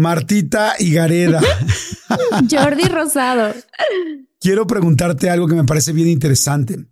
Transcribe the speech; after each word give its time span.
Martita 0.00 0.74
y 0.78 0.92
Gareda. 0.92 1.40
Jordi 2.50 2.84
Rosado. 2.84 3.54
Quiero 4.40 4.66
preguntarte 4.66 5.28
algo 5.28 5.46
que 5.46 5.54
me 5.54 5.64
parece 5.64 5.92
bien 5.92 6.08
interesante. 6.08 6.86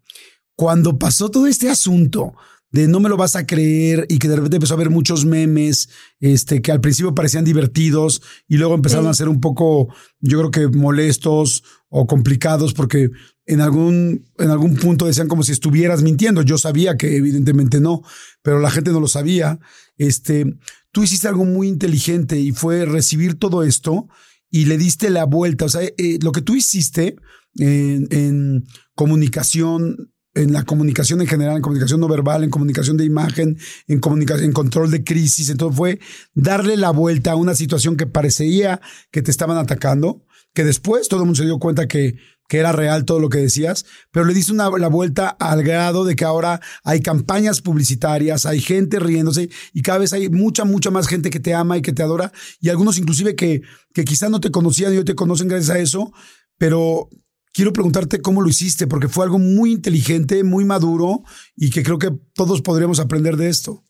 Cuando 0.55 0.99
pasó 0.99 1.31
todo 1.31 1.47
este 1.47 1.71
asunto 1.71 2.35
de 2.71 2.87
no 2.87 3.01
me 3.01 3.09
lo 3.09 3.17
vas 3.17 3.35
a 3.35 3.47
creer 3.47 4.05
y 4.11 4.19
que 4.19 4.29
de 4.29 4.37
repente 4.37 4.57
empezó 4.57 4.75
a 4.75 4.77
haber 4.77 4.91
muchos 4.91 5.25
memes, 5.25 5.89
este, 6.21 6.61
que 6.61 6.71
al 6.71 6.83
principio 6.83 7.15
parecían 7.15 7.45
divertidos 7.45 8.21
y 8.47 8.59
luego 8.59 8.75
empezaron 8.75 9.07
a 9.07 9.15
ser 9.15 9.29
un 9.29 9.41
poco, 9.41 9.89
yo 10.21 10.39
creo 10.39 10.51
que 10.51 10.77
molestos 10.77 11.65
o 11.89 12.07
complicados 12.07 12.75
porque 12.75 13.09
en 13.47 13.63
algún, 13.63 14.27
en 14.37 14.51
algún 14.51 14.77
punto 14.77 15.07
decían 15.07 15.29
como 15.29 15.43
si 15.43 15.53
estuvieras 15.53 16.03
mintiendo. 16.03 16.43
Yo 16.43 16.59
sabía 16.59 16.99
que 16.99 17.17
evidentemente 17.17 17.81
no, 17.81 18.03
pero 18.43 18.59
la 18.61 18.71
gente 18.71 18.91
no 18.91 19.01
lo 19.01 19.09
sabía. 19.09 19.59
Este, 19.97 20.45
tú 20.93 21.03
hiciste 21.03 21.29
algo 21.29 21.45
muy 21.45 21.69
inteligente 21.69 22.39
y 22.39 22.53
fue 22.53 22.85
recibir 22.85 23.39
todo 23.39 23.63
esto 23.63 24.09
y 24.51 24.65
le 24.65 24.79
diste 24.79 25.11
la 25.11 25.25
vuelta. 25.25 25.67
O 25.67 25.69
sea, 25.69 25.83
eh, 25.83 26.19
lo 26.23 26.33
que 26.33 26.43
tú 26.43 26.55
hiciste 26.55 27.17
en, 27.57 28.09
en, 28.11 28.67
comunicación, 28.95 30.13
en 30.35 30.53
la 30.53 30.65
comunicación 30.65 31.21
en 31.21 31.27
general, 31.27 31.57
en 31.57 31.63
comunicación 31.63 32.01
no 32.01 32.09
verbal, 32.09 32.45
en 32.45 32.51
comunicación 32.51 32.97
de 32.97 33.05
imagen, 33.05 33.59
en 33.87 34.01
comunicación, 34.01 34.47
en 34.47 34.53
control 34.53 34.91
de 34.91 35.05
crisis, 35.05 35.51
entonces 35.51 35.77
fue 35.77 36.01
darle 36.35 36.77
la 36.77 36.91
vuelta 36.91 37.33
a 37.33 37.37
una 37.37 37.55
situación 37.55 37.97
que 37.97 38.07
parecía 38.07 38.81
que 39.11 39.23
te 39.23 39.31
estaban 39.31 39.57
atacando, 39.57 40.25
que 40.59 40.65
después 40.65 41.07
todo 41.07 41.21
el 41.21 41.27
mundo 41.27 41.39
se 41.39 41.45
dio 41.45 41.61
cuenta 41.61 41.87
que 41.87 42.17
que 42.49 42.59
era 42.59 42.73
real 42.73 43.05
todo 43.05 43.21
lo 43.21 43.29
que 43.29 43.39
decías, 43.39 43.87
pero 44.11 44.25
le 44.25 44.35
diste 44.35 44.53
una, 44.53 44.69
la 44.77 44.89
vuelta 44.89 45.29
al 45.29 45.63
grado 45.63 46.05
de 46.05 46.17
que 46.17 46.25
ahora 46.25 46.61
hay 46.83 47.01
campañas 47.01 47.61
publicitarias, 47.61 48.45
hay 48.45 48.61
gente 48.61 48.99
riéndose 48.99 49.51
y 49.73 49.83
cada 49.83 49.99
vez 49.99 50.13
hay 50.15 50.31
mucha, 50.31 50.65
mucha 50.65 50.91
más 50.91 51.07
gente 51.07 51.31
que 51.31 51.39
te 51.39 51.55
ama 51.55 51.77
y 51.77 51.83
que 51.83 51.93
te 51.93 52.03
adora 52.03 52.33
y 52.61 52.71
algunos 52.71 52.99
inclusive 52.99 53.37
que, 53.37 53.63
que 53.95 54.05
quizás 54.05 54.31
no 54.31 54.41
te 54.41 54.51
conocían 54.51 54.93
y 54.93 54.97
hoy 54.97 55.05
te 55.05 55.15
conocen 55.15 55.47
gracias 55.47 55.77
a 55.77 55.79
eso, 55.79 56.13
pero 56.57 57.09
quiero 57.53 57.73
preguntarte 57.73 58.21
cómo 58.21 58.43
lo 58.43 58.49
hiciste, 58.49 58.89
porque 58.89 59.07
fue 59.07 59.27
algo 59.27 59.39
muy 59.39 59.71
inteligente, 59.71 60.43
muy 60.43 60.65
maduro 60.65 61.23
y 61.55 61.71
que 61.71 61.85
creo 61.85 62.01
que 62.01 62.11
todos 62.35 62.63
podríamos 62.63 62.99
aprender 62.99 63.37
de 63.37 63.49
esto. 63.49 63.85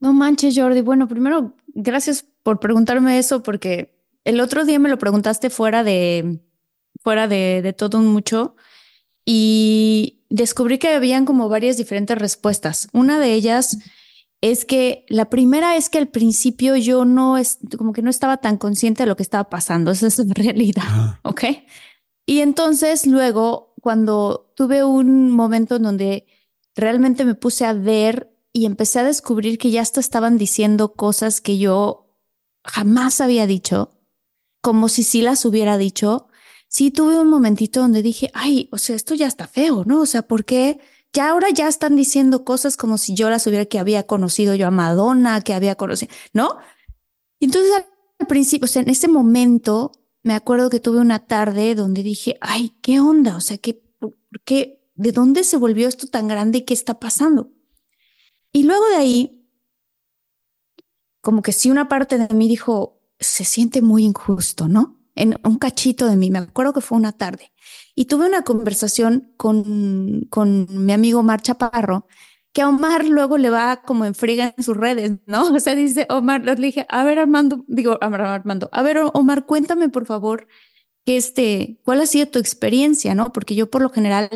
No 0.00 0.14
manches, 0.14 0.56
Jordi. 0.56 0.80
Bueno, 0.80 1.06
primero, 1.06 1.56
gracias 1.74 2.24
por 2.44 2.60
preguntarme 2.60 3.18
eso, 3.18 3.42
porque 3.42 3.97
el 4.24 4.40
otro 4.40 4.64
día 4.64 4.78
me 4.78 4.88
lo 4.88 4.98
preguntaste 4.98 5.50
fuera 5.50 5.84
de, 5.84 6.40
fuera 7.00 7.28
de, 7.28 7.74
todo 7.76 7.98
un 7.98 8.08
mucho 8.08 8.56
y 9.24 10.24
descubrí 10.30 10.78
que 10.78 10.88
habían 10.88 11.24
como 11.24 11.48
varias 11.48 11.76
diferentes 11.76 12.16
respuestas. 12.18 12.88
Una 12.92 13.18
de 13.18 13.32
ellas 13.32 13.78
es 14.40 14.64
que 14.64 15.04
la 15.08 15.30
primera 15.30 15.76
es 15.76 15.90
que 15.90 15.98
al 15.98 16.08
principio 16.08 16.76
yo 16.76 17.04
no 17.04 17.38
es 17.38 17.58
como 17.76 17.92
que 17.92 18.02
no 18.02 18.10
estaba 18.10 18.36
tan 18.38 18.56
consciente 18.56 19.02
de 19.02 19.08
lo 19.08 19.16
que 19.16 19.22
estaba 19.22 19.48
pasando. 19.48 19.90
Esa 19.90 20.06
es 20.06 20.18
la 20.18 20.34
realidad. 20.34 21.18
Ok. 21.22 21.44
Y 22.26 22.40
entonces 22.40 23.06
luego, 23.06 23.74
cuando 23.80 24.52
tuve 24.54 24.84
un 24.84 25.30
momento 25.30 25.76
en 25.76 25.82
donde 25.82 26.26
realmente 26.76 27.24
me 27.24 27.34
puse 27.34 27.64
a 27.64 27.72
ver 27.72 28.30
y 28.52 28.66
empecé 28.66 29.00
a 29.00 29.04
descubrir 29.04 29.58
que 29.58 29.70
ya 29.70 29.80
hasta 29.82 30.00
estaban 30.00 30.38
diciendo 30.38 30.92
cosas 30.94 31.40
que 31.40 31.58
yo 31.58 32.14
jamás 32.64 33.20
había 33.20 33.46
dicho, 33.46 33.97
como 34.60 34.88
si 34.88 35.02
sí 35.02 35.22
las 35.22 35.44
hubiera 35.44 35.78
dicho, 35.78 36.28
sí 36.68 36.90
tuve 36.90 37.18
un 37.18 37.28
momentito 37.28 37.80
donde 37.80 38.02
dije, 38.02 38.30
ay, 38.34 38.68
o 38.72 38.78
sea, 38.78 38.96
esto 38.96 39.14
ya 39.14 39.26
está 39.26 39.46
feo, 39.46 39.84
¿no? 39.84 40.00
O 40.00 40.06
sea, 40.06 40.22
¿por 40.22 40.44
qué? 40.44 40.80
Ya 41.12 41.30
ahora 41.30 41.48
ya 41.50 41.68
están 41.68 41.96
diciendo 41.96 42.44
cosas 42.44 42.76
como 42.76 42.98
si 42.98 43.14
yo 43.14 43.30
las 43.30 43.46
hubiera 43.46 43.64
que 43.64 43.78
había 43.78 44.06
conocido 44.06 44.54
yo 44.54 44.66
a 44.66 44.70
Madonna, 44.70 45.40
que 45.40 45.54
había 45.54 45.74
conocido, 45.74 46.12
¿no? 46.32 46.58
Y 47.40 47.46
entonces 47.46 47.72
al 48.18 48.26
principio, 48.26 48.66
o 48.66 48.68
sea, 48.68 48.82
en 48.82 48.90
ese 48.90 49.08
momento 49.08 49.92
me 50.22 50.34
acuerdo 50.34 50.70
que 50.70 50.80
tuve 50.80 50.98
una 50.98 51.20
tarde 51.20 51.74
donde 51.74 52.02
dije, 52.02 52.36
ay, 52.40 52.76
¿qué 52.82 53.00
onda? 53.00 53.36
O 53.36 53.40
sea, 53.40 53.58
¿qué, 53.58 53.82
qué, 54.44 54.84
de 54.94 55.12
dónde 55.12 55.44
se 55.44 55.56
volvió 55.56 55.88
esto 55.88 56.06
tan 56.08 56.28
grande 56.28 56.58
y 56.58 56.64
qué 56.64 56.74
está 56.74 56.98
pasando? 56.98 57.50
Y 58.52 58.64
luego 58.64 58.86
de 58.88 58.96
ahí, 58.96 59.48
como 61.20 61.42
que 61.42 61.52
sí 61.52 61.70
una 61.70 61.88
parte 61.88 62.18
de 62.18 62.34
mí 62.34 62.48
dijo, 62.48 62.97
se 63.20 63.44
siente 63.44 63.82
muy 63.82 64.04
injusto, 64.04 64.68
¿no? 64.68 64.98
en 65.18 65.36
un 65.42 65.58
cachito 65.58 66.06
de 66.06 66.16
mí, 66.16 66.30
me 66.30 66.38
acuerdo 66.38 66.72
que 66.72 66.80
fue 66.80 66.96
una 66.96 67.12
tarde, 67.12 67.52
y 67.94 68.04
tuve 68.04 68.26
una 68.26 68.42
conversación 68.42 69.32
con, 69.36 70.26
con 70.30 70.66
mi 70.86 70.92
amigo 70.92 71.20
Omar 71.20 71.42
Chaparro, 71.42 72.06
que 72.52 72.62
a 72.62 72.68
Omar 72.68 73.04
luego 73.04 73.36
le 73.36 73.50
va 73.50 73.82
como 73.82 74.04
en 74.04 74.14
en 74.16 74.64
sus 74.64 74.76
redes, 74.76 75.18
¿no? 75.26 75.48
O 75.54 75.60
sea, 75.60 75.74
dice 75.74 76.06
Omar, 76.08 76.44
le 76.44 76.54
dije, 76.54 76.86
a 76.88 77.04
ver 77.04 77.18
Armando, 77.18 77.64
digo 77.66 77.98
Armando, 78.00 78.68
a 78.72 78.82
ver 78.82 78.98
Omar, 79.12 79.44
cuéntame 79.44 79.88
por 79.88 80.06
favor, 80.06 80.46
que 81.04 81.16
este, 81.16 81.80
¿cuál 81.84 82.00
ha 82.00 82.06
sido 82.06 82.28
tu 82.28 82.38
experiencia, 82.38 83.14
no? 83.14 83.32
Porque 83.32 83.54
yo 83.56 83.70
por 83.70 83.82
lo 83.82 83.90
general, 83.90 84.30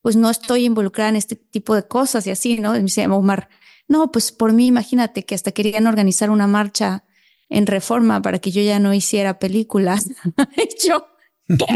pues 0.00 0.16
no 0.16 0.30
estoy 0.30 0.64
involucrada 0.64 1.10
en 1.10 1.16
este 1.16 1.34
tipo 1.36 1.74
de 1.74 1.86
cosas 1.88 2.26
y 2.26 2.30
así, 2.30 2.58
¿no? 2.58 2.72
Me 2.72 2.80
dice 2.82 3.06
Omar, 3.08 3.48
no, 3.88 4.12
pues 4.12 4.30
por 4.30 4.52
mí, 4.52 4.66
imagínate 4.68 5.24
que 5.24 5.34
hasta 5.34 5.50
querían 5.50 5.88
organizar 5.88 6.30
una 6.30 6.46
marcha 6.46 7.04
en 7.50 7.66
reforma 7.66 8.22
para 8.22 8.38
que 8.38 8.50
yo 8.50 8.62
ya 8.62 8.78
no 8.78 8.94
hiciera 8.94 9.38
películas. 9.38 10.08
yo, 10.86 11.06
¿qué? 11.48 11.66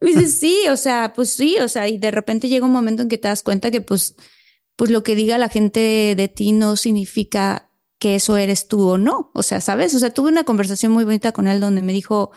dice, 0.00 0.28
sí, 0.28 0.58
o 0.70 0.76
sea, 0.76 1.12
pues 1.14 1.30
sí, 1.30 1.56
o 1.60 1.68
sea, 1.68 1.88
y 1.88 1.98
de 1.98 2.10
repente 2.10 2.48
llega 2.48 2.66
un 2.66 2.72
momento 2.72 3.02
en 3.02 3.08
que 3.08 3.18
te 3.18 3.28
das 3.28 3.42
cuenta 3.42 3.70
que 3.70 3.80
pues, 3.80 4.14
pues 4.76 4.90
lo 4.90 5.02
que 5.02 5.14
diga 5.14 5.38
la 5.38 5.48
gente 5.48 6.14
de 6.16 6.28
ti 6.28 6.52
no 6.52 6.76
significa 6.76 7.70
que 7.98 8.16
eso 8.16 8.36
eres 8.36 8.68
tú 8.68 8.88
o 8.88 8.98
no. 8.98 9.30
O 9.34 9.42
sea, 9.42 9.60
¿sabes? 9.60 9.94
O 9.94 9.98
sea, 9.98 10.12
tuve 10.12 10.28
una 10.28 10.44
conversación 10.44 10.92
muy 10.92 11.04
bonita 11.04 11.32
con 11.32 11.48
él 11.48 11.60
donde 11.60 11.82
me 11.82 11.92
dijo, 11.92 12.32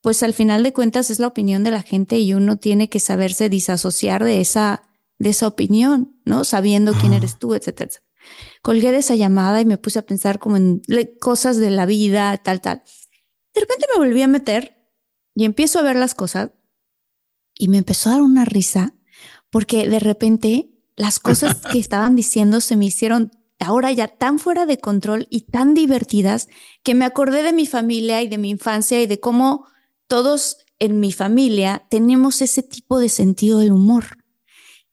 pues 0.00 0.22
al 0.22 0.34
final 0.34 0.62
de 0.62 0.72
cuentas 0.72 1.10
es 1.10 1.18
la 1.18 1.26
opinión 1.26 1.62
de 1.62 1.70
la 1.70 1.82
gente 1.82 2.18
y 2.18 2.34
uno 2.34 2.56
tiene 2.56 2.88
que 2.88 3.00
saberse 3.00 3.48
disasociar 3.48 4.24
de 4.24 4.40
esa, 4.40 4.82
de 5.18 5.30
esa 5.30 5.46
opinión, 5.46 6.18
¿no? 6.24 6.44
Sabiendo 6.44 6.92
quién 6.94 7.12
eres 7.12 7.38
tú, 7.38 7.54
etcétera. 7.54 8.03
Colgué 8.62 8.92
de 8.92 8.98
esa 8.98 9.14
llamada 9.14 9.60
y 9.60 9.64
me 9.64 9.78
puse 9.78 9.98
a 9.98 10.06
pensar 10.06 10.38
como 10.38 10.56
en 10.56 10.82
cosas 11.20 11.58
de 11.58 11.70
la 11.70 11.86
vida, 11.86 12.36
tal, 12.38 12.60
tal. 12.60 12.82
De 13.54 13.60
repente 13.60 13.86
me 13.92 14.04
volví 14.04 14.22
a 14.22 14.28
meter 14.28 14.76
y 15.34 15.44
empiezo 15.44 15.78
a 15.78 15.82
ver 15.82 15.96
las 15.96 16.14
cosas 16.14 16.50
y 17.54 17.68
me 17.68 17.78
empezó 17.78 18.10
a 18.10 18.14
dar 18.14 18.22
una 18.22 18.44
risa 18.44 18.94
porque 19.50 19.88
de 19.88 20.00
repente 20.00 20.70
las 20.96 21.20
cosas 21.20 21.62
que 21.70 21.78
estaban 21.80 22.16
diciendo 22.16 22.60
se 22.60 22.76
me 22.76 22.86
hicieron 22.86 23.30
ahora 23.60 23.92
ya 23.92 24.08
tan 24.08 24.38
fuera 24.38 24.66
de 24.66 24.78
control 24.78 25.26
y 25.30 25.42
tan 25.42 25.74
divertidas 25.74 26.48
que 26.82 26.94
me 26.94 27.04
acordé 27.04 27.42
de 27.42 27.52
mi 27.52 27.66
familia 27.66 28.22
y 28.22 28.28
de 28.28 28.38
mi 28.38 28.50
infancia 28.50 29.00
y 29.00 29.06
de 29.06 29.20
cómo 29.20 29.66
todos 30.06 30.58
en 30.78 31.00
mi 31.00 31.12
familia 31.12 31.86
tenemos 31.88 32.42
ese 32.42 32.62
tipo 32.62 32.98
de 32.98 33.08
sentido 33.08 33.60
del 33.60 33.72
humor. 33.72 34.23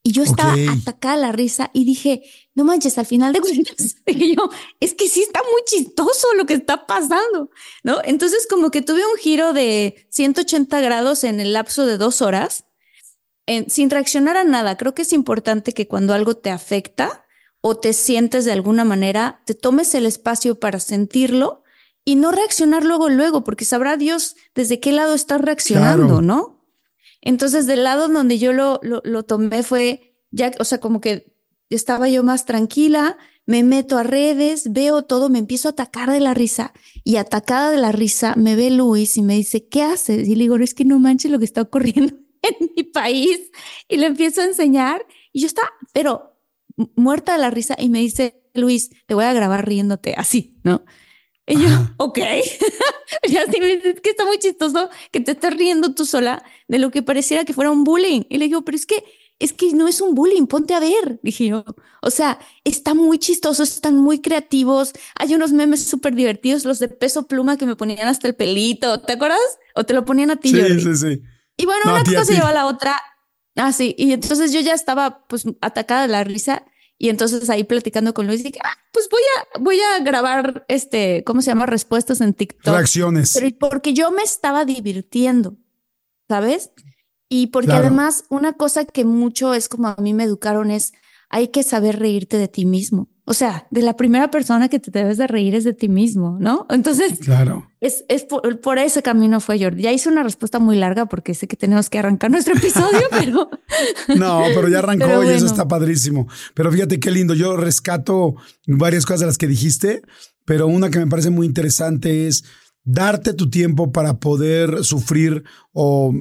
Y 0.03 0.13
yo 0.13 0.23
estaba 0.23 0.55
atacada 0.71 1.13
a 1.13 1.17
la 1.17 1.31
risa 1.31 1.69
y 1.73 1.85
dije, 1.85 2.23
no 2.55 2.63
manches, 2.63 2.97
al 2.97 3.05
final 3.05 3.33
de 3.33 3.41
cuentas, 3.41 3.97
dije 4.05 4.35
yo, 4.35 4.49
es 4.79 4.95
que 4.95 5.07
sí 5.07 5.21
está 5.21 5.41
muy 5.43 5.61
chistoso 5.65 6.27
lo 6.35 6.45
que 6.45 6.55
está 6.55 6.87
pasando, 6.87 7.51
¿no? 7.83 7.99
Entonces 8.03 8.47
como 8.49 8.71
que 8.71 8.81
tuve 8.81 9.05
un 9.05 9.17
giro 9.17 9.53
de 9.53 10.07
180 10.09 10.81
grados 10.81 11.23
en 11.23 11.39
el 11.39 11.53
lapso 11.53 11.85
de 11.85 11.97
dos 11.97 12.21
horas, 12.21 12.65
sin 13.67 13.89
reaccionar 13.89 14.37
a 14.37 14.43
nada. 14.43 14.77
Creo 14.77 14.95
que 14.95 15.01
es 15.01 15.13
importante 15.13 15.73
que 15.73 15.87
cuando 15.87 16.13
algo 16.13 16.35
te 16.35 16.49
afecta, 16.49 17.25
o 17.61 17.77
te 17.77 17.93
sientes 17.93 18.43
de 18.43 18.51
alguna 18.51 18.83
manera, 18.83 19.41
te 19.45 19.53
tomes 19.53 19.93
el 19.95 20.07
espacio 20.07 20.59
para 20.59 20.79
sentirlo 20.79 21.63
y 22.03 22.15
no 22.15 22.31
reaccionar 22.31 22.83
luego, 22.83 23.07
luego, 23.09 23.43
porque 23.43 23.65
sabrá 23.65 23.95
Dios 23.97 24.35
desde 24.55 24.79
qué 24.79 24.91
lado 24.91 25.13
estás 25.13 25.39
reaccionando, 25.39 26.21
¿no? 26.21 26.60
Entonces, 27.21 27.67
del 27.67 27.83
lado 27.83 28.07
donde 28.07 28.39
yo 28.39 28.53
lo, 28.53 29.23
tomé 29.23 29.63
fue 29.63 30.15
ya, 30.31 30.51
o 30.59 30.63
sea, 30.63 30.79
como 30.79 31.01
que 31.01 31.35
estaba 31.69 32.09
yo 32.09 32.23
más 32.23 32.45
tranquila, 32.45 33.17
me 33.45 33.63
meto 33.63 33.97
a 33.97 34.03
redes, 34.03 34.71
veo 34.71 35.03
todo, 35.03 35.29
me 35.29 35.39
empiezo 35.39 35.67
a 35.69 35.71
atacar 35.71 36.11
de 36.11 36.19
la 36.19 36.33
risa 36.33 36.73
y 37.03 37.17
atacada 37.17 37.71
de 37.71 37.77
la 37.77 37.91
risa 37.91 38.35
me 38.35 38.55
ve 38.55 38.71
Luis 38.71 39.17
y 39.17 39.21
me 39.21 39.35
dice, 39.35 39.67
¿qué 39.67 39.83
haces? 39.83 40.27
Y 40.27 40.35
le 40.35 40.43
digo, 40.43 40.55
es 40.57 40.73
que 40.73 40.85
no 40.85 40.99
manches 40.99 41.31
lo 41.31 41.39
que 41.39 41.45
está 41.45 41.61
ocurriendo 41.61 42.15
en 42.41 42.71
mi 42.75 42.83
país 42.83 43.51
y 43.87 43.97
le 43.97 44.07
empiezo 44.07 44.41
a 44.41 44.45
enseñar 44.45 45.05
y 45.31 45.41
yo 45.41 45.47
está, 45.47 45.63
pero 45.93 46.39
muerta 46.95 47.33
de 47.33 47.39
la 47.39 47.49
risa 47.49 47.75
y 47.79 47.89
me 47.89 47.99
dice, 47.99 48.41
Luis, 48.53 48.89
te 49.05 49.13
voy 49.13 49.25
a 49.25 49.33
grabar 49.33 49.67
riéndote 49.67 50.13
así, 50.17 50.59
¿no? 50.63 50.83
Y 51.51 51.61
yo, 51.61 51.67
ok. 51.97 52.17
y 53.27 53.37
así 53.37 53.59
me 53.59 53.75
dice, 53.75 53.89
es 53.89 54.01
que 54.01 54.11
está 54.11 54.25
muy 54.25 54.39
chistoso 54.39 54.89
que 55.11 55.19
te 55.19 55.31
estés 55.33 55.55
riendo 55.57 55.93
tú 55.93 56.05
sola 56.05 56.43
de 56.69 56.79
lo 56.79 56.91
que 56.91 57.03
pareciera 57.03 57.43
que 57.43 57.53
fuera 57.53 57.71
un 57.71 57.83
bullying. 57.83 58.21
Y 58.29 58.37
le 58.37 58.45
digo, 58.45 58.63
pero 58.63 58.77
es 58.77 58.85
que 58.85 59.03
es 59.37 59.53
que 59.53 59.73
no 59.73 59.87
es 59.87 60.01
un 60.01 60.13
bullying, 60.13 60.45
ponte 60.45 60.75
a 60.75 60.79
ver, 60.79 61.19
dije 61.23 61.47
yo. 61.47 61.65
O 62.03 62.11
sea, 62.11 62.39
está 62.63 62.93
muy 62.93 63.17
chistoso, 63.17 63.63
están 63.63 63.97
muy 63.97 64.21
creativos. 64.21 64.93
Hay 65.15 65.33
unos 65.33 65.51
memes 65.51 65.83
súper 65.83 66.13
divertidos, 66.13 66.63
los 66.63 66.77
de 66.77 66.87
peso 66.87 67.27
pluma 67.27 67.57
que 67.57 67.65
me 67.65 67.75
ponían 67.75 68.07
hasta 68.07 68.27
el 68.27 68.35
pelito, 68.35 69.01
¿te 69.01 69.13
acuerdas? 69.13 69.39
O 69.75 69.83
te 69.83 69.95
lo 69.95 70.05
ponían 70.05 70.29
a 70.29 70.35
ti. 70.35 70.51
Sí, 70.51 70.79
sí, 70.79 70.95
sí. 70.95 71.21
Y 71.57 71.65
bueno, 71.65 71.81
una 71.85 72.03
cosa 72.03 72.31
lleva 72.31 72.49
a 72.49 72.53
la 72.53 72.67
otra. 72.67 72.95
Ah, 73.55 73.73
sí. 73.73 73.95
Y 73.97 74.13
entonces 74.13 74.53
yo 74.53 74.61
ya 74.61 74.73
estaba 74.73 75.25
pues 75.27 75.43
atacada 75.59 76.03
de 76.03 76.07
la 76.09 76.23
risa. 76.23 76.63
Y 77.01 77.09
entonces 77.09 77.49
ahí 77.49 77.63
platicando 77.63 78.13
con 78.13 78.27
Luis, 78.27 78.43
dije, 78.43 78.59
ah, 78.63 78.77
pues 78.91 79.09
voy 79.09 79.21
a, 79.35 79.59
voy 79.59 79.79
a 79.81 80.03
grabar 80.03 80.65
este, 80.67 81.23
¿cómo 81.23 81.41
se 81.41 81.47
llama? 81.47 81.65
Respuestas 81.65 82.21
en 82.21 82.35
TikTok. 82.35 82.75
Reacciones. 82.75 83.33
Pero 83.33 83.47
porque 83.59 83.95
yo 83.95 84.11
me 84.11 84.21
estaba 84.21 84.65
divirtiendo, 84.65 85.57
¿sabes? 86.29 86.69
Y 87.27 87.47
porque 87.47 87.71
además 87.71 88.25
una 88.29 88.53
cosa 88.53 88.85
que 88.85 89.03
mucho 89.03 89.55
es 89.55 89.67
como 89.67 89.87
a 89.87 89.95
mí 89.95 90.13
me 90.13 90.25
educaron 90.25 90.69
es, 90.69 90.93
hay 91.27 91.47
que 91.47 91.63
saber 91.63 91.97
reírte 91.97 92.37
de 92.37 92.47
ti 92.47 92.67
mismo. 92.67 93.09
O 93.23 93.33
sea, 93.33 93.67
de 93.69 93.81
la 93.81 93.95
primera 93.95 94.31
persona 94.31 94.67
que 94.67 94.79
te 94.79 94.89
debes 94.89 95.17
de 95.17 95.27
reír 95.27 95.53
es 95.53 95.63
de 95.63 95.73
ti 95.73 95.89
mismo, 95.89 96.37
¿no? 96.39 96.65
Entonces, 96.69 97.19
claro. 97.19 97.69
es, 97.79 98.03
es 98.09 98.25
por, 98.25 98.79
ese 98.79 99.03
camino 99.03 99.39
fue 99.39 99.61
Jordi. 99.61 99.83
Ya 99.83 99.91
hice 99.91 100.09
una 100.09 100.23
respuesta 100.23 100.59
muy 100.59 100.77
larga 100.77 101.05
porque 101.05 101.33
sé 101.33 101.47
que 101.47 101.55
tenemos 101.55 101.89
que 101.89 101.99
arrancar 101.99 102.31
nuestro 102.31 102.55
episodio, 102.55 103.01
pero... 103.11 103.49
no, 104.17 104.43
pero 104.55 104.67
ya 104.69 104.79
arrancó 104.79 105.23
y 105.23 105.29
eso 105.29 105.45
está 105.45 105.67
padrísimo. 105.67 106.27
Pero 106.53 106.71
fíjate 106.71 106.99
qué 106.99 107.11
lindo. 107.11 107.33
Yo 107.33 107.55
rescato 107.57 108.35
varias 108.65 109.05
cosas 109.05 109.21
de 109.21 109.25
las 109.27 109.37
que 109.37 109.47
dijiste, 109.47 110.01
pero 110.45 110.67
una 110.67 110.89
que 110.89 110.99
me 110.99 111.07
parece 111.07 111.29
muy 111.29 111.45
interesante 111.45 112.27
es 112.27 112.43
darte 112.83 113.33
tu 113.33 113.49
tiempo 113.49 113.91
para 113.91 114.19
poder 114.19 114.83
sufrir 114.83 115.43
o 115.73 116.13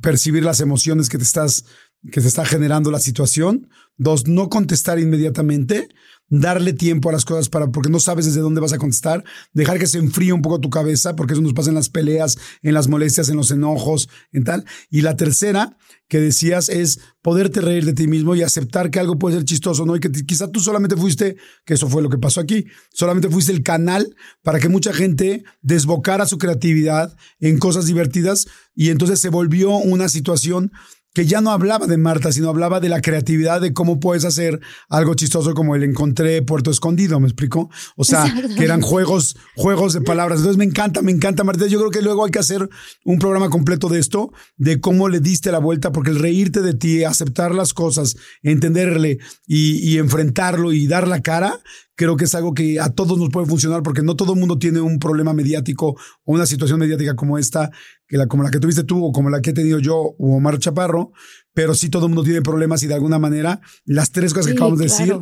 percibir 0.00 0.44
las 0.44 0.60
emociones 0.60 1.08
que 1.08 1.18
te 1.18 1.24
estás 1.24 1.64
que 2.10 2.20
te 2.20 2.28
está 2.28 2.44
generando 2.44 2.90
la 2.90 2.98
situación. 2.98 3.68
Dos, 3.96 4.26
no 4.26 4.48
contestar 4.48 4.98
inmediatamente, 4.98 5.88
darle 6.32 6.72
tiempo 6.72 7.10
a 7.10 7.12
las 7.12 7.26
cosas 7.26 7.50
para, 7.50 7.70
porque 7.70 7.90
no 7.90 8.00
sabes 8.00 8.24
desde 8.24 8.40
dónde 8.40 8.62
vas 8.62 8.72
a 8.72 8.78
contestar, 8.78 9.22
dejar 9.52 9.78
que 9.78 9.86
se 9.86 9.98
enfríe 9.98 10.32
un 10.32 10.40
poco 10.40 10.60
tu 10.60 10.70
cabeza, 10.70 11.14
porque 11.14 11.34
eso 11.34 11.42
nos 11.42 11.52
pasa 11.52 11.68
en 11.68 11.74
las 11.74 11.90
peleas, 11.90 12.38
en 12.62 12.72
las 12.72 12.88
molestias, 12.88 13.28
en 13.28 13.36
los 13.36 13.50
enojos, 13.50 14.08
en 14.32 14.44
tal. 14.44 14.64
Y 14.88 15.02
la 15.02 15.14
tercera 15.14 15.76
que 16.08 16.20
decías 16.20 16.70
es 16.70 17.00
poderte 17.20 17.60
reír 17.60 17.84
de 17.84 17.92
ti 17.92 18.06
mismo 18.06 18.34
y 18.34 18.42
aceptar 18.42 18.90
que 18.90 18.98
algo 18.98 19.18
puede 19.18 19.36
ser 19.36 19.44
chistoso, 19.44 19.84
¿no? 19.84 19.94
Y 19.94 20.00
que 20.00 20.10
quizá 20.10 20.50
tú 20.50 20.60
solamente 20.60 20.96
fuiste, 20.96 21.36
que 21.66 21.74
eso 21.74 21.86
fue 21.88 22.02
lo 22.02 22.08
que 22.08 22.18
pasó 22.18 22.40
aquí, 22.40 22.64
solamente 22.94 23.28
fuiste 23.28 23.52
el 23.52 23.62
canal 23.62 24.16
para 24.42 24.58
que 24.58 24.70
mucha 24.70 24.94
gente 24.94 25.44
desbocara 25.60 26.24
su 26.24 26.38
creatividad 26.38 27.14
en 27.40 27.58
cosas 27.58 27.86
divertidas 27.86 28.46
y 28.74 28.88
entonces 28.88 29.20
se 29.20 29.28
volvió 29.28 29.76
una 29.76 30.08
situación 30.08 30.72
que 31.14 31.26
ya 31.26 31.40
no 31.40 31.50
hablaba 31.50 31.86
de 31.86 31.98
Marta, 31.98 32.32
sino 32.32 32.48
hablaba 32.48 32.80
de 32.80 32.88
la 32.88 33.00
creatividad 33.00 33.60
de 33.60 33.72
cómo 33.72 34.00
puedes 34.00 34.24
hacer 34.24 34.60
algo 34.88 35.14
chistoso 35.14 35.52
como 35.54 35.76
el 35.76 35.82
encontré 35.82 36.42
Puerto 36.42 36.70
Escondido, 36.70 37.20
¿me 37.20 37.26
explico? 37.26 37.70
O 37.96 38.04
sea, 38.04 38.32
que 38.56 38.64
eran 38.64 38.80
juegos, 38.80 39.36
juegos 39.54 39.92
de 39.92 40.00
palabras. 40.00 40.38
Entonces 40.38 40.58
me 40.58 40.64
encanta, 40.64 41.02
me 41.02 41.12
encanta, 41.12 41.44
Marta. 41.44 41.66
Yo 41.66 41.78
creo 41.78 41.90
que 41.90 42.02
luego 42.02 42.24
hay 42.24 42.30
que 42.30 42.38
hacer 42.38 42.68
un 43.04 43.18
programa 43.18 43.50
completo 43.50 43.88
de 43.88 43.98
esto, 43.98 44.32
de 44.56 44.80
cómo 44.80 45.08
le 45.08 45.20
diste 45.20 45.52
la 45.52 45.58
vuelta, 45.58 45.92
porque 45.92 46.10
el 46.10 46.18
reírte 46.18 46.62
de 46.62 46.74
ti, 46.74 47.04
aceptar 47.04 47.54
las 47.54 47.74
cosas, 47.74 48.16
entenderle 48.42 49.18
y, 49.46 49.86
y 49.86 49.98
enfrentarlo 49.98 50.72
y 50.72 50.86
dar 50.86 51.08
la 51.08 51.20
cara, 51.20 51.60
creo 51.94 52.16
que 52.16 52.24
es 52.24 52.34
algo 52.34 52.54
que 52.54 52.80
a 52.80 52.90
todos 52.90 53.18
nos 53.18 53.30
puede 53.30 53.46
funcionar 53.46 53.82
porque 53.82 54.02
no 54.02 54.16
todo 54.16 54.32
el 54.32 54.40
mundo 54.40 54.58
tiene 54.58 54.80
un 54.80 54.98
problema 54.98 55.32
mediático 55.32 55.88
o 56.24 56.32
una 56.32 56.46
situación 56.46 56.78
mediática 56.80 57.14
como 57.14 57.38
esta, 57.38 57.70
que 58.12 58.18
la, 58.18 58.26
como 58.26 58.42
la 58.42 58.50
que 58.50 58.60
tuviste 58.60 58.84
tú 58.84 59.02
o 59.02 59.10
como 59.10 59.30
la 59.30 59.40
que 59.40 59.50
he 59.50 59.52
tenido 59.54 59.78
yo 59.78 59.96
o 59.96 60.36
Omar 60.36 60.58
Chaparro, 60.58 61.12
pero 61.54 61.74
sí 61.74 61.88
todo 61.88 62.04
el 62.04 62.10
mundo 62.10 62.22
tiene 62.22 62.42
problemas 62.42 62.82
y 62.82 62.86
de 62.86 62.92
alguna 62.92 63.18
manera 63.18 63.62
las 63.86 64.12
tres 64.12 64.34
cosas 64.34 64.48
que 64.48 64.52
acabamos 64.52 64.80
de 64.80 64.84
decir 64.84 65.18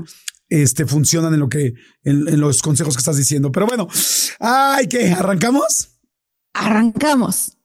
este, 0.48 0.87
funcionan 0.87 1.32
en 1.32 1.38
lo 1.38 1.48
que, 1.48 1.75
en, 2.02 2.26
en 2.26 2.40
los 2.40 2.62
consejos 2.62 2.96
que 2.96 2.98
estás 2.98 3.16
diciendo. 3.16 3.52
Pero 3.52 3.66
bueno, 3.69 3.87
ay, 4.40 4.88
¿qué? 4.88 5.12
¿Arrancamos? 5.12 6.00
Arrancamos. 6.52 7.56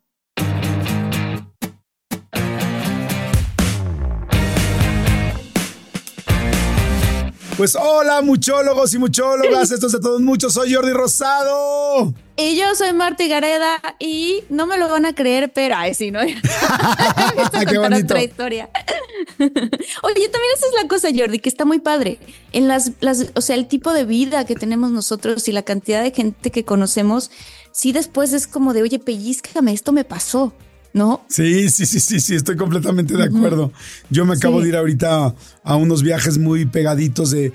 Pues 7.57 7.75
hola, 7.75 8.21
muchólogos 8.21 8.93
y 8.93 8.99
muchólogas. 8.99 9.71
Esto 9.71 9.87
es 9.87 9.93
de 9.93 9.99
todos 10.01 10.21
muchos. 10.21 10.53
Soy 10.53 10.71
Jordi 10.71 10.91
Rosado. 10.93 12.13
Y 12.37 12.57
yo 12.57 12.75
soy 12.75 12.91
Marta 12.91 13.25
Gareda 13.27 13.81
y 13.97 14.43
no 14.49 14.67
me 14.67 14.77
lo 14.77 14.89
van 14.89 15.05
a 15.05 15.15
creer, 15.15 15.51
pero 15.53 15.75
ay, 15.77 15.93
sí, 15.93 16.11
¿no? 16.11 16.19
Qué 17.69 17.77
bonito. 17.77 18.05
Otra 18.05 18.23
historia. 18.23 18.69
Oye, 19.39 19.53
también 20.29 20.51
esa 20.55 20.67
es 20.67 20.81
la 20.81 20.87
cosa, 20.89 21.07
Jordi, 21.15 21.39
que 21.39 21.47
está 21.47 21.63
muy 21.63 21.79
padre. 21.79 22.19
En 22.51 22.67
las, 22.67 22.91
las, 22.99 23.27
o 23.35 23.41
sea, 23.41 23.55
el 23.55 23.67
tipo 23.67 23.93
de 23.93 24.03
vida 24.03 24.45
que 24.45 24.55
tenemos 24.55 24.91
nosotros 24.91 25.47
y 25.47 25.53
la 25.53 25.63
cantidad 25.63 26.03
de 26.03 26.11
gente 26.11 26.51
que 26.51 26.65
conocemos, 26.65 27.31
sí 27.71 27.93
después 27.93 28.33
es 28.33 28.47
como 28.47 28.73
de, 28.73 28.81
oye, 28.81 28.99
pellizcame, 28.99 29.71
esto 29.71 29.93
me 29.93 30.03
pasó. 30.03 30.53
¿no? 30.91 31.25
Sí, 31.27 31.69
sí, 31.69 31.85
sí, 31.85 31.99
sí, 31.99 32.21
sí, 32.21 32.35
estoy 32.35 32.55
completamente 32.55 33.17
de 33.17 33.25
acuerdo. 33.25 33.73
Yo 34.09 34.25
me 34.25 34.35
acabo 34.35 34.61
de 34.61 34.69
ir 34.69 34.77
ahorita 34.77 35.35
a 35.61 35.75
unos 35.75 36.03
viajes 36.03 36.37
muy 36.37 36.65
pegaditos 36.65 37.31
de 37.31 37.51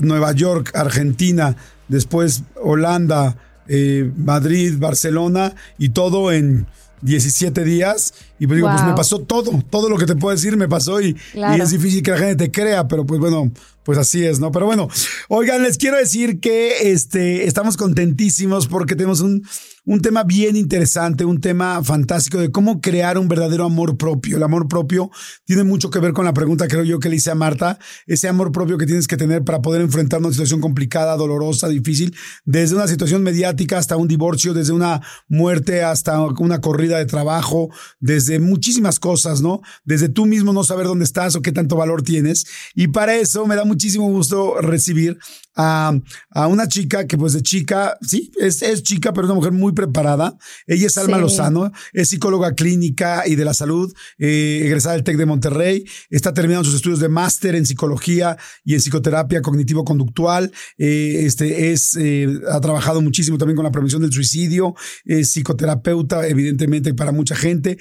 Nueva 0.00 0.32
York, 0.32 0.72
Argentina, 0.74 1.56
después 1.86 2.42
Holanda, 2.60 3.36
eh, 3.74 4.12
Madrid, 4.18 4.74
Barcelona 4.78 5.54
y 5.78 5.88
todo 5.88 6.30
en 6.30 6.66
17 7.00 7.64
días. 7.64 8.12
Y 8.38 8.46
pues 8.46 8.58
digo, 8.58 8.68
pues 8.70 8.84
me 8.84 8.92
pasó 8.92 9.20
todo, 9.20 9.62
todo 9.70 9.88
lo 9.88 9.96
que 9.96 10.04
te 10.04 10.14
puedo 10.14 10.36
decir 10.36 10.58
me 10.58 10.68
pasó 10.68 11.00
y, 11.00 11.16
y, 11.32 11.60
es 11.60 11.70
difícil 11.70 12.02
que 12.02 12.10
la 12.10 12.18
gente 12.18 12.36
te 12.36 12.50
crea, 12.50 12.86
pero 12.86 13.06
pues 13.06 13.18
bueno, 13.18 13.50
pues 13.82 13.96
así 13.96 14.26
es, 14.26 14.40
¿no? 14.40 14.52
Pero 14.52 14.66
bueno, 14.66 14.88
oigan, 15.28 15.62
les 15.62 15.78
quiero 15.78 15.96
decir 15.96 16.38
que 16.38 16.92
este, 16.92 17.46
estamos 17.46 17.78
contentísimos 17.78 18.68
porque 18.68 18.94
tenemos 18.94 19.20
un, 19.22 19.42
un 19.84 20.00
tema 20.00 20.22
bien 20.22 20.56
interesante, 20.56 21.24
un 21.24 21.40
tema 21.40 21.82
fantástico 21.82 22.38
de 22.38 22.52
cómo 22.52 22.80
crear 22.80 23.18
un 23.18 23.28
verdadero 23.28 23.64
amor 23.64 23.96
propio. 23.96 24.36
El 24.36 24.42
amor 24.44 24.68
propio 24.68 25.10
tiene 25.44 25.64
mucho 25.64 25.90
que 25.90 25.98
ver 25.98 26.12
con 26.12 26.24
la 26.24 26.32
pregunta, 26.32 26.68
creo 26.68 26.84
yo, 26.84 27.00
que 27.00 27.08
le 27.08 27.16
hice 27.16 27.30
a 27.30 27.34
Marta, 27.34 27.78
ese 28.06 28.28
amor 28.28 28.52
propio 28.52 28.78
que 28.78 28.86
tienes 28.86 29.08
que 29.08 29.16
tener 29.16 29.42
para 29.42 29.60
poder 29.60 29.82
enfrentar 29.82 30.20
una 30.20 30.30
situación 30.30 30.60
complicada, 30.60 31.16
dolorosa, 31.16 31.68
difícil, 31.68 32.14
desde 32.44 32.76
una 32.76 32.86
situación 32.86 33.22
mediática 33.22 33.78
hasta 33.78 33.96
un 33.96 34.06
divorcio, 34.06 34.54
desde 34.54 34.72
una 34.72 35.02
muerte 35.28 35.82
hasta 35.82 36.20
una 36.20 36.60
corrida 36.60 36.98
de 36.98 37.06
trabajo, 37.06 37.70
desde 37.98 38.38
muchísimas 38.38 39.00
cosas, 39.00 39.40
¿no? 39.40 39.62
Desde 39.84 40.08
tú 40.08 40.26
mismo 40.26 40.52
no 40.52 40.62
saber 40.62 40.86
dónde 40.86 41.04
estás 41.04 41.34
o 41.34 41.42
qué 41.42 41.50
tanto 41.50 41.76
valor 41.76 42.02
tienes. 42.02 42.46
Y 42.74 42.88
para 42.88 43.16
eso 43.16 43.46
me 43.46 43.56
da 43.56 43.64
muchísimo 43.64 44.08
gusto 44.10 44.60
recibir 44.60 45.18
a, 45.54 45.92
a 46.30 46.46
una 46.46 46.68
chica 46.68 47.06
que 47.06 47.18
pues 47.18 47.32
de 47.32 47.42
chica, 47.42 47.96
sí, 48.00 48.32
es, 48.40 48.62
es 48.62 48.82
chica, 48.82 49.12
pero 49.12 49.26
es 49.26 49.30
una 49.30 49.38
mujer 49.38 49.52
muy 49.52 49.72
preparada. 49.72 50.36
Ella 50.66 50.86
es 50.86 50.98
Alma 50.98 51.18
Lozano, 51.18 51.72
es 51.92 52.08
psicóloga 52.08 52.54
clínica 52.54 53.24
y 53.26 53.34
de 53.34 53.44
la 53.44 53.54
salud, 53.54 53.92
eh, 54.18 54.62
egresada 54.64 54.94
del 54.94 55.04
TEC 55.04 55.16
de 55.16 55.26
Monterrey, 55.26 55.84
está 56.10 56.32
terminando 56.32 56.64
sus 56.64 56.76
estudios 56.76 57.00
de 57.00 57.08
máster 57.08 57.54
en 57.54 57.66
psicología 57.66 58.36
y 58.64 58.74
en 58.74 58.80
psicoterapia 58.80 59.42
cognitivo-conductual, 59.42 60.52
eh, 60.78 61.22
este, 61.24 61.72
es, 61.72 61.96
eh, 61.96 62.28
ha 62.50 62.60
trabajado 62.60 63.00
muchísimo 63.00 63.38
también 63.38 63.56
con 63.56 63.64
la 63.64 63.72
prevención 63.72 64.02
del 64.02 64.12
suicidio, 64.12 64.74
es 65.04 65.30
psicoterapeuta, 65.30 66.26
evidentemente, 66.26 66.94
para 66.94 67.12
mucha 67.12 67.34
gente, 67.34 67.78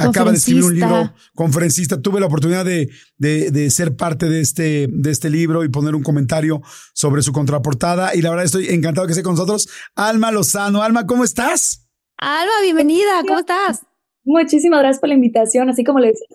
acaba 0.00 0.30
de 0.30 0.38
escribir 0.38 0.64
un 0.64 0.74
libro, 0.74 1.14
conferencista, 1.34 2.00
tuve 2.00 2.20
la 2.20 2.26
oportunidad 2.26 2.64
de, 2.64 2.90
de, 3.18 3.50
de 3.50 3.70
ser 3.70 3.96
parte 3.96 4.28
de 4.28 4.40
este, 4.40 4.88
de 4.90 5.10
este 5.10 5.30
libro 5.30 5.64
y 5.64 5.68
poner 5.68 5.94
un 5.94 6.02
comentario 6.02 6.62
sobre 6.92 7.03
su 7.22 7.32
contraportada 7.32 8.14
y 8.14 8.22
la 8.22 8.30
verdad 8.30 8.46
estoy 8.46 8.68
encantado 8.68 9.06
que 9.06 9.12
esté 9.12 9.22
con 9.22 9.34
nosotros 9.34 9.68
Alma 9.94 10.32
Lozano. 10.32 10.82
Alma, 10.82 11.06
¿cómo 11.06 11.22
estás? 11.22 11.86
Alma, 12.16 12.52
bienvenida, 12.62 13.22
¿cómo 13.26 13.40
estás? 13.40 13.84
Muchísimas 14.24 14.80
gracias 14.80 15.00
por 15.00 15.10
la 15.10 15.14
invitación, 15.14 15.68
así 15.68 15.84
como 15.84 15.98
le 15.98 16.08
decía, 16.08 16.26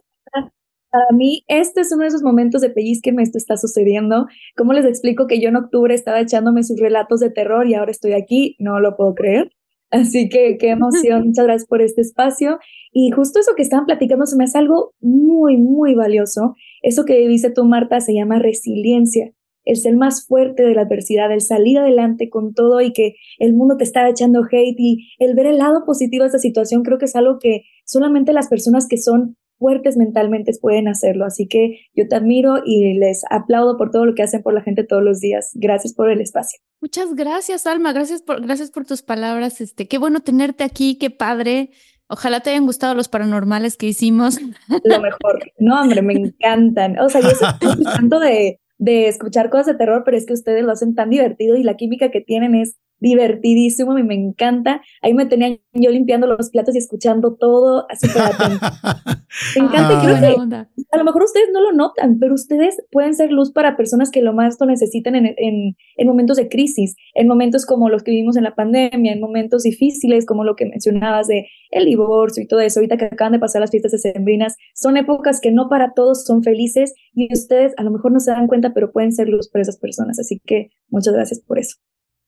Para 0.91 1.07
mí, 1.11 1.43
este 1.47 1.81
es 1.81 1.91
uno 1.91 2.03
de 2.03 2.09
esos 2.09 2.21
momentos 2.21 2.61
de 2.61 2.69
pellizquenme, 2.69 3.23
esto 3.23 3.39
está 3.39 3.57
sucediendo. 3.57 4.27
¿Cómo 4.55 4.73
les 4.73 4.85
explico 4.85 5.25
que 5.25 5.41
yo 5.41 5.49
en 5.49 5.55
octubre 5.55 5.95
estaba 5.95 6.19
echándome 6.21 6.61
sus 6.63 6.79
relatos 6.79 7.19
de 7.19 7.31
terror 7.31 7.67
y 7.67 7.73
ahora 7.73 7.89
estoy 7.89 8.13
aquí? 8.13 8.55
No 8.59 8.79
lo 8.79 8.95
puedo 8.95 9.15
creer. 9.15 9.51
Así 9.89 10.29
que 10.29 10.57
qué 10.59 10.69
emoción, 10.69 11.29
muchas 11.29 11.45
gracias 11.45 11.67
por 11.67 11.81
este 11.81 12.01
espacio. 12.01 12.59
Y 12.91 13.09
justo 13.09 13.39
eso 13.39 13.55
que 13.55 13.63
estaban 13.63 13.87
platicando 13.87 14.27
se 14.27 14.35
me 14.35 14.43
hace 14.43 14.59
algo 14.59 14.93
muy, 15.01 15.57
muy 15.57 15.95
valioso. 15.95 16.53
Eso 16.83 17.05
que 17.05 17.27
dice 17.27 17.49
tú, 17.49 17.65
Marta, 17.65 17.99
se 18.01 18.13
llama 18.13 18.37
resiliencia 18.37 19.33
el 19.69 19.77
ser 19.77 19.95
más 19.95 20.25
fuerte 20.25 20.63
de 20.63 20.73
la 20.73 20.81
adversidad, 20.81 21.31
el 21.31 21.41
salir 21.41 21.77
adelante 21.77 22.29
con 22.29 22.53
todo 22.53 22.81
y 22.81 22.91
que 22.91 23.15
el 23.37 23.53
mundo 23.53 23.77
te 23.77 23.83
está 23.83 24.09
echando 24.09 24.41
hate 24.51 24.79
y 24.79 25.13
el 25.19 25.35
ver 25.35 25.45
el 25.45 25.59
lado 25.59 25.85
positivo 25.85 26.23
de 26.23 26.27
esta 26.27 26.39
situación, 26.39 26.83
creo 26.83 26.97
que 26.97 27.05
es 27.05 27.15
algo 27.15 27.37
que 27.39 27.65
solamente 27.85 28.33
las 28.33 28.47
personas 28.47 28.87
que 28.87 28.97
son 28.97 29.37
fuertes 29.59 29.95
mentalmente 29.95 30.53
pueden 30.59 30.87
hacerlo. 30.87 31.25
Así 31.25 31.47
que 31.47 31.81
yo 31.93 32.07
te 32.07 32.15
admiro 32.15 32.63
y 32.65 32.93
les 32.97 33.23
aplaudo 33.29 33.77
por 33.77 33.91
todo 33.91 34.05
lo 34.05 34.15
que 34.15 34.23
hacen 34.23 34.41
por 34.41 34.53
la 34.53 34.61
gente 34.61 34.83
todos 34.83 35.03
los 35.03 35.19
días. 35.19 35.51
Gracias 35.53 35.93
por 35.93 36.09
el 36.09 36.21
espacio. 36.21 36.59
Muchas 36.81 37.13
gracias, 37.13 37.67
Alma. 37.67 37.93
Gracias 37.93 38.23
por, 38.23 38.41
gracias 38.41 38.71
por 38.71 38.85
tus 38.85 39.03
palabras. 39.03 39.61
Este, 39.61 39.87
qué 39.87 39.99
bueno 39.99 40.21
tenerte 40.21 40.63
aquí, 40.63 40.97
qué 40.97 41.11
padre. 41.11 41.69
Ojalá 42.07 42.39
te 42.39 42.49
hayan 42.49 42.65
gustado 42.65 42.95
los 42.95 43.07
paranormales 43.07 43.77
que 43.77 43.85
hicimos. 43.85 44.39
Lo 44.83 44.99
mejor. 44.99 45.51
No, 45.59 45.79
hombre, 45.79 46.01
me 46.01 46.13
encantan. 46.13 46.97
O 46.97 47.09
sea, 47.09 47.21
yo 47.21 47.29
estoy 47.29 47.83
tanto 47.83 48.19
de 48.19 48.59
de 48.79 49.07
escuchar 49.07 49.49
cosas 49.49 49.67
de 49.67 49.75
terror, 49.75 50.03
pero 50.03 50.17
es 50.17 50.25
que 50.25 50.33
ustedes 50.33 50.63
lo 50.63 50.71
hacen 50.71 50.95
tan 50.95 51.09
divertido 51.11 51.55
y 51.57 51.63
la 51.63 51.75
química 51.77 52.09
que 52.09 52.21
tienen 52.21 52.55
es 52.55 52.77
divertidísimo 52.99 53.97
y 53.97 54.03
me 54.03 54.15
encanta. 54.15 54.81
Ahí 55.01 55.13
me 55.13 55.25
tenían 55.25 55.59
yo 55.73 55.91
limpiando 55.91 56.27
los 56.27 56.49
platos 56.49 56.75
y 56.75 56.79
escuchando 56.79 57.35
todo 57.35 57.85
súper 57.99 58.21
atento. 58.21 58.65
me 59.55 59.65
encanta 59.65 60.01
creo 60.01 60.19
que 60.19 60.67
a 60.91 60.97
lo 60.97 61.03
mejor 61.03 61.23
ustedes 61.23 61.49
no 61.53 61.61
lo 61.61 61.71
notan, 61.71 62.17
pero 62.19 62.33
ustedes 62.33 62.81
pueden 62.91 63.13
ser 63.13 63.31
luz 63.31 63.51
para 63.51 63.77
personas 63.77 64.09
que 64.09 64.21
lo 64.21 64.33
más 64.33 64.57
lo 64.59 64.65
necesitan 64.65 65.15
en, 65.15 65.27
en, 65.37 65.75
en, 65.97 66.07
momentos 66.07 66.37
de 66.37 66.49
crisis, 66.49 66.95
en 67.13 67.27
momentos 67.27 67.65
como 67.65 67.89
los 67.89 68.03
que 68.03 68.11
vivimos 68.11 68.37
en 68.37 68.43
la 68.43 68.55
pandemia, 68.55 69.13
en 69.13 69.19
momentos 69.19 69.63
difíciles 69.63 70.25
como 70.25 70.43
lo 70.43 70.55
que 70.55 70.65
mencionabas 70.65 71.27
de 71.27 71.47
el 71.69 71.85
divorcio 71.85 72.43
y 72.43 72.47
todo 72.47 72.59
eso, 72.59 72.79
ahorita 72.79 72.97
que 72.97 73.05
acaban 73.05 73.33
de 73.33 73.39
pasar 73.39 73.61
las 73.61 73.71
fiestas 73.71 73.91
de 73.91 73.99
sembrinas, 73.99 74.55
son 74.73 74.97
épocas 74.97 75.39
que 75.39 75.51
no 75.51 75.69
para 75.69 75.93
todos 75.93 76.25
son 76.25 76.43
felices 76.43 76.93
y 77.13 77.31
ustedes 77.31 77.73
a 77.77 77.83
lo 77.83 77.91
mejor 77.91 78.11
no 78.11 78.19
se 78.19 78.31
dan 78.31 78.47
cuenta, 78.47 78.73
pero 78.73 78.91
pueden 78.91 79.11
ser 79.11 79.29
luz 79.29 79.49
para 79.49 79.61
esas 79.61 79.77
personas. 79.77 80.19
Así 80.19 80.41
que 80.43 80.69
muchas 80.89 81.13
gracias 81.13 81.39
por 81.39 81.59
eso. 81.59 81.77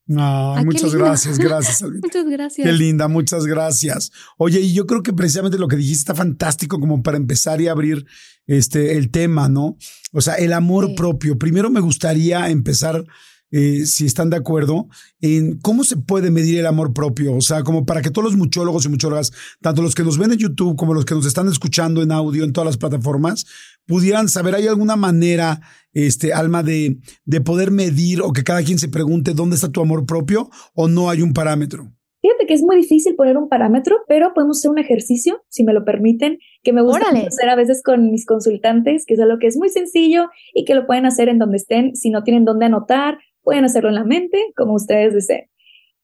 No, 0.07 0.55
muchas 0.65 0.93
gracias, 0.93 1.37
gracias. 1.37 1.81
muchas 2.01 2.25
gracias. 2.25 2.67
Qué 2.67 2.73
linda, 2.73 3.07
muchas 3.07 3.45
gracias. 3.45 4.11
Oye, 4.37 4.59
y 4.59 4.73
yo 4.73 4.85
creo 4.85 5.03
que 5.03 5.13
precisamente 5.13 5.57
lo 5.57 5.67
que 5.67 5.75
dijiste 5.75 6.01
está 6.01 6.15
fantástico 6.15 6.79
como 6.79 7.01
para 7.03 7.17
empezar 7.17 7.61
y 7.61 7.67
abrir 7.67 8.05
este 8.47 8.97
el 8.97 9.11
tema, 9.11 9.47
¿no? 9.47 9.77
O 10.11 10.21
sea, 10.21 10.35
el 10.35 10.53
amor 10.53 10.95
propio. 10.95 11.37
Primero 11.37 11.69
me 11.69 11.79
gustaría 11.79 12.49
empezar 12.49 13.05
eh, 13.51 13.85
si 13.85 14.05
están 14.05 14.29
de 14.29 14.37
acuerdo, 14.37 14.87
en 15.19 15.59
cómo 15.59 15.83
se 15.83 15.97
puede 15.97 16.31
medir 16.31 16.59
el 16.59 16.65
amor 16.65 16.93
propio. 16.93 17.35
O 17.35 17.41
sea, 17.41 17.63
como 17.63 17.85
para 17.85 18.01
que 18.01 18.09
todos 18.09 18.25
los 18.25 18.37
muchólogos 18.37 18.85
y 18.85 18.89
muchólogas, 18.89 19.31
tanto 19.61 19.81
los 19.81 19.93
que 19.93 20.03
nos 20.03 20.17
ven 20.17 20.31
en 20.31 20.39
YouTube 20.39 20.75
como 20.75 20.93
los 20.93 21.05
que 21.05 21.15
nos 21.15 21.25
están 21.25 21.47
escuchando 21.47 22.01
en 22.01 22.11
audio 22.11 22.43
en 22.43 22.53
todas 22.53 22.65
las 22.65 22.77
plataformas, 22.77 23.45
pudieran 23.85 24.29
saber, 24.29 24.55
¿hay 24.55 24.67
alguna 24.67 24.95
manera, 24.95 25.61
este, 25.93 26.33
Alma, 26.33 26.63
de, 26.63 26.97
de 27.25 27.41
poder 27.41 27.71
medir 27.71 28.21
o 28.21 28.31
que 28.31 28.43
cada 28.43 28.63
quien 28.63 28.79
se 28.79 28.87
pregunte 28.87 29.33
dónde 29.33 29.55
está 29.55 29.69
tu 29.69 29.81
amor 29.81 30.05
propio 30.05 30.49
o 30.73 30.87
no 30.87 31.09
hay 31.09 31.21
un 31.21 31.33
parámetro? 31.33 31.91
Fíjate 32.21 32.45
que 32.45 32.53
es 32.53 32.61
muy 32.61 32.75
difícil 32.75 33.15
poner 33.15 33.35
un 33.35 33.49
parámetro, 33.49 33.97
pero 34.07 34.33
podemos 34.35 34.59
hacer 34.59 34.69
un 34.69 34.77
ejercicio, 34.77 35.43
si 35.49 35.63
me 35.63 35.73
lo 35.73 35.83
permiten, 35.83 36.37
que 36.61 36.71
me 36.71 36.83
gusta 36.83 37.07
hacer 37.09 37.49
a 37.49 37.55
veces 37.55 37.81
con 37.83 38.11
mis 38.11 38.27
consultantes, 38.27 39.05
que 39.07 39.15
es 39.15 39.19
algo 39.19 39.39
que 39.39 39.47
es 39.47 39.57
muy 39.57 39.69
sencillo 39.69 40.29
y 40.53 40.63
que 40.63 40.75
lo 40.75 40.85
pueden 40.85 41.07
hacer 41.07 41.29
en 41.29 41.39
donde 41.39 41.57
estén, 41.57 41.95
si 41.95 42.11
no 42.11 42.23
tienen 42.23 42.45
dónde 42.45 42.67
anotar 42.67 43.17
Pueden 43.43 43.65
hacerlo 43.65 43.89
en 43.89 43.95
la 43.95 44.03
mente, 44.03 44.53
como 44.55 44.73
ustedes 44.73 45.13
deseen. 45.13 45.49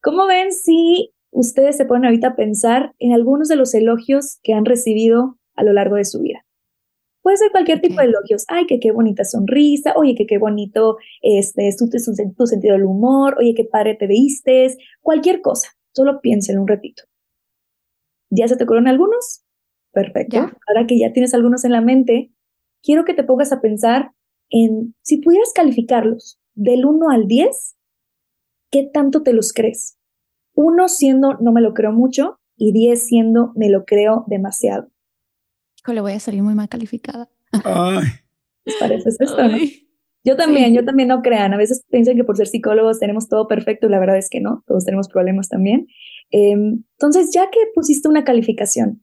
¿Cómo 0.02 0.28
ven 0.28 0.52
si 0.52 1.14
ustedes 1.32 1.78
se 1.78 1.86
ponen 1.86 2.06
ahorita 2.06 2.30
a 2.30 2.36
pensar 2.36 2.94
en 3.00 3.14
algunos 3.14 3.48
de 3.48 3.56
los 3.56 3.74
elogios 3.74 4.40
que 4.44 4.54
han 4.54 4.66
recibido 4.66 5.38
a 5.56 5.64
lo 5.64 5.74
largo 5.74 5.96
de 5.96 6.06
su 6.06 6.22
vida? 6.22 6.46
Puede 7.22 7.38
ser 7.38 7.52
cualquier 7.52 7.82
tipo 7.82 8.00
de 8.00 8.08
elogios. 8.08 8.46
Ay, 8.48 8.66
que 8.68 8.80
qué 8.80 8.92
bonita 8.92 9.26
sonrisa. 9.26 9.94
Oye, 9.98 10.16
que 10.16 10.26
qué 10.26 10.38
bonito 10.38 10.98
este, 11.22 11.70
tu, 11.78 11.90
tu, 11.90 11.98
tu 12.38 12.48
sentido 12.48 12.74
del 12.74 12.86
humor. 12.86 13.36
Oye, 13.38 13.54
qué 13.54 13.66
padre 13.66 13.96
te 13.96 14.08
veíste. 14.08 14.78
Cualquier 15.02 15.42
cosa. 15.42 15.72
Solo 15.94 16.22
piénsenlo 16.22 16.62
un 16.62 16.68
ratito. 16.70 17.04
¿Ya 18.30 18.48
se 18.48 18.56
te 18.56 18.64
ocurrieron 18.64 18.88
algunos? 18.88 19.44
Perfecto. 19.92 20.38
Ahora 20.68 20.88
que 20.88 20.98
ya 20.98 21.12
tienes 21.12 21.34
algunos 21.34 21.66
en 21.66 21.72
la 21.72 21.82
mente, 21.82 22.32
quiero 22.82 23.04
que 23.04 23.14
te 23.14 23.24
pongas 23.24 23.52
a 23.52 23.62
pensar 23.62 24.12
en 24.50 24.96
si 25.02 25.18
pudieras 25.18 25.52
calificarlos 25.54 26.40
del 26.58 26.86
1 26.86 27.10
al 27.10 27.28
10, 27.28 27.78
¿qué 28.72 28.90
tanto 28.92 29.24
te 29.24 29.32
los 29.32 29.54
crees? 29.54 29.98
1 30.56 30.88
siendo 30.90 31.36
no 31.36 31.52
me 31.52 31.62
lo 31.62 31.74
creo 31.74 31.92
mucho 31.92 32.40
y 32.58 32.74
10 32.74 33.02
siendo 33.02 33.54
me 33.56 33.70
lo 33.70 33.86
creo 33.86 34.26
demasiado. 34.28 34.90
le 35.86 36.02
voy 36.02 36.14
a 36.14 36.20
salir 36.20 36.44
muy 36.44 36.56
mal 36.56 36.68
calificada. 36.68 37.30
Ay. 37.64 38.08
¿Les 38.66 38.76
parece 38.76 39.10
esto, 39.10 39.48
no? 39.48 39.58
Yo 40.24 40.36
también, 40.36 40.74
yo 40.74 40.84
también 40.84 41.08
no 41.08 41.22
crean. 41.22 41.54
A 41.54 41.58
veces 41.58 41.86
piensan 41.90 42.18
que 42.18 42.26
por 42.26 42.36
ser 42.36 42.48
psicólogos 42.48 43.00
tenemos 43.00 43.30
todo 43.30 43.48
perfecto 43.48 43.88
y 43.88 43.90
la 43.90 44.00
verdad 44.00 44.18
es 44.18 44.30
que 44.30 44.42
no, 44.42 44.64
todos 44.68 44.84
tenemos 44.84 45.08
problemas 45.08 45.48
también. 45.48 45.88
Em, 46.32 46.84
entonces, 47.00 47.30
ya 47.34 47.50
que 47.50 47.60
pusiste 47.74 48.10
una 48.10 48.26
calificación, 48.26 49.02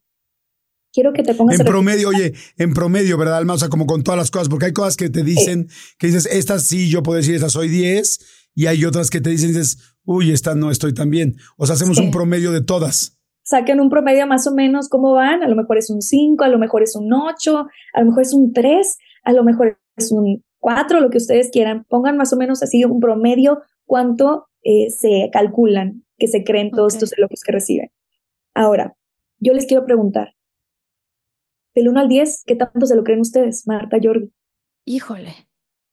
quiero 0.95 1.11
que 1.13 1.23
te 1.23 1.35
pongas... 1.35 1.59
En 1.59 1.65
promedio, 1.65 2.09
oye, 2.09 2.33
en 2.57 2.73
promedio, 2.73 3.17
¿verdad, 3.17 3.37
Alma? 3.37 3.53
O 3.53 3.57
sea, 3.57 3.67
como 3.67 3.85
con 3.85 4.01
todas 4.01 4.17
las 4.17 4.31
cosas, 4.31 4.47
porque 4.47 4.67
hay 4.67 4.73
cosas 4.73 4.95
que 4.95 5.09
te 5.09 5.23
dicen, 5.23 5.67
que 5.99 6.07
dices, 6.07 6.25
estas 6.25 6.63
sí, 6.63 6.89
yo 6.89 7.03
puedo 7.03 7.17
decir, 7.17 7.35
estas 7.35 7.51
soy 7.51 7.67
10, 7.67 8.51
y 8.55 8.67
hay 8.67 8.85
otras 8.85 9.09
que 9.09 9.19
te 9.19 9.29
dicen, 9.29 9.49
dices, 9.49 9.97
uy, 10.05 10.31
esta 10.31 10.55
no 10.55 10.71
estoy 10.71 10.93
tan 10.93 11.09
bien. 11.09 11.35
O 11.57 11.65
sea, 11.65 11.75
hacemos 11.75 11.99
un 11.99 12.09
promedio 12.09 12.51
de 12.53 12.61
todas. 12.61 13.19
Saquen 13.43 13.81
un 13.81 13.89
promedio 13.89 14.25
más 14.25 14.47
o 14.47 14.55
menos 14.55 14.87
cómo 14.87 15.11
van, 15.11 15.43
a 15.43 15.47
lo 15.49 15.55
mejor 15.55 15.77
es 15.77 15.89
un 15.89 16.01
5, 16.01 16.43
a 16.43 16.47
lo 16.47 16.57
mejor 16.57 16.81
es 16.81 16.95
un 16.95 17.11
8, 17.13 17.67
a 17.93 17.99
lo 17.99 18.05
mejor 18.07 18.23
es 18.23 18.33
un 18.33 18.53
3, 18.53 18.97
a 19.23 19.33
lo 19.33 19.43
mejor 19.43 19.77
es 19.97 20.11
un 20.11 20.43
4, 20.59 21.01
lo 21.01 21.09
que 21.09 21.17
ustedes 21.17 21.51
quieran. 21.51 21.85
Pongan 21.89 22.15
más 22.17 22.31
o 22.31 22.37
menos 22.37 22.63
así 22.63 22.83
un 22.85 23.01
promedio 23.01 23.61
cuánto 23.85 24.47
eh, 24.63 24.89
se 24.89 25.29
calculan 25.31 26.05
que 26.17 26.27
se 26.27 26.43
creen 26.45 26.71
todos 26.71 26.93
estos 26.93 27.13
elogios 27.17 27.41
que 27.45 27.51
reciben. 27.51 27.91
Ahora, 28.55 28.95
yo 29.39 29.53
les 29.53 29.65
quiero 29.65 29.85
preguntar, 29.85 30.34
del 31.75 31.89
1 31.89 31.99
al 31.99 32.07
10, 32.07 32.43
¿qué 32.45 32.55
tanto 32.55 32.85
se 32.85 32.95
lo 32.95 33.03
creen 33.03 33.19
ustedes, 33.19 33.67
Marta, 33.67 33.97
Jordi? 34.01 34.31
Híjole. 34.85 35.35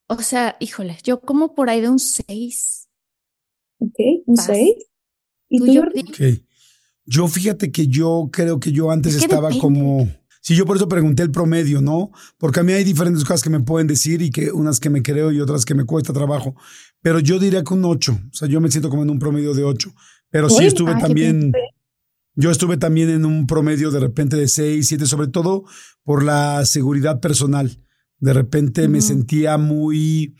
O 0.07 0.17
sea, 0.17 0.55
híjole, 0.59 0.97
yo 1.03 1.21
como 1.21 1.53
por 1.53 1.69
ahí 1.69 1.81
de 1.81 1.89
un 1.89 1.99
6. 1.99 2.89
Ok, 3.79 3.99
un 4.25 4.37
6. 4.37 4.75
¿Y 5.49 5.59
tú, 5.59 5.65
Jordi? 5.73 6.45
Yo 7.05 7.27
fíjate 7.27 7.71
que 7.71 7.87
yo 7.87 8.29
creo 8.31 8.59
que 8.59 8.71
yo 8.71 8.89
antes 8.89 9.15
estaba 9.15 9.49
como... 9.59 10.07
Sí, 10.41 10.55
yo 10.55 10.65
por 10.65 10.75
eso 10.75 10.89
pregunté 10.89 11.23
el 11.23 11.31
promedio, 11.31 11.81
¿no? 11.81 12.11
Porque 12.37 12.59
a 12.59 12.63
mí 12.63 12.73
hay 12.73 12.83
diferentes 12.83 13.23
cosas 13.23 13.41
que 13.41 13.49
me 13.49 13.61
pueden 13.61 13.87
decir 13.87 14.21
y 14.21 14.29
que 14.29 14.51
unas 14.51 14.79
que 14.79 14.89
me 14.89 15.01
creo 15.01 15.31
y 15.31 15.39
otras 15.39 15.63
que 15.63 15.73
me 15.73 15.85
cuesta 15.85 16.11
trabajo. 16.11 16.55
Pero 17.01 17.19
yo 17.19 17.39
diría 17.39 17.63
que 17.63 17.73
un 17.73 17.85
8. 17.85 18.11
O 18.11 18.33
sea, 18.33 18.47
yo 18.47 18.59
me 18.59 18.69
siento 18.69 18.89
como 18.89 19.03
en 19.03 19.09
un 19.09 19.19
promedio 19.19 19.53
de 19.53 19.63
8. 19.63 19.93
Pero 20.29 20.49
sí 20.49 20.65
estuve 20.65 20.95
también... 20.95 21.51
Yo 22.35 22.49
estuve 22.49 22.77
también 22.77 23.09
en 23.09 23.25
un 23.25 23.45
promedio 23.45 23.91
de 23.91 23.99
repente 23.99 24.35
de 24.37 24.47
6, 24.47 24.87
7, 24.87 25.05
sobre 25.05 25.27
todo 25.27 25.65
por 26.03 26.23
la 26.23 26.65
seguridad 26.65 27.19
personal. 27.19 27.79
De 28.17 28.33
repente 28.33 28.87
me 28.87 29.01
sentía 29.01 29.57
muy 29.57 30.35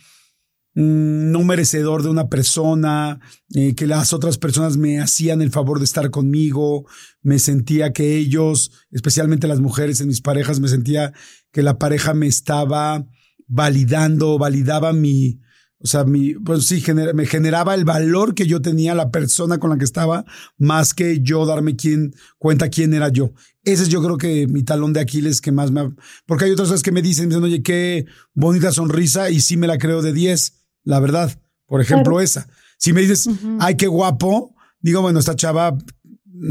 mm, 0.74 1.32
no 1.32 1.44
merecedor 1.44 2.02
de 2.02 2.10
una 2.10 2.30
persona, 2.30 3.20
eh, 3.54 3.76
que 3.76 3.86
las 3.86 4.12
otras 4.12 4.40
personas 4.40 4.78
me 4.78 5.00
hacían 5.00 5.42
el 5.42 5.52
favor 5.52 5.78
de 5.78 5.86
estar 5.86 6.10
conmigo, 6.10 6.88
me 7.22 7.38
sentía 7.38 7.94
que 7.94 8.18
ellos, 8.18 8.72
especialmente 8.90 9.48
las 9.48 9.60
mujeres 9.60 10.02
en 10.02 10.08
mis 10.08 10.22
parejas, 10.22 10.60
me 10.60 10.70
sentía 10.70 11.14
que 11.52 11.62
la 11.62 11.78
pareja 11.78 12.16
me 12.16 12.26
estaba 12.26 13.06
validando, 13.48 14.40
validaba 14.40 14.94
mi, 14.94 15.42
o 15.84 15.88
sea, 15.88 16.06
mi, 16.06 16.34
pues 16.36 16.66
sí, 16.66 16.82
me 17.14 17.26
generaba 17.26 17.76
el 17.76 17.84
valor 17.84 18.36
que 18.36 18.48
yo 18.48 18.62
tenía, 18.62 18.96
la 18.96 19.12
persona 19.12 19.58
con 19.58 19.70
la 19.70 19.78
que 19.78 19.84
estaba, 19.84 20.24
más 20.58 20.94
que 20.94 21.20
yo 21.22 21.46
darme 21.46 21.76
quién, 21.76 22.16
cuenta 22.38 22.70
quién 22.70 22.94
era 22.94 23.10
yo. 23.10 23.34
Ese 23.66 23.84
es 23.84 23.90
yo 23.90 24.02
creo 24.02 24.18
que 24.18 24.48
mi 24.48 24.64
talón 24.64 24.94
de 24.94 25.02
Aquiles 25.02 25.42
que 25.42 25.52
más 25.52 25.72
me... 25.72 25.92
Porque 26.26 26.46
hay 26.46 26.52
otras 26.52 26.70
cosas 26.70 26.84
que 26.84 26.94
me 26.94 27.02
dicen, 27.02 27.28
me 27.28 27.36
dicen, 27.36 27.44
oye, 27.44 27.64
qué 27.64 28.06
bonita 28.34 28.72
sonrisa 28.72 29.30
y 29.30 29.42
sí 29.42 29.58
me 29.58 29.68
la 29.68 29.78
creo 29.78 30.02
de 30.02 30.14
10, 30.14 30.54
la 30.86 31.02
verdad. 31.02 31.38
Por 31.66 31.82
ejemplo, 31.82 32.22
esa. 32.22 32.48
Si 32.78 32.94
me 32.94 33.02
dices, 33.02 33.30
ay, 33.60 33.76
qué 33.76 33.88
guapo, 33.88 34.56
digo, 34.80 35.02
bueno, 35.02 35.20
esta 35.20 35.36
chava 35.36 35.78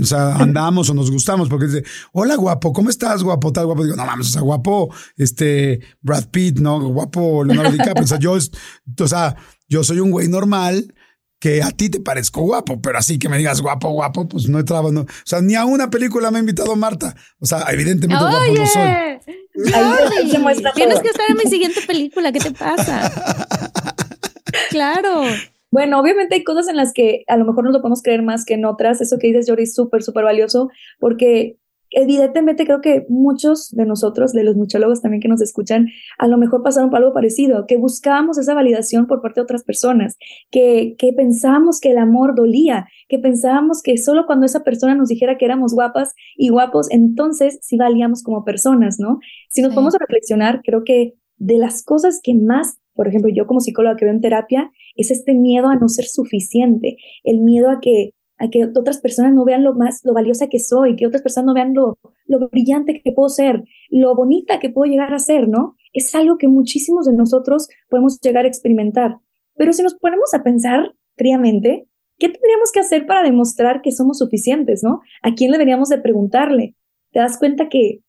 o 0.00 0.04
sea, 0.04 0.36
andamos 0.36 0.88
o 0.90 0.94
nos 0.94 1.10
gustamos, 1.10 1.48
porque 1.48 1.66
dice, 1.66 1.84
hola 2.12 2.36
guapo, 2.36 2.72
¿cómo 2.72 2.90
estás, 2.90 3.22
guapo? 3.22 3.52
Tal 3.52 3.66
guapo. 3.66 3.84
Digo, 3.84 3.96
no 3.96 4.06
mames, 4.06 4.28
o 4.28 4.30
sea, 4.30 4.42
guapo, 4.42 4.94
este, 5.16 5.80
Brad 6.00 6.28
Pitt, 6.28 6.58
¿no? 6.58 6.80
Guapo 6.80 7.44
Leonardo 7.44 7.72
DiCaprio. 7.72 8.04
o 8.04 8.08
sea, 8.08 8.18
yo, 8.18 8.32
o 8.32 9.08
sea, 9.08 9.36
yo 9.68 9.82
soy 9.82 10.00
un 10.00 10.10
güey 10.10 10.28
normal 10.28 10.94
que 11.40 11.60
a 11.60 11.72
ti 11.72 11.88
te 11.88 11.98
parezco 11.98 12.42
guapo, 12.42 12.80
pero 12.80 12.98
así 12.98 13.18
que 13.18 13.28
me 13.28 13.36
digas 13.36 13.60
guapo, 13.60 13.90
guapo, 13.90 14.28
pues 14.28 14.48
no 14.48 14.60
he 14.60 14.64
trabajado, 14.64 14.92
no. 14.92 15.00
O 15.00 15.06
sea, 15.24 15.40
ni 15.40 15.56
a 15.56 15.64
una 15.64 15.90
película 15.90 16.30
me 16.30 16.36
ha 16.36 16.40
invitado 16.40 16.76
Marta. 16.76 17.16
O 17.40 17.46
sea, 17.46 17.64
evidentemente 17.72 18.22
guapo 18.22 18.54
no 18.54 18.66
soy. 18.66 20.38
Muestra 20.38 20.72
Tienes 20.72 21.00
que 21.00 21.08
estar 21.08 21.28
en 21.28 21.36
mi 21.36 21.50
siguiente 21.50 21.80
película, 21.84 22.30
¿qué 22.30 22.38
te 22.38 22.52
pasa? 22.52 23.10
claro. 24.70 25.24
Bueno, 25.72 25.98
obviamente 25.98 26.34
hay 26.34 26.44
cosas 26.44 26.68
en 26.68 26.76
las 26.76 26.92
que 26.92 27.24
a 27.28 27.36
lo 27.38 27.46
mejor 27.46 27.64
no 27.64 27.70
lo 27.70 27.80
podemos 27.80 28.02
creer 28.02 28.22
más 28.22 28.44
que 28.44 28.54
en 28.54 28.66
otras. 28.66 29.00
Eso 29.00 29.18
que 29.18 29.28
dices, 29.28 29.46
Jordi, 29.48 29.62
es 29.62 29.74
súper, 29.74 30.02
súper 30.02 30.22
valioso 30.22 30.68
porque 31.00 31.56
evidentemente 31.88 32.66
creo 32.66 32.82
que 32.82 33.06
muchos 33.08 33.70
de 33.70 33.86
nosotros, 33.86 34.32
de 34.32 34.44
los 34.44 34.54
muchólogos 34.54 35.00
también 35.00 35.22
que 35.22 35.28
nos 35.28 35.40
escuchan, 35.40 35.88
a 36.18 36.28
lo 36.28 36.36
mejor 36.36 36.62
pasaron 36.62 36.90
por 36.90 36.98
algo 36.98 37.14
parecido, 37.14 37.66
que 37.66 37.78
buscábamos 37.78 38.36
esa 38.36 38.52
validación 38.52 39.06
por 39.06 39.22
parte 39.22 39.40
de 39.40 39.44
otras 39.44 39.64
personas, 39.64 40.18
que, 40.50 40.94
que 40.98 41.14
pensábamos 41.14 41.80
que 41.80 41.92
el 41.92 41.98
amor 41.98 42.34
dolía, 42.34 42.86
que 43.08 43.18
pensábamos 43.18 43.82
que 43.82 43.96
solo 43.96 44.26
cuando 44.26 44.44
esa 44.44 44.64
persona 44.64 44.94
nos 44.94 45.08
dijera 45.08 45.38
que 45.38 45.46
éramos 45.46 45.72
guapas 45.72 46.14
y 46.36 46.50
guapos, 46.50 46.90
entonces 46.90 47.58
sí 47.62 47.78
valíamos 47.78 48.22
como 48.22 48.44
personas, 48.44 48.98
¿no? 48.98 49.20
Si 49.48 49.62
nos 49.62 49.74
vamos 49.74 49.94
a 49.94 49.98
reflexionar, 49.98 50.60
creo 50.62 50.84
que 50.84 51.14
de 51.38 51.56
las 51.56 51.82
cosas 51.82 52.20
que 52.22 52.34
más, 52.34 52.78
por 52.94 53.08
ejemplo, 53.08 53.30
yo 53.34 53.46
como 53.46 53.60
psicóloga 53.60 53.96
que 53.96 54.04
veo 54.04 54.14
en 54.14 54.20
terapia, 54.20 54.70
es 54.96 55.10
este 55.10 55.34
miedo 55.34 55.68
a 55.68 55.76
no 55.76 55.88
ser 55.88 56.06
suficiente, 56.06 56.96
el 57.24 57.40
miedo 57.40 57.70
a 57.70 57.80
que 57.80 58.12
a 58.42 58.50
que 58.50 58.64
otras 58.64 58.98
personas 58.98 59.32
no 59.32 59.44
vean 59.44 59.62
lo 59.62 59.72
más, 59.74 60.00
lo 60.04 60.14
valiosa 60.14 60.48
que 60.48 60.58
soy, 60.58 60.96
que 60.96 61.06
otras 61.06 61.22
personas 61.22 61.46
no 61.46 61.54
vean 61.54 61.74
lo, 61.74 61.96
lo 62.26 62.48
brillante 62.48 63.00
que 63.00 63.12
puedo 63.12 63.28
ser, 63.28 63.62
lo 63.88 64.16
bonita 64.16 64.58
que 64.58 64.68
puedo 64.68 64.90
llegar 64.90 65.14
a 65.14 65.20
ser, 65.20 65.48
¿no? 65.48 65.76
Es 65.92 66.12
algo 66.16 66.38
que 66.38 66.48
muchísimos 66.48 67.06
de 67.06 67.12
nosotros 67.12 67.68
podemos 67.88 68.20
llegar 68.20 68.44
a 68.44 68.48
experimentar. 68.48 69.18
Pero 69.54 69.72
si 69.72 69.84
nos 69.84 69.94
ponemos 69.94 70.34
a 70.34 70.42
pensar 70.42 70.92
fríamente, 71.16 71.86
¿qué 72.18 72.30
tendríamos 72.30 72.72
que 72.72 72.80
hacer 72.80 73.06
para 73.06 73.22
demostrar 73.22 73.80
que 73.80 73.92
somos 73.92 74.18
suficientes, 74.18 74.82
¿no? 74.82 75.02
¿A 75.22 75.34
quién 75.34 75.52
deberíamos 75.52 75.88
de 75.88 75.98
preguntarle? 75.98 76.74
Te 77.12 77.20
das 77.20 77.38
cuenta 77.38 77.68
que 77.68 78.00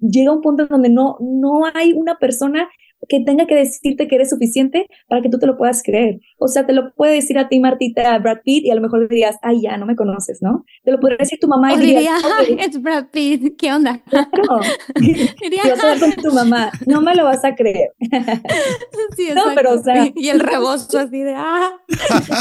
llega 0.00 0.32
un 0.32 0.42
punto 0.42 0.66
donde 0.66 0.90
no, 0.90 1.16
no 1.20 1.62
hay 1.72 1.94
una 1.94 2.18
persona 2.18 2.68
que 3.08 3.20
tenga 3.20 3.46
que 3.46 3.54
decirte 3.54 4.08
que 4.08 4.16
eres 4.16 4.30
suficiente 4.30 4.86
para 5.08 5.22
que 5.22 5.28
tú 5.28 5.38
te 5.38 5.46
lo 5.46 5.56
puedas 5.56 5.82
creer. 5.82 6.20
O 6.38 6.48
sea, 6.48 6.66
te 6.66 6.72
lo 6.72 6.92
puede 6.94 7.14
decir 7.14 7.38
a 7.38 7.48
ti, 7.48 7.60
Martita, 7.60 8.18
Brad 8.18 8.38
Pitt, 8.44 8.64
y 8.64 8.70
a 8.70 8.74
lo 8.74 8.80
mejor 8.80 9.08
dirías, 9.08 9.36
ay, 9.42 9.62
ya, 9.62 9.76
no 9.76 9.86
me 9.86 9.96
conoces, 9.96 10.42
¿no? 10.42 10.64
Te 10.84 10.92
lo 10.92 11.00
podría 11.00 11.18
decir 11.18 11.38
tu 11.40 11.48
mamá 11.48 11.74
y 11.74 11.78
diría, 11.78 12.16
es 12.58 12.80
Brad 12.80 13.06
Pitt, 13.10 13.56
¿qué 13.58 13.72
onda? 13.72 14.00
Claro. 14.18 14.60
vas 15.80 15.84
a 15.84 16.00
con 16.00 16.12
tu 16.22 16.32
mamá, 16.32 16.70
no 16.86 17.00
me 17.00 17.14
lo 17.14 17.24
vas 17.24 17.44
a 17.44 17.54
creer. 17.54 17.90
sí, 19.16 19.28
no, 19.34 19.42
pero 19.54 19.74
o 19.74 19.82
sea. 19.82 20.10
Y 20.14 20.28
el 20.28 20.40
rebozo 20.40 20.98
así 20.98 21.22
de, 21.22 21.34
ah, 21.36 21.70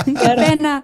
qué 0.06 0.14
pena. 0.14 0.84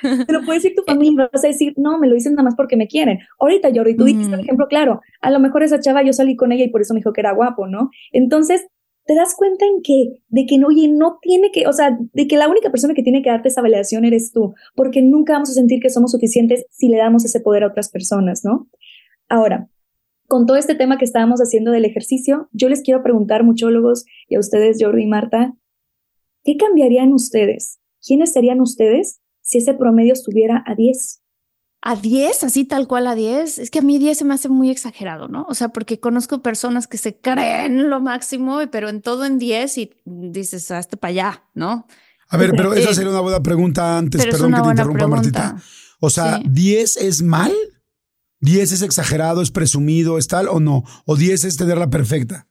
Te 0.00 0.32
lo 0.32 0.42
puede 0.42 0.58
decir 0.58 0.74
tu 0.74 0.82
familia, 0.82 1.28
vas 1.32 1.44
a 1.44 1.48
decir, 1.48 1.74
no, 1.76 1.98
me 1.98 2.08
lo 2.08 2.14
dicen 2.14 2.34
nada 2.34 2.44
más 2.44 2.54
porque 2.56 2.76
me 2.76 2.88
quieren. 2.88 3.18
Ahorita, 3.38 3.70
Jordi, 3.74 3.96
tú 3.96 4.04
dijiste 4.04 4.34
un 4.34 4.40
ejemplo 4.40 4.66
claro, 4.68 5.00
a 5.20 5.30
lo 5.30 5.40
mejor 5.40 5.62
esa 5.62 5.80
chava 5.80 6.02
yo 6.02 6.12
salí 6.12 6.36
con 6.36 6.52
ella 6.52 6.64
y 6.64 6.70
por 6.70 6.80
eso 6.80 6.94
me 6.94 7.00
dijo 7.00 7.12
que 7.12 7.20
era 7.20 7.32
guapo, 7.32 7.66
¿no? 7.66 7.90
Entonces, 8.12 8.66
te 9.04 9.14
das 9.14 9.34
cuenta 9.34 9.66
en 9.66 9.82
que, 9.82 10.22
de 10.28 10.46
que, 10.46 10.62
oye, 10.64 10.88
no 10.88 11.18
tiene 11.20 11.50
que, 11.50 11.66
o 11.66 11.72
sea, 11.72 11.98
de 12.00 12.26
que 12.26 12.36
la 12.36 12.48
única 12.48 12.70
persona 12.70 12.94
que 12.94 13.02
tiene 13.02 13.22
que 13.22 13.30
darte 13.30 13.48
esa 13.48 13.62
validación 13.62 14.04
eres 14.04 14.32
tú, 14.32 14.54
porque 14.74 15.02
nunca 15.02 15.32
vamos 15.32 15.50
a 15.50 15.54
sentir 15.54 15.80
que 15.80 15.90
somos 15.90 16.12
suficientes 16.12 16.64
si 16.70 16.88
le 16.88 16.98
damos 16.98 17.24
ese 17.24 17.40
poder 17.40 17.64
a 17.64 17.68
otras 17.68 17.88
personas, 17.90 18.44
¿no? 18.44 18.68
Ahora, 19.28 19.68
con 20.28 20.46
todo 20.46 20.56
este 20.56 20.74
tema 20.74 20.98
que 20.98 21.04
estábamos 21.04 21.40
haciendo 21.40 21.72
del 21.72 21.84
ejercicio, 21.84 22.48
yo 22.52 22.68
les 22.68 22.82
quiero 22.82 23.02
preguntar, 23.02 23.44
muchólogos, 23.44 24.06
y 24.28 24.36
a 24.36 24.40
ustedes, 24.40 24.78
Jordi 24.80 25.02
y 25.02 25.06
Marta, 25.06 25.54
¿qué 26.44 26.56
cambiarían 26.56 27.12
ustedes? 27.12 27.80
¿Quiénes 28.06 28.32
serían 28.32 28.60
ustedes 28.60 29.20
si 29.42 29.58
ese 29.58 29.74
promedio 29.74 30.12
estuviera 30.12 30.62
a 30.66 30.74
10? 30.74 31.21
A 31.82 31.96
10, 31.96 32.44
así 32.44 32.64
tal 32.64 32.86
cual 32.86 33.08
a 33.08 33.16
10, 33.16 33.58
es 33.58 33.70
que 33.70 33.80
a 33.80 33.82
mí 33.82 33.98
10 33.98 34.18
se 34.18 34.24
me 34.24 34.34
hace 34.34 34.48
muy 34.48 34.70
exagerado, 34.70 35.26
¿no? 35.26 35.44
O 35.48 35.54
sea, 35.54 35.70
porque 35.70 35.98
conozco 35.98 36.40
personas 36.40 36.86
que 36.86 36.96
se 36.96 37.16
creen 37.18 37.90
lo 37.90 38.00
máximo, 38.00 38.60
pero 38.70 38.88
en 38.88 39.02
todo 39.02 39.24
en 39.24 39.38
10 39.38 39.78
y 39.78 39.90
dices, 40.04 40.70
hazte 40.70 40.96
para 40.96 41.10
allá, 41.10 41.44
¿no? 41.54 41.86
A 42.28 42.36
ver, 42.36 42.52
pero 42.56 42.72
esa 42.72 42.94
sería 42.94 43.10
una 43.10 43.20
buena 43.20 43.42
pregunta 43.42 43.98
antes, 43.98 44.24
perdón 44.24 44.54
que 44.54 44.62
te 44.62 44.68
interrumpa, 44.68 45.06
Martita. 45.08 45.56
O 46.00 46.08
sea, 46.08 46.38
¿10 46.40 46.98
es 47.00 47.20
mal? 47.22 47.52
¿10 48.40 48.60
es 48.60 48.82
exagerado, 48.82 49.42
es 49.42 49.50
presumido, 49.50 50.18
es 50.18 50.28
tal 50.28 50.48
o 50.48 50.60
no? 50.60 50.84
¿O 51.04 51.16
10 51.16 51.44
es 51.44 51.56
tenerla 51.56 51.90
perfecta? 51.90 52.46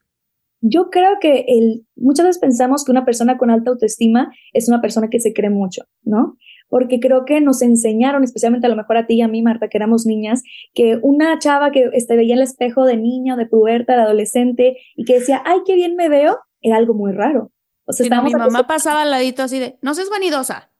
Yo 0.62 0.90
creo 0.92 1.18
que 1.20 1.46
el, 1.48 1.88
muchas 1.96 2.28
veces 2.28 2.40
pensamos 2.40 2.86
que 2.86 2.92
una 2.92 3.06
persona 3.06 3.38
con 3.38 3.50
alta 3.50 3.72
autoestima 3.72 4.32
es 4.54 4.68
una 4.68 4.82
persona 4.82 5.10
que 5.10 5.20
se 5.20 5.34
cree 5.34 5.50
mucho, 5.50 5.86
¿no? 6.04 6.38
Porque 6.72 7.02
creo 7.02 7.26
que 7.26 7.42
nos 7.42 7.62
enseñaron, 7.62 8.24
especialmente 8.24 8.66
a 8.66 8.70
lo 8.70 8.78
mejor 8.78 8.96
a 8.96 9.06
ti 9.06 9.16
y 9.16 9.22
a 9.22 9.28
mí, 9.28 9.42
Marta, 9.42 9.68
que 9.68 9.78
éramos 9.78 10.06
niñas, 10.06 10.42
que 10.74 10.98
una 11.02 11.38
chava 11.38 11.70
que 11.72 11.90
este, 11.92 12.16
veía 12.16 12.34
el 12.34 12.42
espejo 12.42 12.86
de 12.86 12.96
niña, 12.96 13.36
de 13.36 13.46
puberta, 13.46 13.94
de 13.98 14.04
adolescente, 14.04 14.78
y 14.96 15.04
que 15.04 15.20
decía, 15.20 15.44
ay, 15.46 15.60
qué 15.66 15.76
bien 15.76 15.98
me 15.98 16.08
veo, 16.08 16.40
era 16.62 16.78
algo 16.78 16.94
muy 16.94 17.12
raro. 17.12 17.52
O 17.84 17.92
sea, 17.92 18.22
mi 18.22 18.34
mamá 18.34 18.68
pasaba 18.68 19.02
al 19.02 19.12
ladito 19.12 19.44
así 19.44 19.60
de, 19.60 19.78
no 19.82 19.94
seas 19.94 20.10
vanidosa, 20.10 20.72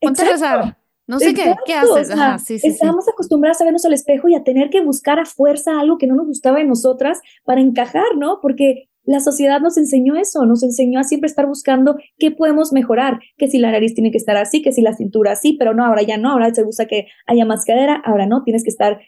ponte 0.00 0.22
a. 0.22 0.78
No 1.08 1.18
sé 1.18 1.34
qué, 1.34 1.56
¿qué 1.66 1.74
haces? 1.74 2.12
sí, 2.44 2.60
sí, 2.60 2.68
estábamos 2.68 3.08
acostumbradas 3.08 3.60
a 3.60 3.64
vernos 3.64 3.84
al 3.84 3.92
espejo 3.92 4.28
y 4.28 4.36
a 4.36 4.44
tener 4.44 4.70
que 4.70 4.80
buscar 4.80 5.18
a 5.18 5.26
fuerza 5.26 5.80
algo 5.80 5.98
que 5.98 6.06
no 6.06 6.14
nos 6.14 6.28
gustaba 6.28 6.60
en 6.60 6.68
nosotras 6.68 7.20
para 7.44 7.60
encajar, 7.60 8.16
¿no? 8.16 8.38
Porque 8.40 8.88
la 9.04 9.20
sociedad 9.20 9.60
nos 9.60 9.76
enseñó 9.76 10.16
eso, 10.16 10.46
nos 10.46 10.62
enseñó 10.62 11.00
a 11.00 11.04
siempre 11.04 11.28
estar 11.28 11.46
buscando 11.46 11.96
qué 12.18 12.30
podemos 12.30 12.72
mejorar, 12.72 13.18
que 13.36 13.48
si 13.48 13.58
la 13.58 13.72
nariz 13.72 13.94
tiene 13.94 14.10
que 14.10 14.18
estar 14.18 14.36
así, 14.36 14.62
que 14.62 14.72
si 14.72 14.82
la 14.82 14.94
cintura 14.94 15.32
así, 15.32 15.56
pero 15.58 15.74
no, 15.74 15.84
ahora 15.84 16.02
ya 16.02 16.18
no, 16.18 16.30
ahora 16.30 16.54
se 16.54 16.62
gusta 16.62 16.86
que 16.86 17.06
haya 17.26 17.44
más 17.44 17.64
cadera, 17.64 18.00
ahora 18.04 18.26
no, 18.26 18.44
tienes 18.44 18.62
que 18.62 18.70
estar 18.70 19.00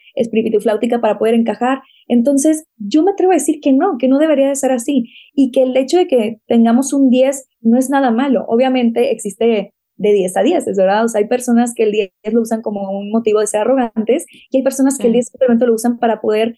flautica 0.61 0.99
para 0.99 1.17
poder 1.17 1.35
encajar. 1.35 1.81
Entonces, 2.07 2.67
yo 2.77 3.03
me 3.03 3.11
atrevo 3.11 3.31
a 3.31 3.35
decir 3.35 3.59
que 3.61 3.73
no, 3.73 3.97
que 3.97 4.07
no 4.07 4.19
debería 4.19 4.49
de 4.49 4.55
ser 4.55 4.71
así 4.71 5.05
y 5.33 5.51
que 5.51 5.63
el 5.63 5.75
hecho 5.77 5.97
de 5.97 6.07
que 6.07 6.39
tengamos 6.47 6.93
un 6.93 7.09
10 7.09 7.49
no 7.61 7.77
es 7.77 7.89
nada 7.89 8.11
malo. 8.11 8.45
Obviamente 8.47 9.11
existe 9.11 9.73
de 9.97 10.11
10 10.11 10.37
a 10.37 10.41
10, 10.41 10.67
es 10.67 10.77
verdad. 10.77 11.05
O 11.05 11.07
sea, 11.07 11.19
hay 11.19 11.27
personas 11.27 11.73
que 11.75 11.83
el 11.83 11.91
10 11.91 12.11
lo 12.31 12.41
usan 12.41 12.61
como 12.61 12.91
un 12.91 13.11
motivo 13.11 13.39
de 13.39 13.47
ser 13.47 13.61
arrogantes 13.61 14.25
y 14.49 14.57
hay 14.57 14.63
personas 14.63 14.97
que 14.97 15.07
el 15.07 15.13
10 15.13 15.27
simplemente 15.29 15.65
lo 15.65 15.73
usan 15.73 15.97
para 15.99 16.21
poder 16.21 16.55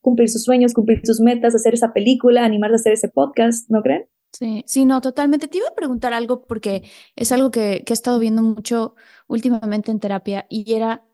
cumplir 0.00 0.28
sus 0.28 0.44
sueños, 0.44 0.72
cumplir 0.72 1.00
sus 1.04 1.20
metas, 1.20 1.54
hacer 1.54 1.74
esa 1.74 1.92
película, 1.92 2.44
animarse 2.44 2.74
a 2.74 2.76
hacer 2.76 2.92
ese 2.94 3.08
podcast, 3.08 3.68
¿no 3.70 3.82
creen? 3.82 4.06
Sí, 4.32 4.62
sí, 4.66 4.84
no, 4.84 5.00
totalmente. 5.00 5.48
Te 5.48 5.58
iba 5.58 5.68
a 5.68 5.74
preguntar 5.74 6.12
algo 6.12 6.42
porque 6.42 6.84
es 7.16 7.32
algo 7.32 7.50
que, 7.50 7.82
que 7.84 7.92
he 7.92 7.94
estado 7.94 8.18
viendo 8.18 8.42
mucho 8.42 8.94
últimamente 9.26 9.90
en 9.90 10.00
terapia 10.00 10.46
y 10.48 10.72
era 10.72 11.04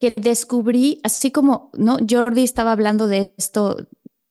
que 0.00 0.12
descubrí, 0.16 1.00
así 1.02 1.30
como, 1.30 1.70
¿no? 1.74 1.98
Jordi 2.08 2.42
estaba 2.42 2.72
hablando 2.72 3.06
de 3.06 3.32
esto, 3.36 3.76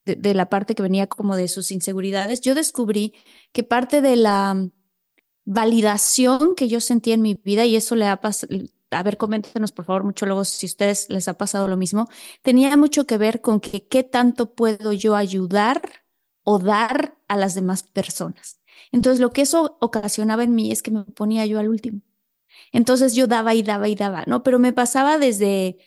de, 0.06 0.34
la 0.34 0.50
parte 0.50 0.76
que 0.76 0.84
venía 0.84 1.08
como 1.08 1.36
de 1.36 1.48
sus 1.48 1.72
inseguridades, 1.72 2.42
yo 2.42 2.56
descubrí 2.56 3.14
que 3.52 3.64
parte 3.64 4.02
de 4.02 4.16
la 4.16 4.70
validación 5.46 6.56
que 6.56 6.68
yo 6.68 6.82
sentí 6.82 7.12
en 7.12 7.22
mi 7.22 7.36
vida, 7.36 7.66
y 7.66 7.76
eso 7.76 7.96
le 7.96 8.08
ha 8.08 8.18
pasado, 8.18 8.54
a 8.94 9.04
ver, 9.04 9.18
coméntenos 9.18 9.72
por 9.72 9.86
favor 9.86 10.04
mucho 10.04 10.26
luego 10.26 10.46
si 10.46 10.66
ustedes 10.66 11.10
les 11.10 11.28
ha 11.28 11.36
pasado 11.38 11.68
lo 11.68 11.78
mismo, 11.78 12.10
tenía 12.42 12.76
mucho 12.78 13.06
que 13.06 13.18
ver 13.18 13.42
con 13.42 13.60
que 13.60 13.88
qué 13.88 14.04
tanto 14.04 14.54
puedo 14.54 14.94
yo 14.94 15.16
ayudar 15.16 15.82
o 16.44 16.60
dar 16.60 17.18
a 17.28 17.38
las 17.38 17.56
demás 17.56 17.84
personas. 17.84 18.60
Entonces 18.92 19.20
lo 19.20 19.32
que 19.32 19.42
eso 19.42 19.78
ocasionaba 19.82 20.44
en 20.44 20.56
mí 20.56 20.72
es 20.72 20.84
que 20.84 20.92
me 20.92 21.04
ponía 21.04 21.46
yo 21.46 21.60
al 21.60 21.70
último. 21.70 22.02
Entonces 22.72 23.16
yo 23.16 23.28
daba 23.28 23.54
y 23.56 23.64
daba 23.64 23.88
y 23.88 23.96
daba, 23.96 24.24
¿no? 24.28 24.44
Pero 24.44 24.60
me 24.60 24.74
pasaba 24.74 25.18
desde 25.18 25.78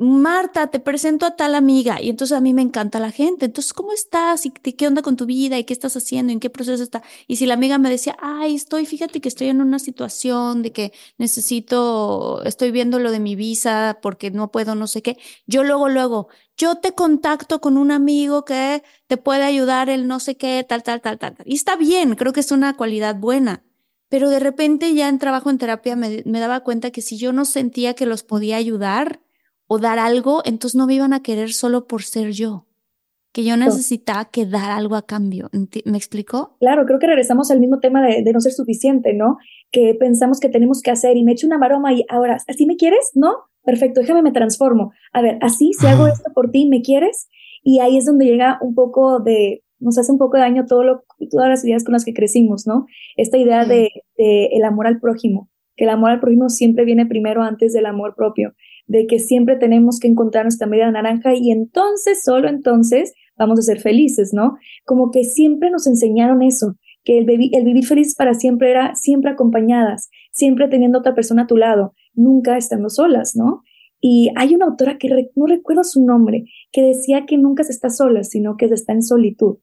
Marta, 0.00 0.68
te 0.68 0.80
presento 0.80 1.26
a 1.26 1.36
tal 1.36 1.54
amiga. 1.54 2.00
Y 2.00 2.08
entonces 2.08 2.36
a 2.36 2.40
mí 2.40 2.54
me 2.54 2.62
encanta 2.62 2.98
la 3.00 3.10
gente. 3.10 3.46
Entonces, 3.46 3.72
¿cómo 3.74 3.92
estás? 3.92 4.46
¿Y 4.46 4.50
qué 4.52 4.86
onda 4.86 5.02
con 5.02 5.16
tu 5.16 5.26
vida? 5.26 5.58
¿Y 5.58 5.64
qué 5.64 5.72
estás 5.74 5.96
haciendo? 5.96 6.32
¿En 6.32 6.40
qué 6.40 6.50
proceso 6.50 6.82
está? 6.82 7.02
Y 7.26 7.36
si 7.36 7.46
la 7.46 7.54
amiga 7.54 7.78
me 7.78 7.90
decía, 7.90 8.16
ay, 8.20 8.54
estoy, 8.54 8.86
fíjate 8.86 9.20
que 9.20 9.28
estoy 9.28 9.48
en 9.48 9.60
una 9.60 9.78
situación 9.78 10.62
de 10.62 10.72
que 10.72 10.92
necesito, 11.18 12.42
estoy 12.44 12.70
viendo 12.70 12.98
lo 13.00 13.10
de 13.10 13.20
mi 13.20 13.34
visa 13.36 13.98
porque 14.00 14.30
no 14.30 14.50
puedo, 14.50 14.74
no 14.74 14.86
sé 14.86 15.02
qué. 15.02 15.18
Yo 15.46 15.64
luego, 15.64 15.88
luego, 15.88 16.28
yo 16.56 16.76
te 16.76 16.94
contacto 16.94 17.60
con 17.60 17.76
un 17.76 17.90
amigo 17.90 18.44
que 18.44 18.82
te 19.08 19.16
puede 19.16 19.44
ayudar 19.44 19.90
el 19.90 20.06
no 20.06 20.20
sé 20.20 20.36
qué, 20.36 20.64
tal, 20.68 20.82
tal, 20.82 21.00
tal, 21.02 21.18
tal. 21.18 21.36
Y 21.44 21.56
está 21.56 21.76
bien, 21.76 22.14
creo 22.14 22.32
que 22.32 22.40
es 22.40 22.52
una 22.52 22.76
cualidad 22.76 23.16
buena. 23.16 23.64
Pero 24.08 24.30
de 24.30 24.40
repente 24.40 24.94
ya 24.94 25.08
en 25.08 25.18
trabajo 25.18 25.50
en 25.50 25.58
terapia 25.58 25.96
me, 25.96 26.22
daba 26.24 26.60
cuenta 26.60 26.90
que 26.90 27.02
si 27.02 27.18
yo 27.18 27.32
no 27.32 27.44
sentía 27.44 27.94
que 27.94 28.06
los 28.06 28.22
podía 28.22 28.56
ayudar 28.56 29.20
o 29.66 29.78
dar 29.78 29.98
algo, 29.98 30.42
entonces 30.44 30.76
no 30.76 30.86
me 30.86 30.94
iban 30.94 31.12
a 31.12 31.22
querer 31.22 31.52
solo 31.52 31.86
por 31.86 32.02
ser 32.02 32.30
yo 32.32 32.64
que 33.30 33.44
yo 33.44 33.56
necesitaba 33.56 34.24
que 34.24 34.46
dar 34.46 34.70
algo 34.70 34.96
a 34.96 35.06
cambio. 35.06 35.48
¿Me 35.84 35.98
explicó? 35.98 36.56
Claro, 36.58 36.86
creo 36.86 36.98
que 36.98 37.06
regresamos 37.06 37.50
al 37.50 37.60
mismo 37.60 37.78
tema 37.78 38.04
de, 38.04 38.22
de, 38.24 38.32
no 38.32 38.40
ser 38.40 38.52
suficiente, 38.52 39.12
¿no? 39.12 39.36
Que 39.70 39.94
pensamos 39.94 40.40
que 40.40 40.48
tenemos 40.48 40.80
que 40.82 40.90
hacer 40.90 41.16
y 41.16 41.22
me 41.22 41.32
echo 41.32 41.46
una 41.46 41.58
maroma 41.58 41.92
y 41.92 42.04
ahora, 42.08 42.38
¿así 42.48 42.66
me 42.66 42.76
quieres? 42.76 43.12
¿No? 43.14 43.36
Perfecto, 43.64 44.00
déjame 44.00 44.22
me 44.22 44.32
transformo. 44.32 44.92
A 45.12 45.20
ver, 45.20 45.38
así, 45.42 45.72
si 45.78 45.86
hago 45.86 46.06
esto 46.08 46.32
por 46.34 46.50
ti, 46.50 46.66
¿me 46.68 46.80
quieres? 46.80 47.28
Y 47.62 47.80
ahí 47.80 47.98
es 47.98 48.06
donde 48.06 48.24
llega 48.24 48.58
un 48.62 48.74
poco 48.74 49.20
de, 49.20 49.62
nos 49.80 49.98
hace 49.98 50.12
un 50.12 50.18
poco 50.18 50.36
de 50.36 50.42
daño 50.42 50.66
todo 50.66 50.84
lo, 50.84 51.04
todas 51.30 51.48
las 51.48 51.64
ideas 51.64 51.84
con 51.84 51.92
las 51.92 52.04
que 52.04 52.14
crecimos, 52.14 52.66
¿no? 52.66 52.86
Esta 53.16 53.38
idea 53.38 53.64
de, 53.64 53.90
el 54.16 54.64
amor 54.64 54.86
al 54.86 55.00
prójimo, 55.00 55.48
que 55.76 55.84
el 55.84 55.90
amor 55.90 56.10
al 56.10 56.20
prójimo 56.20 56.48
siempre 56.48 56.84
viene 56.84 57.06
primero 57.06 57.42
antes 57.42 57.72
del 57.72 57.86
amor 57.86 58.14
propio. 58.16 58.54
de 58.86 59.06
que 59.06 59.18
siempre 59.18 59.56
tenemos 59.56 60.00
que 60.00 60.08
encontrar 60.08 60.44
nuestra 60.44 60.66
media 60.66 60.90
naranja 60.90 61.34
y 61.34 61.50
entonces, 61.50 62.22
solo 62.24 62.48
entonces, 62.48 63.12
vamos 63.36 63.58
a 63.58 63.62
ser 63.62 63.80
felices, 63.80 64.32
¿no? 64.32 64.56
Como 64.86 65.10
que 65.10 65.24
siempre 65.24 65.70
nos 65.70 65.86
enseñaron 65.86 66.42
eso, 66.42 66.76
que 67.04 67.18
el, 67.18 67.28
el 67.28 67.64
vivir 67.64 67.84
feliz 67.84 68.14
para 68.14 68.32
siempre 68.32 68.70
era 68.70 68.94
siempre 68.94 69.30
acompañadas, 69.30 70.08
siempre 70.32 70.68
teniendo 70.68 71.00
otra 71.00 71.14
persona 71.14 71.42
a 71.42 71.46
tu 71.46 71.58
lado, 71.58 71.92
nunca 72.14 72.56
estando 72.56 72.88
solas, 72.88 73.36
¿no? 73.36 73.62
Y 74.00 74.30
hay 74.36 74.54
una 74.54 74.66
autora 74.66 74.96
que 74.98 75.08
no 75.34 75.46
recuerdo 75.46 75.84
su 75.84 76.04
nombre, 76.04 76.44
que 76.70 76.82
decía 76.82 77.26
que 77.26 77.36
nunca 77.36 77.64
se 77.64 77.72
está 77.72 77.90
sola, 77.90 78.22
sino 78.22 78.56
que 78.56 78.68
se 78.68 78.74
está 78.74 78.92
en 78.92 79.02
solitud. 79.02 79.58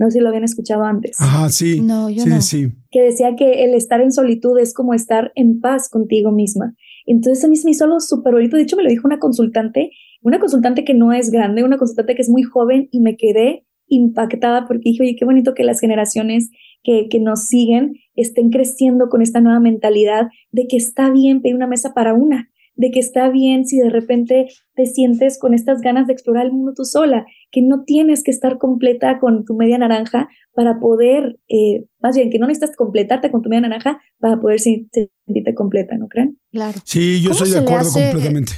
No 0.00 0.10
sé 0.10 0.12
si 0.16 0.20
lo 0.20 0.28
habían 0.30 0.44
escuchado 0.44 0.82
antes. 0.82 1.20
Ajá, 1.20 1.50
sí. 1.50 1.82
No, 1.82 2.08
yo 2.08 2.22
sí, 2.22 2.30
no. 2.30 2.40
sí. 2.40 2.72
Que 2.90 3.02
decía 3.02 3.36
que 3.36 3.64
el 3.64 3.74
estar 3.74 4.00
en 4.00 4.12
solitud 4.12 4.58
es 4.58 4.72
como 4.72 4.94
estar 4.94 5.30
en 5.34 5.60
paz 5.60 5.90
contigo 5.90 6.32
misma. 6.32 6.74
Entonces 7.04 7.44
a 7.44 7.48
mí 7.48 7.56
se 7.56 7.66
me 7.66 7.72
hizo 7.72 7.84
algo 7.84 8.00
súper 8.00 8.32
bonito. 8.32 8.56
De 8.56 8.62
hecho, 8.62 8.78
me 8.78 8.82
lo 8.82 8.88
dijo 8.88 9.06
una 9.06 9.18
consultante, 9.18 9.90
una 10.22 10.40
consultante 10.40 10.84
que 10.84 10.94
no 10.94 11.12
es 11.12 11.30
grande, 11.30 11.64
una 11.64 11.76
consultante 11.76 12.14
que 12.14 12.22
es 12.22 12.30
muy 12.30 12.42
joven 12.44 12.88
y 12.90 13.00
me 13.00 13.18
quedé 13.18 13.66
impactada 13.88 14.66
porque 14.66 14.90
dije, 14.90 15.02
oye, 15.02 15.16
qué 15.18 15.26
bonito 15.26 15.52
que 15.52 15.64
las 15.64 15.80
generaciones 15.80 16.48
que, 16.82 17.10
que 17.10 17.20
nos 17.20 17.44
siguen 17.44 17.96
estén 18.14 18.48
creciendo 18.48 19.10
con 19.10 19.20
esta 19.20 19.42
nueva 19.42 19.60
mentalidad 19.60 20.28
de 20.50 20.66
que 20.66 20.78
está 20.78 21.10
bien 21.10 21.42
pedir 21.42 21.56
una 21.56 21.66
mesa 21.66 21.92
para 21.92 22.14
una, 22.14 22.48
de 22.80 22.90
que 22.90 22.98
está 22.98 23.28
bien 23.28 23.66
si 23.66 23.78
de 23.78 23.90
repente 23.90 24.48
te 24.74 24.86
sientes 24.86 25.38
con 25.38 25.52
estas 25.52 25.82
ganas 25.82 26.06
de 26.06 26.14
explorar 26.14 26.46
el 26.46 26.52
mundo 26.52 26.72
tú 26.74 26.86
sola, 26.86 27.26
que 27.50 27.60
no 27.60 27.84
tienes 27.84 28.22
que 28.22 28.30
estar 28.30 28.56
completa 28.56 29.20
con 29.20 29.44
tu 29.44 29.54
media 29.54 29.76
naranja 29.76 30.30
para 30.54 30.80
poder, 30.80 31.38
eh, 31.48 31.84
más 32.00 32.16
bien 32.16 32.30
que 32.30 32.38
no 32.38 32.46
necesitas 32.46 32.74
completarte 32.74 33.30
con 33.30 33.42
tu 33.42 33.50
media 33.50 33.68
naranja 33.68 34.00
para 34.18 34.40
poder 34.40 34.60
sentirte 34.60 35.54
completa, 35.54 35.98
¿no 35.98 36.08
creen? 36.08 36.40
Claro. 36.52 36.80
Sí, 36.84 37.20
yo 37.20 37.32
estoy 37.32 37.50
de 37.50 37.58
acuerdo 37.58 37.92
completamente. 37.92 38.52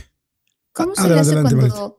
¿Cómo 0.72 0.94
se 0.94 1.08
le 1.08 1.18
hace 1.18 1.42
cuando, 1.42 1.98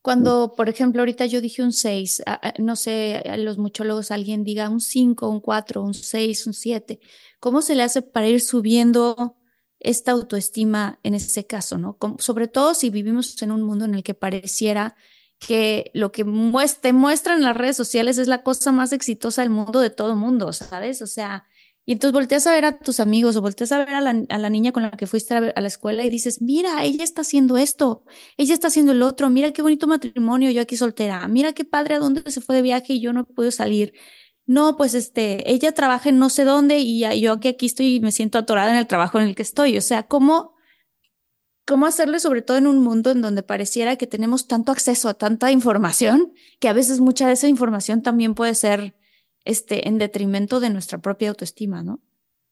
cuando, 0.00 0.54
por 0.56 0.68
ejemplo, 0.68 1.02
ahorita 1.02 1.26
yo 1.26 1.40
dije 1.40 1.64
un 1.64 1.72
6, 1.72 2.22
no 2.60 2.76
sé, 2.76 3.16
a 3.16 3.36
los 3.36 3.58
muchólogos 3.58 4.12
alguien 4.12 4.44
diga 4.44 4.68
un 4.68 4.80
5, 4.80 5.28
un 5.28 5.40
4, 5.40 5.82
un 5.82 5.92
6, 5.92 6.46
un 6.46 6.54
7, 6.54 7.00
¿cómo 7.40 7.62
se 7.62 7.74
le 7.74 7.82
hace 7.82 8.00
para 8.00 8.28
ir 8.28 8.40
subiendo 8.40 9.36
esta 9.84 10.12
autoestima 10.12 10.98
en 11.02 11.14
ese 11.14 11.46
caso, 11.46 11.78
¿no? 11.78 11.96
sobre 12.18 12.48
todo 12.48 12.74
si 12.74 12.90
vivimos 12.90 13.40
en 13.42 13.52
un 13.52 13.62
mundo 13.62 13.84
en 13.84 13.94
el 13.94 14.02
que 14.02 14.14
pareciera 14.14 14.96
que 15.38 15.90
lo 15.94 16.10
que 16.10 16.24
te 16.80 16.92
muestran 16.92 17.42
las 17.42 17.56
redes 17.56 17.76
sociales 17.76 18.18
es 18.18 18.28
la 18.28 18.42
cosa 18.42 18.72
más 18.72 18.92
exitosa 18.92 19.42
del 19.42 19.50
mundo 19.50 19.80
de 19.80 19.90
todo 19.90 20.16
mundo, 20.16 20.52
¿sabes? 20.52 21.02
O 21.02 21.06
sea, 21.06 21.46
y 21.86 21.92
entonces 21.92 22.14
volteas 22.14 22.46
a 22.46 22.52
ver 22.52 22.64
a 22.64 22.78
tus 22.78 22.98
amigos 22.98 23.36
o 23.36 23.42
volteas 23.42 23.70
a 23.72 23.78
ver 23.78 23.90
a 23.90 24.00
la, 24.00 24.24
a 24.28 24.38
la 24.38 24.48
niña 24.48 24.72
con 24.72 24.84
la 24.84 24.90
que 24.92 25.06
fuiste 25.06 25.34
a, 25.34 25.38
a, 25.38 25.60
la 25.60 25.68
escuela 25.68 26.02
y 26.04 26.08
dices, 26.08 26.40
mira, 26.40 26.82
ella 26.82 27.04
está 27.04 27.20
haciendo 27.22 27.58
esto, 27.58 28.04
ella 28.38 28.54
está 28.54 28.68
haciendo 28.68 28.92
el 28.92 29.02
otro, 29.02 29.28
mira 29.28 29.52
qué 29.52 29.60
bonito 29.60 29.86
matrimonio, 29.86 30.50
yo 30.50 30.62
aquí 30.62 30.76
soltera, 30.78 31.28
mira 31.28 31.52
qué 31.52 31.64
padre 31.64 31.96
a 31.96 31.98
dónde 31.98 32.30
se 32.30 32.40
fue 32.40 32.56
de 32.56 32.62
viaje 32.62 32.94
y 32.94 33.00
yo 33.00 33.12
no 33.12 33.26
puedo 33.26 33.50
salir. 33.50 33.92
No, 34.46 34.76
pues 34.76 34.94
este, 34.94 35.50
ella 35.50 35.72
trabaja 35.72 36.10
en 36.10 36.18
no 36.18 36.28
sé 36.28 36.44
dónde 36.44 36.78
y 36.78 37.00
yo 37.20 37.32
aquí, 37.32 37.66
estoy 37.66 37.96
y 37.96 38.00
me 38.00 38.12
siento 38.12 38.38
atorada 38.38 38.70
en 38.70 38.76
el 38.76 38.86
trabajo 38.86 39.18
en 39.18 39.28
el 39.28 39.34
que 39.34 39.42
estoy. 39.42 39.78
O 39.78 39.80
sea, 39.80 40.02
¿cómo, 40.02 40.54
cómo 41.66 41.86
hacerle 41.86 42.18
sobre 42.18 42.42
todo 42.42 42.58
en 42.58 42.66
un 42.66 42.78
mundo 42.82 43.10
en 43.10 43.22
donde 43.22 43.42
pareciera 43.42 43.96
que 43.96 44.06
tenemos 44.06 44.46
tanto 44.46 44.70
acceso 44.70 45.08
a 45.08 45.14
tanta 45.14 45.50
información 45.50 46.34
que 46.60 46.68
a 46.68 46.74
veces 46.74 47.00
mucha 47.00 47.26
de 47.26 47.34
esa 47.34 47.48
información 47.48 48.02
también 48.02 48.34
puede 48.34 48.54
ser 48.54 48.94
este, 49.44 49.88
en 49.88 49.98
detrimento 49.98 50.60
de 50.60 50.70
nuestra 50.70 50.98
propia 50.98 51.30
autoestima, 51.30 51.82
¿no? 51.82 52.00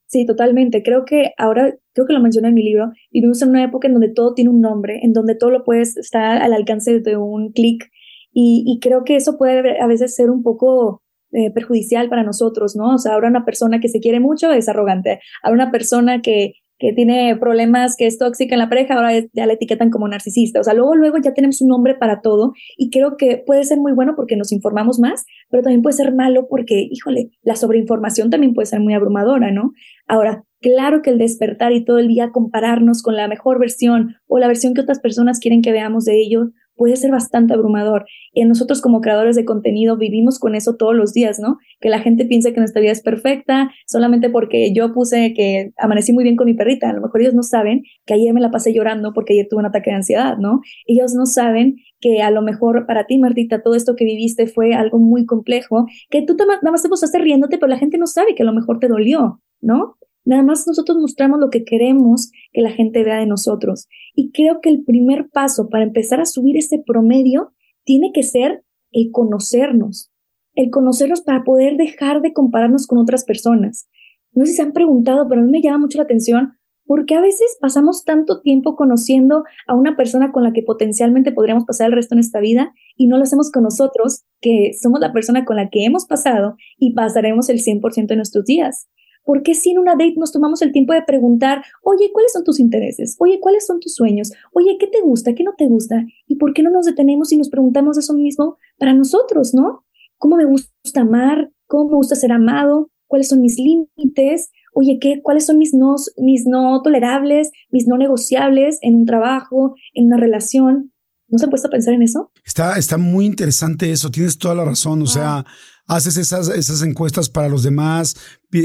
Sí, 0.07 0.27
totalmente. 0.27 0.83
Creo 0.83 1.07
que 1.07 1.33
ahora, 1.39 1.75
creo 1.95 2.07
que 2.07 2.13
lo 2.13 2.21
mencioné 2.21 2.49
en 2.49 2.55
mi 2.55 2.63
libro, 2.63 2.93
vivimos 3.11 3.41
en 3.41 3.49
una 3.49 3.65
época 3.65 3.89
en 3.89 3.95
donde 3.95 4.13
todo 4.13 4.35
tiene 4.35 4.51
un 4.51 4.61
nombre, 4.61 5.01
en 5.03 5.15
donde 5.15 5.35
todo 5.35 5.51
lo 5.51 5.65
puedes 5.65 5.97
estar 5.97 6.43
al 6.43 6.53
alcance 6.53 7.01
de 7.01 7.17
un 7.17 7.53
clic 7.53 7.91
y, 8.35 8.79
creo 8.81 9.05
que 9.05 9.17
eso 9.17 9.37
puede 9.37 9.81
a 9.81 9.87
veces 9.87 10.15
ser 10.15 10.31
un 10.31 10.43
poco 10.43 11.02
eh, 11.33 11.51
perjudicial 11.51 12.09
para 12.09 12.23
nosotros, 12.23 12.77
¿no? 12.77 12.95
O 12.95 12.99
sea, 12.99 13.15
ahora 13.15 13.29
una 13.29 13.45
persona 13.45 13.81
que 13.81 13.89
se 13.89 14.01
quiere 14.01 14.21
mucho 14.21 14.53
es 14.53 14.69
arrogante, 14.69 15.21
ahora 15.43 15.55
una 15.55 15.71
persona 15.71 16.23
que, 16.23 16.55
que 16.83 16.93
tiene 16.93 17.37
problemas, 17.37 17.95
que 17.97 18.09
es 18.09 18.19
tóxica 18.19 18.57
en 18.57 18.59
la 18.59 18.69
pareja, 18.69 18.95
ahora 18.95 19.13
ya 19.33 19.47
la 19.47 19.53
etiquetan 19.53 19.89
como 19.89 20.09
narcisista. 20.09 20.59
O 20.59 20.65
sea, 20.65 20.75
luego, 20.75 20.97
luego 20.97 21.17
ya 21.23 21.33
tenemos 21.33 21.61
un 21.61 21.69
nombre 21.69 21.95
para 21.95 22.21
todo 22.23 22.55
y 22.77 22.91
creo 22.91 23.17
que 23.17 23.41
puede 23.47 23.63
ser 23.63 23.79
muy 23.79 23.93
bueno 23.93 24.15
porque 24.17 24.37
nos 24.37 24.51
informamos 24.51 24.99
más, 24.99 25.25
pero 25.49 25.63
también 25.63 25.83
puede 25.83 25.97
ser 25.97 26.13
malo 26.13 26.49
porque, 26.51 26.89
híjole, 26.91 27.31
la 27.45 27.55
sobreinformación 27.55 28.31
también 28.31 28.53
puede 28.53 28.67
ser 28.67 28.81
muy 28.81 28.95
abrumadora, 28.95 29.53
¿no? 29.53 29.71
Ahora, 30.09 30.43
claro 30.61 31.03
que 31.03 31.11
el 31.11 31.19
despertar 31.19 31.73
y 31.73 31.85
todo 31.85 32.01
el 32.01 32.09
día 32.09 32.31
compararnos 32.33 33.01
con 33.03 33.15
la 33.15 33.29
mejor 33.29 33.61
versión 33.61 34.17
o 34.27 34.41
la 34.41 34.49
versión 34.49 34.75
que 34.75 34.81
otras 34.81 34.99
personas 34.99 35.39
quieren 35.39 35.63
que 35.63 35.71
veamos 35.71 36.05
de 36.05 36.21
ellos 36.21 36.49
puede 36.77 36.97
ser 36.97 37.11
bastante 37.11 37.55
abrumador. 37.55 38.07
Y 38.33 38.45
nosotros 38.45 38.81
como 38.81 39.01
creadores 39.01 39.37
de 39.37 39.45
contenido 39.45 39.97
vivimos 39.97 40.39
con 40.39 40.55
eso 40.55 40.77
todos 40.77 40.95
los 40.95 41.13
días, 41.13 41.39
¿no? 41.39 41.59
Que 41.81 41.89
la 41.89 42.01
gente 42.01 42.25
piense 42.25 42.53
que 42.53 42.61
nuestra 42.61 42.81
vida 42.81 42.93
es 42.93 43.03
perfecta 43.03 43.71
solamente 43.87 44.31
porque 44.31 44.73
yo 44.73 44.93
puse 44.93 45.35
que 45.35 45.73
amanecí 45.79 46.13
muy 46.13 46.25
bien 46.25 46.37
con 46.37 46.47
mi 46.47 46.55
perrita. 46.55 46.91
A 46.91 46.93
lo 46.93 47.01
mejor 47.01 47.21
ellos 47.21 47.35
no 47.35 47.43
saben 47.43 47.83
que 48.07 48.15
ayer 48.15 48.33
me 48.33 48.41
la 48.41 48.51
pasé 48.51 48.73
llorando 48.73 49.13
porque 49.13 49.35
ayer 49.35 49.47
tuve 49.49 49.61
un 49.61 49.67
ataque 49.67 49.91
de 49.91 49.97
ansiedad, 49.97 50.39
¿no? 50.39 50.61
Ellos 50.87 51.15
no 51.15 51.27
saben 51.27 51.77
que 52.01 52.23
a 52.23 52.31
lo 52.31 52.43
mejor 52.43 52.87
para 52.87 53.07
ti, 53.07 53.19
Martita, 53.19 53.63
todo 53.63 53.75
esto 53.75 53.95
que 53.97 54.05
viviste 54.05 54.47
fue 54.47 54.75
algo 54.75 54.99
muy 54.99 55.25
complejo, 55.25 55.87
que 56.11 56.23
tú 56.23 56.37
nada 56.37 56.71
más 56.71 56.83
te 56.83 56.89
pasaste 56.89 57.19
riéndote, 57.19 57.59
pero 57.59 57.69
la 57.69 57.79
gente 57.79 57.99
no 57.99 58.07
sabe 58.07 58.35
que 58.35 58.43
a 58.43 58.47
lo 58.47 58.53
mejor 58.53 58.81
te 58.81 58.89
dolió, 58.89 59.41
¿no? 59.61 59.97
Nada 60.25 60.43
más 60.43 60.67
nosotros 60.67 60.99
mostramos 60.99 61.41
lo 61.41 61.51
que 61.51 61.65
queremos 61.65 62.31
que 62.53 62.61
la 62.61 62.71
gente 62.71 63.03
vea 63.03 63.19
de 63.19 63.27
nosotros. 63.27 63.89
Y 64.15 64.31
creo 64.33 64.61
que 64.61 64.71
el 64.71 64.85
primer 64.85 65.29
paso 65.31 65.69
para 65.69 65.85
empezar 65.85 66.21
a 66.21 66.27
subir 66.27 66.57
ese 66.57 66.83
promedio 66.85 67.53
tiene 67.85 68.13
que 68.13 68.23
ser 68.23 68.65
el 68.93 69.11
conocernos. 69.11 70.11
El 70.55 70.71
conocernos 70.71 71.23
para 71.23 71.45
poder 71.45 71.77
dejar 71.77 72.21
de 72.21 72.33
compararnos 72.33 72.87
con 72.87 72.99
otras 72.99 73.25
personas. 73.25 73.89
No 74.33 74.45
sé 74.45 74.53
si 74.53 74.57
se 74.57 74.63
han 74.63 74.73
preguntado, 74.73 75.29
pero 75.29 75.41
a 75.41 75.45
mí 75.45 75.51
me 75.51 75.63
llama 75.63 75.79
mucho 75.79 75.99
la 75.99 76.05
atención 76.05 76.53
porque 76.87 77.15
a 77.15 77.21
veces 77.21 77.57
pasamos 77.61 78.05
tanto 78.05 78.41
tiempo 78.41 78.77
conociendo 78.77 79.45
a 79.67 79.75
una 79.75 79.97
persona 79.97 80.33
con 80.33 80.43
la 80.43 80.53
que 80.53 80.63
potencialmente 80.63 81.33
podríamos 81.33 81.65
pasar 81.65 81.87
el 81.87 81.95
resto 81.95 82.15
de 82.15 82.19
nuestra 82.19 82.41
vida 82.41 82.75
y 82.97 83.07
no 83.07 83.17
lo 83.17 83.23
hacemos 83.23 83.51
con 83.51 83.63
nosotros, 83.63 84.25
que 84.41 84.73
somos 84.81 85.01
la 85.01 85.13
persona 85.13 85.45
con 85.45 85.57
la 85.57 85.71
que 85.71 85.85
hemos 85.85 86.07
pasado 86.07 86.57
y 86.77 86.93
pasaremos 86.95 87.49
el 87.49 87.61
100% 87.61 88.09
de 88.09 88.17
nuestros 88.17 88.45
días. 88.45 88.89
¿Por 89.25 89.43
qué 89.43 89.55
si 89.55 89.71
en 89.71 89.79
una 89.79 89.93
date 89.93 90.15
nos 90.17 90.33
tomamos 90.33 90.63
el 90.63 90.73
tiempo 90.73 90.93
de 90.93 91.03
preguntar, 91.03 91.63
oye, 91.83 92.11
¿cuáles 92.13 92.33
son 92.33 92.45
tus 92.45 92.59
intereses? 92.59 93.17
Oye, 93.19 93.39
¿cuáles 93.41 93.67
son 93.67 93.81
tus 93.81 93.95
sueños? 93.95 94.33
Oye, 94.53 94.77
¿qué 94.79 94.87
te 94.87 95.01
gusta? 95.01 95.35
¿Qué 95.35 95.45
no 95.45 95.55
te 95.57 95.67
gusta? 95.67 96.05
¿Y 96.27 96.37
por 96.37 96.53
qué 96.53 96.63
no 96.63 96.71
nos 96.71 96.87
detenemos 96.87 97.33
y 97.33 97.37
nos 97.37 97.49
preguntamos 97.49 97.99
eso 97.99 98.15
mismo 98.15 98.57
para 98.79 98.95
nosotros, 98.95 99.55
no? 99.55 99.85
¿Cómo 100.19 100.37
me 100.37 100.45
gusta 100.45 101.01
amar? 101.01 101.51
¿Cómo 101.67 101.91
me 101.91 101.97
gusta 101.97 102.15
ser 102.15 102.33
amado? 102.33 102.91
¿Cuáles 103.07 103.29
son 103.29 103.41
mis 103.41 103.59
límites? 103.59 104.51
Oye, 104.75 104.99
¿qué, 105.01 105.21
¿cuáles 105.23 105.47
son 105.47 105.59
mis 105.59 105.75
no, 105.75 105.97
mis 106.17 106.47
no 106.47 106.81
tolerables, 106.83 107.51
mis 107.71 107.87
no 107.87 107.99
negociables 107.99 108.79
en 108.83 108.95
un 108.95 109.07
trabajo, 109.07 109.75
en 109.95 110.07
una 110.07 110.17
relación? 110.17 110.93
¿No 111.29 111.39
se 111.39 111.45
han 111.45 111.51
puesto 111.51 111.69
a 111.69 111.71
pensar 111.71 111.95
en 111.95 112.03
eso? 112.03 112.31
Está, 112.45 112.77
está 112.79 112.99
muy 112.99 113.25
interesante 113.25 113.91
eso, 113.91 114.11
tienes 114.11 114.39
toda 114.39 114.55
la 114.55 114.65
razón. 114.65 115.03
O 115.03 115.07
sea, 115.07 115.45
haces 115.93 116.17
esas, 116.17 116.49
esas 116.49 116.83
encuestas 116.83 117.29
para 117.29 117.49
los 117.49 117.63
demás, 117.63 118.17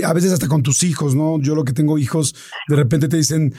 a 0.05 0.13
veces 0.13 0.31
hasta 0.31 0.47
con 0.47 0.63
tus 0.63 0.83
hijos, 0.83 1.13
¿no? 1.13 1.41
Yo 1.41 1.55
lo 1.55 1.65
que 1.65 1.73
tengo 1.73 1.97
hijos, 1.97 2.33
de 2.69 2.75
repente 2.75 3.09
te 3.09 3.17
dicen, 3.17 3.53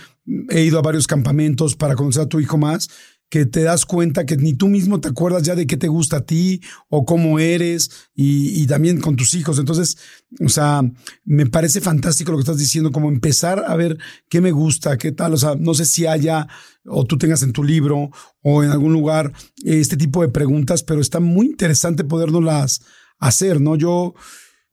he 0.48 0.62
ido 0.62 0.78
a 0.78 0.82
varios 0.82 1.06
campamentos 1.06 1.76
para 1.76 1.94
conocer 1.94 2.22
a 2.22 2.28
tu 2.28 2.40
hijo 2.40 2.56
más, 2.56 2.88
que 3.28 3.44
te 3.44 3.62
das 3.62 3.84
cuenta 3.84 4.24
que 4.24 4.38
ni 4.38 4.54
tú 4.54 4.68
mismo 4.68 5.02
te 5.02 5.08
acuerdas 5.08 5.42
ya 5.42 5.54
de 5.54 5.66
qué 5.66 5.76
te 5.76 5.88
gusta 5.88 6.18
a 6.18 6.24
ti 6.24 6.62
o 6.88 7.04
cómo 7.04 7.38
eres 7.38 8.08
y, 8.14 8.62
y, 8.62 8.66
también 8.66 9.02
con 9.02 9.16
tus 9.16 9.34
hijos. 9.34 9.58
Entonces, 9.58 9.98
o 10.42 10.48
sea, 10.48 10.80
me 11.26 11.44
parece 11.44 11.82
fantástico 11.82 12.32
lo 12.32 12.38
que 12.38 12.44
estás 12.44 12.56
diciendo, 12.56 12.90
como 12.90 13.10
empezar 13.10 13.64
a 13.68 13.76
ver 13.76 13.98
qué 14.30 14.40
me 14.40 14.50
gusta, 14.50 14.96
qué 14.96 15.12
tal. 15.12 15.34
O 15.34 15.36
sea, 15.36 15.56
no 15.58 15.74
sé 15.74 15.84
si 15.84 16.06
haya 16.06 16.48
o 16.86 17.04
tú 17.04 17.18
tengas 17.18 17.42
en 17.42 17.52
tu 17.52 17.62
libro 17.62 18.10
o 18.40 18.64
en 18.64 18.70
algún 18.70 18.94
lugar 18.94 19.30
este 19.62 19.98
tipo 19.98 20.22
de 20.22 20.28
preguntas, 20.28 20.82
pero 20.82 21.02
está 21.02 21.20
muy 21.20 21.48
interesante 21.48 22.04
podernoslas 22.04 22.80
hacer, 23.18 23.60
¿no? 23.60 23.76
Yo, 23.76 24.14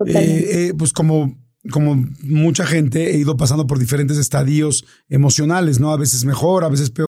eh, 0.06 0.14
eh, 0.16 0.74
pues 0.78 0.94
como 0.94 1.36
como 1.72 1.96
mucha 2.22 2.66
gente, 2.66 3.16
he 3.16 3.18
ido 3.18 3.38
pasando 3.38 3.66
por 3.66 3.80
diferentes 3.80 4.18
estadios 4.18 4.86
emocionales, 5.10 5.80
¿no? 5.80 5.92
A 5.92 5.98
veces 5.98 6.26
mejor, 6.26 6.64
a 6.64 6.70
veces 6.70 6.92
peor. 6.92 7.08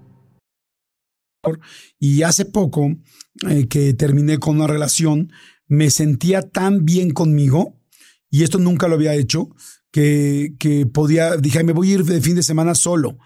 Y 1.99 2.23
hace 2.23 2.45
poco 2.45 2.95
eh, 3.49 3.67
que 3.67 3.93
terminé 3.93 4.37
con 4.39 4.57
una 4.57 4.67
relación, 4.67 5.31
me 5.67 5.89
sentía 5.89 6.41
tan 6.41 6.85
bien 6.85 7.11
conmigo, 7.11 7.79
y 8.29 8.43
esto 8.43 8.57
nunca 8.57 8.87
lo 8.87 8.95
había 8.95 9.15
hecho, 9.15 9.49
que, 9.91 10.87
podía, 10.93 11.35
dije, 11.37 11.63
me 11.63 11.73
voy 11.73 11.91
a 11.91 11.93
ir 11.95 12.03
de 12.05 12.21
fin 12.21 12.35
de 12.35 12.43
semana 12.43 12.75
solo. 12.75 13.17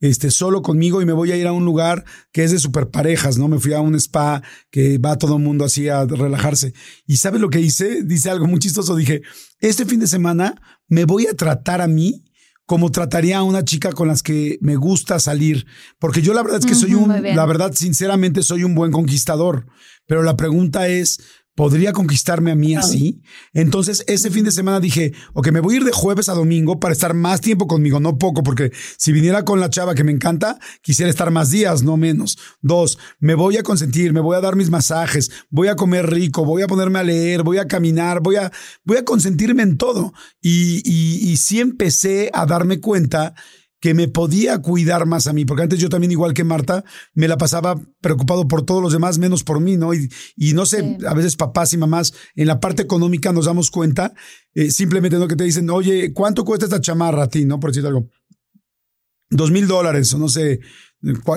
Este, 0.00 0.30
solo 0.30 0.60
conmigo 0.60 1.00
y 1.00 1.06
me 1.06 1.12
voy 1.12 1.32
a 1.32 1.36
ir 1.36 1.46
a 1.46 1.52
un 1.52 1.64
lugar 1.64 2.04
que 2.30 2.44
es 2.44 2.50
de 2.50 2.58
super 2.58 2.90
parejas, 2.90 3.38
¿no? 3.38 3.48
Me 3.48 3.58
fui 3.58 3.72
a 3.72 3.80
un 3.80 3.94
spa 3.94 4.42
que 4.70 4.98
va 4.98 5.16
todo 5.16 5.36
el 5.36 5.42
mundo 5.42 5.64
así 5.64 5.88
a 5.88 6.04
relajarse. 6.04 6.74
¿Y 7.06 7.16
sabes 7.16 7.40
lo 7.40 7.48
que 7.48 7.60
hice? 7.60 8.02
Dice 8.02 8.28
algo 8.28 8.46
muy 8.46 8.58
chistoso. 8.58 8.96
Dije, 8.96 9.22
este 9.60 9.86
fin 9.86 10.00
de 10.00 10.06
semana 10.06 10.60
me 10.88 11.06
voy 11.06 11.26
a 11.26 11.34
tratar 11.34 11.80
a 11.80 11.86
mí 11.86 12.24
como 12.66 12.90
trataría 12.90 13.38
a 13.38 13.42
una 13.42 13.64
chica 13.64 13.92
con 13.92 14.08
las 14.08 14.22
que 14.22 14.58
me 14.60 14.76
gusta 14.76 15.18
salir. 15.18 15.66
Porque 15.98 16.22
yo 16.22 16.32
la 16.34 16.42
verdad 16.42 16.60
es 16.60 16.66
que 16.66 16.74
soy 16.74 16.94
un, 16.94 17.22
la 17.22 17.46
verdad, 17.46 17.72
sinceramente, 17.74 18.42
soy 18.42 18.64
un 18.64 18.74
buen 18.74 18.92
conquistador. 18.92 19.66
Pero 20.06 20.22
la 20.22 20.36
pregunta 20.36 20.88
es, 20.88 21.20
¿Podría 21.54 21.92
conquistarme 21.92 22.50
a 22.50 22.56
mí 22.56 22.74
así? 22.74 23.22
Entonces, 23.52 24.02
ese 24.08 24.30
fin 24.30 24.44
de 24.44 24.50
semana 24.50 24.80
dije, 24.80 25.12
ok, 25.34 25.52
me 25.52 25.60
voy 25.60 25.74
a 25.74 25.76
ir 25.76 25.84
de 25.84 25.92
jueves 25.92 26.28
a 26.28 26.34
domingo 26.34 26.80
para 26.80 26.92
estar 26.92 27.14
más 27.14 27.40
tiempo 27.40 27.68
conmigo, 27.68 28.00
no 28.00 28.18
poco, 28.18 28.42
porque 28.42 28.72
si 28.96 29.12
viniera 29.12 29.44
con 29.44 29.60
la 29.60 29.70
chava 29.70 29.94
que 29.94 30.02
me 30.02 30.10
encanta, 30.10 30.58
quisiera 30.82 31.10
estar 31.10 31.30
más 31.30 31.50
días, 31.50 31.84
no 31.84 31.96
menos. 31.96 32.38
Dos, 32.60 32.98
me 33.20 33.36
voy 33.36 33.56
a 33.56 33.62
consentir, 33.62 34.12
me 34.12 34.20
voy 34.20 34.36
a 34.36 34.40
dar 34.40 34.56
mis 34.56 34.70
masajes, 34.70 35.30
voy 35.48 35.68
a 35.68 35.76
comer 35.76 36.10
rico, 36.10 36.44
voy 36.44 36.62
a 36.62 36.66
ponerme 36.66 36.98
a 36.98 37.04
leer, 37.04 37.44
voy 37.44 37.58
a 37.58 37.68
caminar, 37.68 38.20
voy 38.20 38.36
a, 38.36 38.50
voy 38.84 38.96
a 38.96 39.04
consentirme 39.04 39.62
en 39.62 39.76
todo. 39.76 40.12
Y, 40.40 40.82
y, 40.84 41.30
y 41.30 41.36
sí 41.36 41.60
empecé 41.60 42.30
a 42.34 42.46
darme 42.46 42.80
cuenta 42.80 43.34
que 43.84 43.92
me 43.92 44.08
podía 44.08 44.62
cuidar 44.62 45.04
más 45.04 45.26
a 45.26 45.34
mí, 45.34 45.44
porque 45.44 45.64
antes 45.64 45.78
yo 45.78 45.90
también, 45.90 46.10
igual 46.10 46.32
que 46.32 46.42
Marta, 46.42 46.84
me 47.12 47.28
la 47.28 47.36
pasaba 47.36 47.78
preocupado 48.00 48.48
por 48.48 48.62
todos 48.62 48.82
los 48.82 48.94
demás, 48.94 49.18
menos 49.18 49.44
por 49.44 49.60
mí, 49.60 49.76
¿no? 49.76 49.92
Y, 49.92 50.08
y 50.36 50.54
no 50.54 50.64
sé, 50.64 50.96
a 51.06 51.12
veces 51.12 51.36
papás 51.36 51.74
y 51.74 51.76
mamás, 51.76 52.14
en 52.34 52.46
la 52.46 52.60
parte 52.60 52.80
económica 52.80 53.30
nos 53.30 53.44
damos 53.44 53.70
cuenta, 53.70 54.14
eh, 54.54 54.70
simplemente 54.70 55.18
lo 55.18 55.28
que 55.28 55.36
te 55.36 55.44
dicen, 55.44 55.68
oye, 55.68 56.14
¿cuánto 56.14 56.46
cuesta 56.46 56.64
esta 56.64 56.80
chamarra 56.80 57.24
a 57.24 57.28
ti, 57.28 57.44
no? 57.44 57.60
Por 57.60 57.72
decir 57.72 57.86
algo. 57.86 58.08
Dos 59.28 59.50
mil 59.50 59.66
dólares, 59.66 60.14
o 60.14 60.18
no 60.18 60.30
sé, 60.30 60.60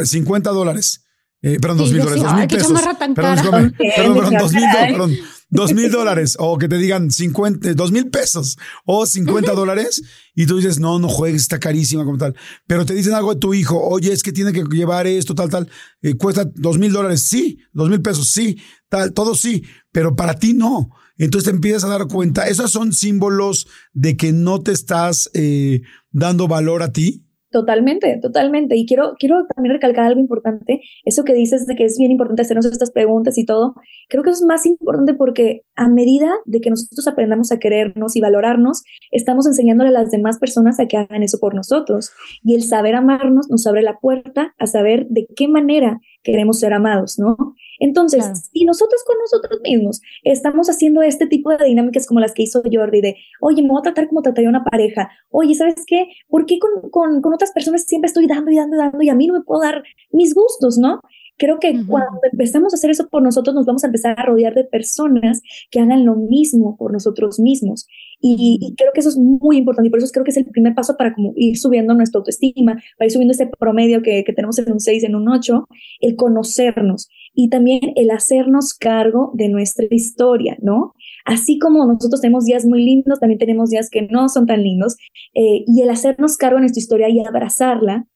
cincuenta 0.06 0.52
dólares. 0.52 1.04
Eh, 1.42 1.58
perdón, 1.60 1.80
dos 1.80 1.92
mil 1.92 2.02
dólares, 2.02 2.24
dos 2.24 2.34
mil 2.34 2.48
pesos. 2.48 2.82
Perdón, 3.14 3.74
perdón, 3.78 4.34
dos 4.40 4.54
mil, 4.54 4.64
perdón, 4.72 5.12
dos 5.50 5.74
mil 5.74 5.92
dólares 5.92 6.36
o 6.40 6.58
que 6.58 6.68
te 6.68 6.78
digan 6.78 7.12
50, 7.12 7.74
dos 7.74 7.92
mil 7.92 8.10
pesos 8.10 8.58
o 8.86 9.06
50 9.06 9.54
dólares 9.54 10.04
y 10.36 10.46
tú 10.46 10.58
dices, 10.58 10.80
no, 10.80 11.00
no 11.00 11.08
juegues, 11.08 11.44
está 11.44 11.60
carísima 11.60 12.06
como 12.06 12.18
tal. 12.18 12.36
Pero 12.68 12.86
te 12.86 12.94
dicen 12.94 13.14
algo 13.14 13.34
de 13.34 13.40
tu 13.40 13.54
hijo, 13.54 13.82
oye, 13.82 14.12
es 14.12 14.24
que 14.24 14.32
tiene 14.32 14.54
que 14.54 14.64
llevar 14.64 15.08
esto, 15.08 15.36
tal, 15.36 15.50
tal, 15.50 15.70
eh, 16.02 16.16
cuesta 16.16 16.46
dos 16.56 16.78
mil 16.78 16.92
dólares, 16.92 17.22
sí, 17.22 17.60
dos 17.74 17.90
mil 17.90 18.02
pesos, 18.02 18.28
sí, 18.28 18.58
tal, 18.90 19.14
todo 19.14 19.36
sí, 19.36 19.64
pero 19.92 20.16
para 20.16 20.36
ti 20.36 20.54
no. 20.54 20.90
Entonces 21.18 21.50
te 21.50 21.56
empiezas 21.56 21.84
a 21.86 21.88
dar 21.88 22.08
cuenta, 22.08 22.48
esos 22.48 22.72
son 22.72 22.94
símbolos 22.94 23.68
de 23.94 24.16
que 24.18 24.34
no 24.34 24.62
te 24.62 24.72
estás 24.72 25.32
eh, 25.34 25.82
dando 26.12 26.48
valor 26.48 26.84
a 26.84 26.92
ti 26.92 27.27
Totalmente, 27.50 28.20
totalmente. 28.22 28.76
Y 28.76 28.86
quiero, 28.86 29.14
quiero 29.18 29.46
también 29.56 29.74
recalcar 29.74 30.06
algo 30.06 30.20
importante, 30.20 30.82
eso 31.06 31.24
que 31.24 31.34
dices 31.34 31.66
de 31.66 31.76
que 31.76 31.86
es 31.86 31.98
bien 31.98 32.12
importante 32.12 32.42
hacernos 32.42 32.66
estas 32.66 32.92
preguntas 32.92 33.38
y 33.38 33.46
todo. 33.46 33.76
Creo 34.10 34.22
que 34.22 34.32
eso 34.32 34.40
es 34.40 34.46
más 34.46 34.66
importante 34.66 35.14
porque 35.14 35.62
a 35.76 35.88
medida 35.88 36.30
de 36.46 36.60
que 36.60 36.70
nosotros 36.70 37.08
aprendamos 37.08 37.54
a 37.54 37.60
querernos 37.60 38.18
y 38.18 38.22
valorarnos, 38.22 38.84
estamos 39.12 39.48
enseñándole 39.48 39.92
a 39.92 39.94
las 39.94 40.12
demás 40.12 40.40
personas 40.40 40.78
a 40.82 40.88
que 40.88 40.98
hagan 40.98 41.24
eso 41.24 41.40
por 41.40 41.56
nosotros. 41.56 42.12
Y 42.44 42.54
el 42.54 42.64
saber 42.64 42.96
amarnos 42.96 43.50
nos 43.50 43.66
abre 43.66 43.82
la 43.82 43.98
puerta 43.98 44.54
a 44.58 44.68
saber 44.68 45.08
de 45.08 45.28
qué 45.34 45.48
manera 45.48 46.02
queremos 46.32 46.60
ser 46.60 46.74
amados, 46.74 47.18
¿no? 47.20 47.36
Entonces, 47.80 48.50
si 48.52 48.66
nosotros 48.66 49.04
con 49.06 49.18
nosotros 49.20 49.60
mismos 49.64 50.02
estamos 50.24 50.70
haciendo 50.70 51.02
este 51.02 51.28
tipo 51.28 51.56
de 51.56 51.66
dinámicas 51.66 52.08
como 52.08 52.20
las 52.20 52.34
que 52.34 52.44
hizo 52.44 52.62
Jordi, 52.72 53.02
de, 53.02 53.18
oye, 53.40 53.62
me 53.62 53.70
voy 53.70 53.80
a 53.80 53.84
tratar 53.84 54.08
como 54.08 54.22
trataría 54.22 54.50
una 54.50 54.64
pareja, 54.64 55.10
oye, 55.30 55.54
¿sabes 55.54 55.84
qué? 55.86 56.08
¿Por 56.28 56.46
qué 56.46 56.58
con, 56.60 56.90
con, 56.90 57.22
con 57.22 57.34
otras 57.34 57.52
personas 57.52 57.84
siempre 57.84 58.08
estoy 58.08 58.28
dando 58.28 58.52
y 58.52 58.56
dando 58.56 58.76
y 58.76 58.80
dando 58.80 59.02
y 59.02 59.10
a 59.10 59.16
mí 59.16 59.28
no 59.28 59.34
me 59.34 59.42
puedo 59.42 59.62
dar 59.62 59.84
mis 60.12 60.34
gustos, 60.34 60.78
¿no? 60.78 61.02
Creo 61.38 61.60
que 61.60 61.72
cuando 61.86 62.20
empezamos 62.32 62.74
a 62.74 62.78
hacer 62.78 62.90
eso 62.90 63.08
por 63.10 63.22
nosotros, 63.22 63.56
nos 63.56 63.66
vamos 63.66 63.84
a 63.84 63.88
empezar 63.88 64.20
a 64.20 64.24
rodear 64.24 64.56
de 64.56 64.64
personas 64.64 65.42
que 65.70 65.80
hagan 65.80 66.06
lo 66.06 66.16
mismo 66.16 66.76
por 66.78 66.92
nosotros 66.92 67.40
mismos. 67.40 67.86
Y, 68.20 68.74
creo 68.78 68.92
que 68.94 69.02
eso 69.02 69.10
es 69.10 69.18
muy 69.18 69.58
importante 69.58 69.88
y 69.88 69.92
por 69.92 70.00
eso 70.00 70.12
creo 70.12 70.24
que 70.24 70.32
es 70.32 70.38
el 70.38 70.46
primer 70.46 70.74
paso 70.74 70.98
para 70.98 71.14
como 71.14 71.34
ir 71.36 71.58
subiendo 71.58 71.94
nuestra 71.94 72.18
autoestima, 72.18 72.82
para 72.98 73.06
ir 73.06 73.12
subiendo 73.12 73.34
ese 73.34 73.48
promedio 73.48 74.02
que, 74.02 74.24
que 74.24 74.34
tenemos 74.34 74.58
en 74.58 74.72
un 74.72 74.80
6, 74.80 75.04
en 75.04 75.16
un 75.16 75.30
8, 75.30 75.68
el 76.00 76.16
conocernos 76.16 77.10
y 77.34 77.50
también 77.50 77.94
el 77.96 78.10
hacernos 78.10 78.74
cargo 78.74 79.32
de 79.36 79.50
nuestra 79.50 79.86
historia, 79.92 80.58
¿no? 80.60 80.96
Así 81.26 81.60
como 81.60 81.86
nosotros 81.86 82.22
tenemos 82.22 82.46
días 82.46 82.66
muy 82.66 82.84
lindos, 82.84 83.20
también 83.20 83.38
tenemos 83.38 83.70
días 83.70 83.92
que 83.92 84.02
no 84.02 84.30
son 84.30 84.48
tan 84.48 84.64
lindos, 84.64 84.98
eh, 85.36 85.64
y 85.68 85.82
el 85.84 85.90
hacernos 85.92 86.38
cargo 86.38 86.56
de 86.56 86.62
nuestra 86.62 86.80
historia 86.80 87.10
y 87.10 87.20
abrazarla 87.20 88.08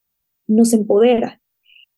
nos 0.48 0.74
empodera. 0.74 1.41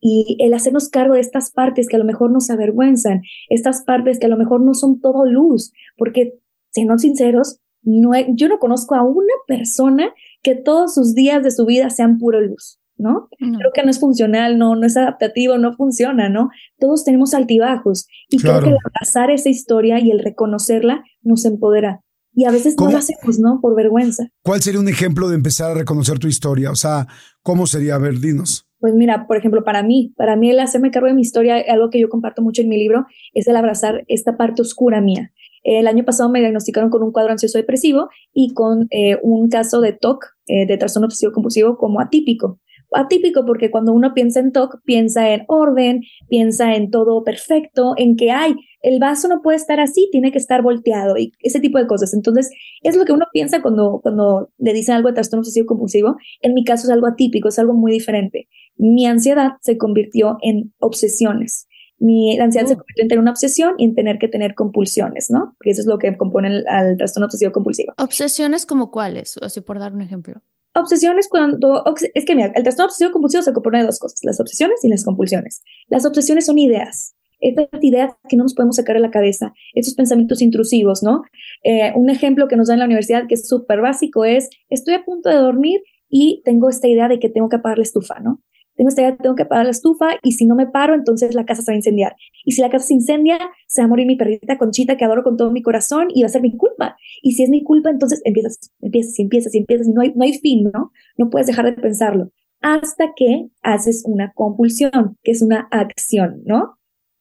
Y 0.05 0.35
el 0.39 0.53
hacernos 0.53 0.89
cargo 0.89 1.13
de 1.13 1.21
estas 1.21 1.51
partes 1.51 1.87
que 1.87 1.95
a 1.95 1.99
lo 1.99 2.05
mejor 2.05 2.29
nos 2.29 2.49
avergüenzan, 2.49 3.21
estas 3.49 3.83
partes 3.83 4.19
que 4.19 4.25
a 4.25 4.29
lo 4.29 4.35
mejor 4.37 4.61
no 4.61 4.73
son 4.73 4.99
todo 4.99 5.25
luz, 5.25 5.71
porque, 5.97 6.33
siendo 6.71 6.97
sinceros, 6.97 7.59
no 7.83 8.11
yo 8.35 8.49
no 8.49 8.59
conozco 8.59 8.95
a 8.95 9.03
una 9.03 9.33
persona 9.47 10.13
que 10.41 10.55
todos 10.55 10.93
sus 10.93 11.15
días 11.15 11.41
de 11.41 11.51
su 11.51 11.65
vida 11.65 11.89
sean 11.89 12.17
puro 12.17 12.41
luz. 12.41 12.79
¿no? 12.97 13.27
Creo 13.37 13.71
que 13.73 13.83
no 13.83 13.89
es 13.89 13.99
funcional, 13.99 14.57
no, 14.57 14.75
no 14.75 14.85
es 14.85 14.95
adaptativo, 14.95 15.57
no 15.57 15.75
funciona, 15.75 16.29
¿no? 16.29 16.49
Todos 16.79 17.03
tenemos 17.03 17.33
altibajos 17.33 18.07
y 18.29 18.37
creo 18.37 18.61
que 18.61 18.69
el 18.69 18.77
abrazar 18.85 19.31
esa 19.31 19.49
historia 19.49 19.99
y 19.99 20.11
el 20.11 20.19
reconocerla 20.19 21.03
nos 21.21 21.43
empodera. 21.45 22.01
Y 22.35 22.45
a 22.45 22.51
veces 22.51 22.75
no 22.79 22.89
lo 22.89 22.97
hacemos, 22.97 23.39
¿no? 23.39 23.59
Por 23.61 23.75
vergüenza. 23.75 24.27
¿Cuál 24.43 24.61
sería 24.61 24.79
un 24.79 24.89
ejemplo 24.89 25.29
de 25.29 25.35
empezar 25.35 25.71
a 25.71 25.75
reconocer 25.75 26.17
tu 26.17 26.27
historia? 26.27 26.71
O 26.71 26.75
sea, 26.75 27.07
¿cómo 27.43 27.67
sería? 27.67 27.95
A 27.95 27.99
ver, 27.99 28.19
dinos. 28.19 28.67
Pues 28.83 28.95
mira, 28.95 29.27
por 29.27 29.37
ejemplo, 29.37 29.63
para 29.63 29.81
mí, 29.81 30.13
para 30.17 30.35
mí 30.35 30.49
el 30.49 30.59
hacerme 30.59 30.91
cargo 30.91 31.07
de 31.07 31.13
mi 31.13 31.21
historia, 31.21 31.55
algo 31.69 31.89
que 31.89 32.01
yo 32.01 32.09
comparto 32.09 32.41
mucho 32.41 32.61
en 32.61 32.67
mi 32.67 32.77
libro, 32.77 33.05
es 33.33 33.47
el 33.47 33.55
abrazar 33.55 34.03
esta 34.09 34.35
parte 34.35 34.61
oscura 34.61 34.99
mía. 34.99 35.31
El 35.63 35.87
año 35.87 36.03
pasado 36.03 36.29
me 36.29 36.41
diagnosticaron 36.41 36.89
con 36.89 37.01
un 37.01 37.13
cuadro 37.13 37.31
ansioso 37.31 37.57
depresivo 37.57 38.09
y 38.33 38.53
con 38.53 38.87
eh, 38.91 39.19
un 39.23 39.47
caso 39.47 39.79
de 39.79 39.93
TOC, 39.93 40.25
eh, 40.47 40.65
de 40.65 40.75
trastorno 40.75 41.05
obsesivo 41.05 41.31
compulsivo, 41.31 41.77
como 41.77 42.01
atípico 42.01 42.59
atípico 42.95 43.45
porque 43.45 43.71
cuando 43.71 43.93
uno 43.93 44.13
piensa 44.13 44.39
en 44.39 44.51
TOC, 44.51 44.81
piensa 44.85 45.33
en 45.33 45.45
orden, 45.47 46.01
piensa 46.29 46.75
en 46.75 46.91
todo 46.91 47.23
perfecto, 47.23 47.93
en 47.97 48.15
que 48.15 48.31
hay, 48.31 48.55
el 48.83 48.99
vaso 48.99 49.27
no 49.27 49.41
puede 49.41 49.57
estar 49.57 49.79
así, 49.79 50.09
tiene 50.11 50.31
que 50.31 50.37
estar 50.37 50.61
volteado 50.61 51.17
y 51.17 51.31
ese 51.39 51.59
tipo 51.59 51.79
de 51.79 51.87
cosas. 51.87 52.13
Entonces, 52.13 52.49
es 52.81 52.95
lo 52.97 53.05
que 53.05 53.13
uno 53.13 53.25
piensa 53.31 53.61
cuando, 53.61 53.99
cuando 54.03 54.49
le 54.57 54.73
dicen 54.73 54.95
algo 54.95 55.07
de 55.07 55.15
trastorno 55.15 55.41
obsesivo 55.41 55.65
compulsivo. 55.65 56.17
En 56.41 56.53
mi 56.53 56.63
caso 56.63 56.87
es 56.87 56.91
algo 56.91 57.07
atípico, 57.07 57.47
es 57.47 57.57
algo 57.57 57.73
muy 57.73 57.91
diferente. 57.91 58.49
Mi 58.75 59.05
ansiedad 59.05 59.53
se 59.61 59.77
convirtió 59.77 60.37
en 60.41 60.73
obsesiones. 60.79 61.67
Mi 61.97 62.37
ansiedad 62.37 62.67
se 62.67 62.73
oh. 62.73 62.77
convirtió 62.77 63.03
en 63.03 63.07
tener 63.07 63.21
una 63.21 63.31
obsesión 63.31 63.75
y 63.77 63.85
en 63.85 63.95
tener 63.95 64.19
que 64.19 64.27
tener 64.27 64.55
compulsiones, 64.55 65.31
¿no? 65.31 65.53
Porque 65.57 65.71
eso 65.71 65.81
es 65.81 65.87
lo 65.87 65.97
que 65.97 66.17
compone 66.17 66.63
al 66.67 66.97
trastorno 66.97 67.27
obsesivo 67.27 67.53
compulsivo. 67.53 67.93
¿Obsesiones 67.97 68.65
como 68.65 68.91
cuáles? 68.91 69.37
Así 69.41 69.61
por 69.61 69.79
dar 69.79 69.93
un 69.93 70.01
ejemplo. 70.01 70.41
Obsesiones 70.75 71.27
cuando, 71.29 71.83
es 72.15 72.25
que 72.25 72.35
mira, 72.35 72.51
el 72.55 72.63
trastorno 72.63 72.87
obsesivo 72.87 73.11
compulsivo 73.11 73.43
se 73.43 73.53
compone 73.53 73.79
de 73.79 73.85
dos 73.85 73.99
cosas, 73.99 74.19
las 74.23 74.39
obsesiones 74.39 74.83
y 74.83 74.89
las 74.89 75.03
compulsiones. 75.03 75.63
Las 75.87 76.05
obsesiones 76.05 76.47
son 76.47 76.57
ideas, 76.57 77.15
estas 77.39 77.67
ideas 77.81 78.13
que 78.27 78.37
no 78.37 78.43
nos 78.43 78.55
podemos 78.55 78.77
sacar 78.77 78.95
de 78.95 79.01
la 79.01 79.11
cabeza, 79.11 79.53
estos 79.73 79.93
pensamientos 79.93 80.41
intrusivos, 80.41 81.03
¿no? 81.03 81.23
Eh, 81.63 81.91
un 81.95 82.09
ejemplo 82.09 82.47
que 82.47 82.55
nos 82.55 82.67
da 82.67 82.73
en 82.73 82.79
la 82.79 82.85
universidad 82.85 83.27
que 83.27 83.35
es 83.35 83.47
súper 83.47 83.81
básico 83.81 84.25
es, 84.25 84.49
estoy 84.69 84.95
a 84.95 85.03
punto 85.03 85.29
de 85.29 85.35
dormir 85.35 85.81
y 86.09 86.41
tengo 86.45 86.69
esta 86.69 86.87
idea 86.87 87.07
de 87.07 87.19
que 87.19 87.29
tengo 87.29 87.49
que 87.49 87.57
apagar 87.57 87.77
la 87.77 87.83
estufa, 87.83 88.19
¿no? 88.19 88.41
Tengo 88.75 88.89
esta 88.89 89.01
idea, 89.01 89.15
tengo 89.17 89.35
que 89.35 89.43
apagar 89.43 89.65
la 89.65 89.71
estufa 89.71 90.11
y 90.23 90.33
si 90.33 90.45
no 90.45 90.55
me 90.55 90.67
paro, 90.67 90.95
entonces 90.95 91.35
la 91.35 91.45
casa 91.45 91.61
se 91.61 91.71
va 91.71 91.73
a 91.73 91.77
incendiar. 91.77 92.15
Y 92.43 92.53
si 92.53 92.61
la 92.61 92.69
casa 92.69 92.85
se 92.87 92.93
incendia, 92.95 93.39
se 93.67 93.81
va 93.81 93.85
a 93.85 93.87
morir 93.87 94.07
mi 94.07 94.15
perrita 94.15 94.57
Conchita 94.57 94.97
que 94.97 95.05
adoro 95.05 95.23
con 95.23 95.37
todo 95.37 95.51
mi 95.51 95.61
corazón 95.61 96.07
y 96.13 96.21
va 96.23 96.27
a 96.27 96.29
ser 96.29 96.41
mi 96.41 96.55
culpa. 96.57 96.97
Y 97.21 97.33
si 97.33 97.43
es 97.43 97.49
mi 97.49 97.63
culpa, 97.63 97.89
entonces 97.89 98.21
empiezas, 98.25 98.59
empiezas 98.81 99.17
y 99.19 99.21
empiezas 99.23 99.53
y 99.55 99.57
empiezas 99.59 99.87
y 99.87 99.91
no 99.91 100.01
hay, 100.01 100.13
no 100.15 100.23
hay 100.23 100.33
fin, 100.39 100.71
¿no? 100.73 100.91
No 101.17 101.29
puedes 101.29 101.47
dejar 101.47 101.65
de 101.65 101.73
pensarlo. 101.73 102.31
hasta 102.61 103.13
que 103.15 103.49
haces 103.61 104.03
una 104.05 104.31
compulsión, 104.33 105.17
que 105.23 105.31
es 105.31 105.41
una 105.41 105.67
acción, 105.71 106.41
¿no? 106.45 106.77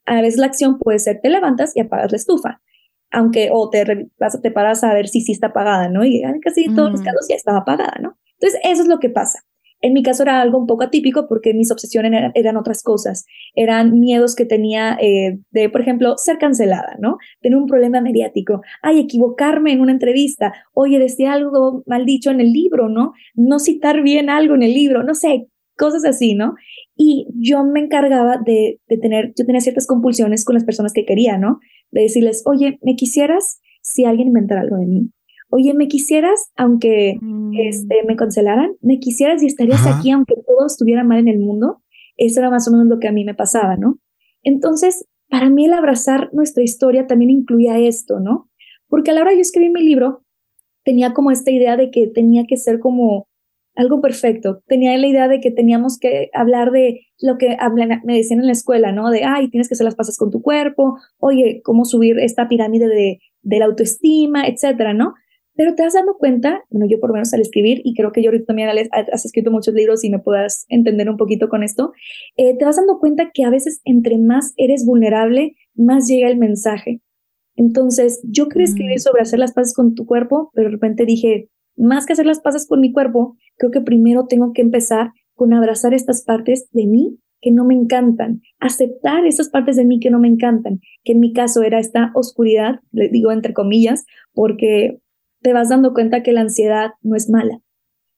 A 0.06 0.20
veces 0.22 0.38
la 0.38 0.46
acción 0.46 0.78
puede 0.78 0.98
ser 1.00 1.20
te 1.22 1.30
levantas 1.30 1.76
y 1.76 1.80
apagas 1.80 2.12
la 2.12 2.16
estufa, 2.16 2.60
aunque 3.10 3.50
o 3.52 3.68
te, 3.70 3.84
te 4.42 4.50
paras 4.50 4.84
a 4.84 4.94
ver 4.94 5.08
si 5.08 5.20
sí 5.20 5.32
está 5.32 5.48
apagada, 5.48 5.88
¿no? 5.88 6.04
Y 6.04 6.22
casi 6.42 6.72
todos 6.74 6.90
los 6.92 7.02
casos 7.02 7.26
ya 7.28 7.36
estaba 7.36 7.58
apagada, 7.58 7.98
¿no? 8.00 8.16
Entonces, 8.38 8.60
eso 8.64 8.82
es 8.82 8.88
lo 8.88 8.98
que 8.98 9.10
pasa. 9.10 9.40
En 9.82 9.92
mi 9.92 10.02
caso 10.02 10.22
era 10.22 10.40
algo 10.40 10.58
un 10.58 10.66
poco 10.66 10.84
atípico 10.84 11.26
porque 11.28 11.52
mis 11.52 11.70
obsesiones 11.70 12.32
eran, 12.34 12.56
otras 12.56 12.82
cosas. 12.82 13.26
Eran 13.54 13.98
miedos 13.98 14.34
que 14.34 14.44
tenía 14.44 14.96
eh, 15.00 15.38
de, 15.50 15.68
por 15.68 15.80
ejemplo, 15.80 16.16
ser 16.16 16.38
cancelada, 16.38 16.96
¿no? 17.00 17.18
Tener 17.40 17.58
un 17.58 17.66
problema 17.66 18.00
mediático. 18.00 18.62
Ay, 18.80 19.00
equivocarme 19.00 19.72
en 19.72 19.80
una 19.80 19.92
entrevista. 19.92 20.54
Oye, 20.72 20.98
decía 20.98 21.32
algo 21.32 21.82
mal 21.86 22.06
dicho 22.06 22.30
en 22.30 22.40
el 22.40 22.52
libro, 22.52 22.88
¿no? 22.88 23.12
No 23.34 23.58
citar 23.58 24.02
bien 24.02 24.30
algo 24.30 24.54
en 24.54 24.62
el 24.62 24.72
libro. 24.72 25.02
No 25.02 25.14
sé, 25.14 25.48
cosas 25.76 26.04
así, 26.04 26.34
¿no? 26.34 26.54
Y 26.96 27.26
yo 27.34 27.64
me 27.64 27.80
encargaba 27.80 28.38
de, 28.38 28.80
de 28.86 28.98
tener, 28.98 29.32
yo 29.36 29.44
tenía 29.44 29.60
ciertas 29.60 29.86
compulsiones 29.86 30.44
con 30.44 30.54
las 30.54 30.64
personas 30.64 30.92
que 30.92 31.04
quería, 31.04 31.38
¿no? 31.38 31.58
De 31.90 32.02
decirles, 32.02 32.42
oye, 32.46 32.78
¿me 32.82 32.94
quisieras 32.94 33.60
si 33.82 34.04
alguien 34.04 34.28
inventara 34.28 34.60
algo 34.60 34.76
de 34.76 34.86
mí? 34.86 35.10
Oye, 35.52 35.74
¿me 35.74 35.86
quisieras 35.86 36.50
aunque 36.56 37.18
mm. 37.20 37.52
este, 37.58 38.02
me 38.06 38.16
cancelaran? 38.16 38.72
¿Me 38.80 38.98
quisieras 38.98 39.42
y 39.42 39.46
estarías 39.46 39.86
aquí 39.86 40.10
aunque 40.10 40.34
todo 40.46 40.66
estuviera 40.66 41.04
mal 41.04 41.18
en 41.18 41.28
el 41.28 41.38
mundo? 41.38 41.82
Eso 42.16 42.40
era 42.40 42.48
más 42.48 42.66
o 42.68 42.72
menos 42.72 42.86
lo 42.86 42.98
que 42.98 43.08
a 43.08 43.12
mí 43.12 43.24
me 43.24 43.34
pasaba, 43.34 43.76
¿no? 43.76 43.98
Entonces, 44.42 45.06
para 45.28 45.50
mí 45.50 45.66
el 45.66 45.74
abrazar 45.74 46.30
nuestra 46.32 46.62
historia 46.62 47.06
también 47.06 47.30
incluía 47.30 47.78
esto, 47.78 48.18
¿no? 48.18 48.48
Porque 48.88 49.10
a 49.10 49.14
la 49.14 49.20
hora 49.20 49.34
yo 49.34 49.40
escribí 49.40 49.68
mi 49.68 49.82
libro, 49.82 50.24
tenía 50.84 51.12
como 51.12 51.30
esta 51.30 51.50
idea 51.50 51.76
de 51.76 51.90
que 51.90 52.06
tenía 52.08 52.44
que 52.48 52.56
ser 52.56 52.78
como 52.78 53.28
algo 53.74 54.00
perfecto. 54.00 54.62
Tenía 54.66 54.96
la 54.96 55.06
idea 55.06 55.28
de 55.28 55.40
que 55.40 55.50
teníamos 55.50 55.98
que 55.98 56.30
hablar 56.32 56.70
de 56.70 57.06
lo 57.20 57.36
que 57.36 57.56
me 58.04 58.16
decían 58.16 58.40
en 58.40 58.46
la 58.46 58.52
escuela, 58.52 58.92
¿no? 58.92 59.10
De, 59.10 59.24
ay, 59.24 59.48
tienes 59.50 59.68
que 59.68 59.74
hacer 59.74 59.84
las 59.84 59.96
pasas 59.96 60.16
con 60.16 60.30
tu 60.30 60.40
cuerpo, 60.40 60.98
oye, 61.18 61.60
cómo 61.62 61.84
subir 61.84 62.18
esta 62.18 62.48
pirámide 62.48 62.86
de, 62.88 63.20
de 63.42 63.58
la 63.58 63.66
autoestima, 63.66 64.46
etcétera, 64.46 64.94
¿no? 64.94 65.14
Pero 65.54 65.74
te 65.74 65.82
has 65.82 65.94
dado 65.94 66.16
cuenta, 66.18 66.64
bueno, 66.70 66.86
yo 66.88 66.98
por 66.98 67.10
lo 67.10 67.14
menos 67.14 67.32
al 67.34 67.40
escribir, 67.40 67.80
y 67.84 67.94
creo 67.94 68.12
que 68.12 68.22
yo 68.22 68.30
ahorita 68.30 68.46
también 68.46 68.70
has 68.70 69.24
escrito 69.24 69.50
muchos 69.50 69.74
libros 69.74 70.02
y 70.04 70.10
me 70.10 70.18
puedas 70.18 70.64
entender 70.68 71.10
un 71.10 71.16
poquito 71.16 71.48
con 71.48 71.62
esto, 71.62 71.92
eh, 72.36 72.56
te 72.56 72.64
vas 72.64 72.76
dando 72.76 72.98
cuenta 72.98 73.30
que 73.32 73.44
a 73.44 73.50
veces 73.50 73.80
entre 73.84 74.18
más 74.18 74.54
eres 74.56 74.86
vulnerable, 74.86 75.54
más 75.74 76.06
llega 76.08 76.28
el 76.28 76.38
mensaje. 76.38 77.02
Entonces, 77.54 78.22
yo 78.24 78.48
quería 78.48 78.64
escribir 78.64 78.96
mm. 78.96 79.00
sobre 79.00 79.22
hacer 79.22 79.38
las 79.38 79.52
paces 79.52 79.74
con 79.74 79.94
tu 79.94 80.06
cuerpo, 80.06 80.50
pero 80.54 80.68
de 80.68 80.72
repente 80.72 81.04
dije, 81.04 81.48
más 81.76 82.06
que 82.06 82.14
hacer 82.14 82.26
las 82.26 82.40
paces 82.40 82.66
con 82.66 82.80
mi 82.80 82.92
cuerpo, 82.92 83.36
creo 83.56 83.70
que 83.70 83.80
primero 83.80 84.26
tengo 84.26 84.52
que 84.52 84.62
empezar 84.62 85.10
con 85.34 85.52
abrazar 85.52 85.94
estas 85.94 86.22
partes 86.22 86.68
de 86.72 86.86
mí 86.86 87.18
que 87.40 87.50
no 87.50 87.64
me 87.64 87.74
encantan, 87.74 88.40
aceptar 88.60 89.26
esas 89.26 89.48
partes 89.48 89.76
de 89.76 89.84
mí 89.84 89.98
que 89.98 90.10
no 90.10 90.20
me 90.20 90.28
encantan, 90.28 90.80
que 91.02 91.12
en 91.12 91.20
mi 91.20 91.32
caso 91.32 91.62
era 91.62 91.80
esta 91.80 92.12
oscuridad, 92.14 92.80
le 92.92 93.08
digo 93.08 93.32
entre 93.32 93.52
comillas, 93.52 94.04
porque 94.32 95.00
te 95.42 95.52
vas 95.52 95.68
dando 95.68 95.92
cuenta 95.92 96.22
que 96.22 96.32
la 96.32 96.42
ansiedad 96.42 96.92
no 97.02 97.16
es 97.16 97.28
mala. 97.28 97.60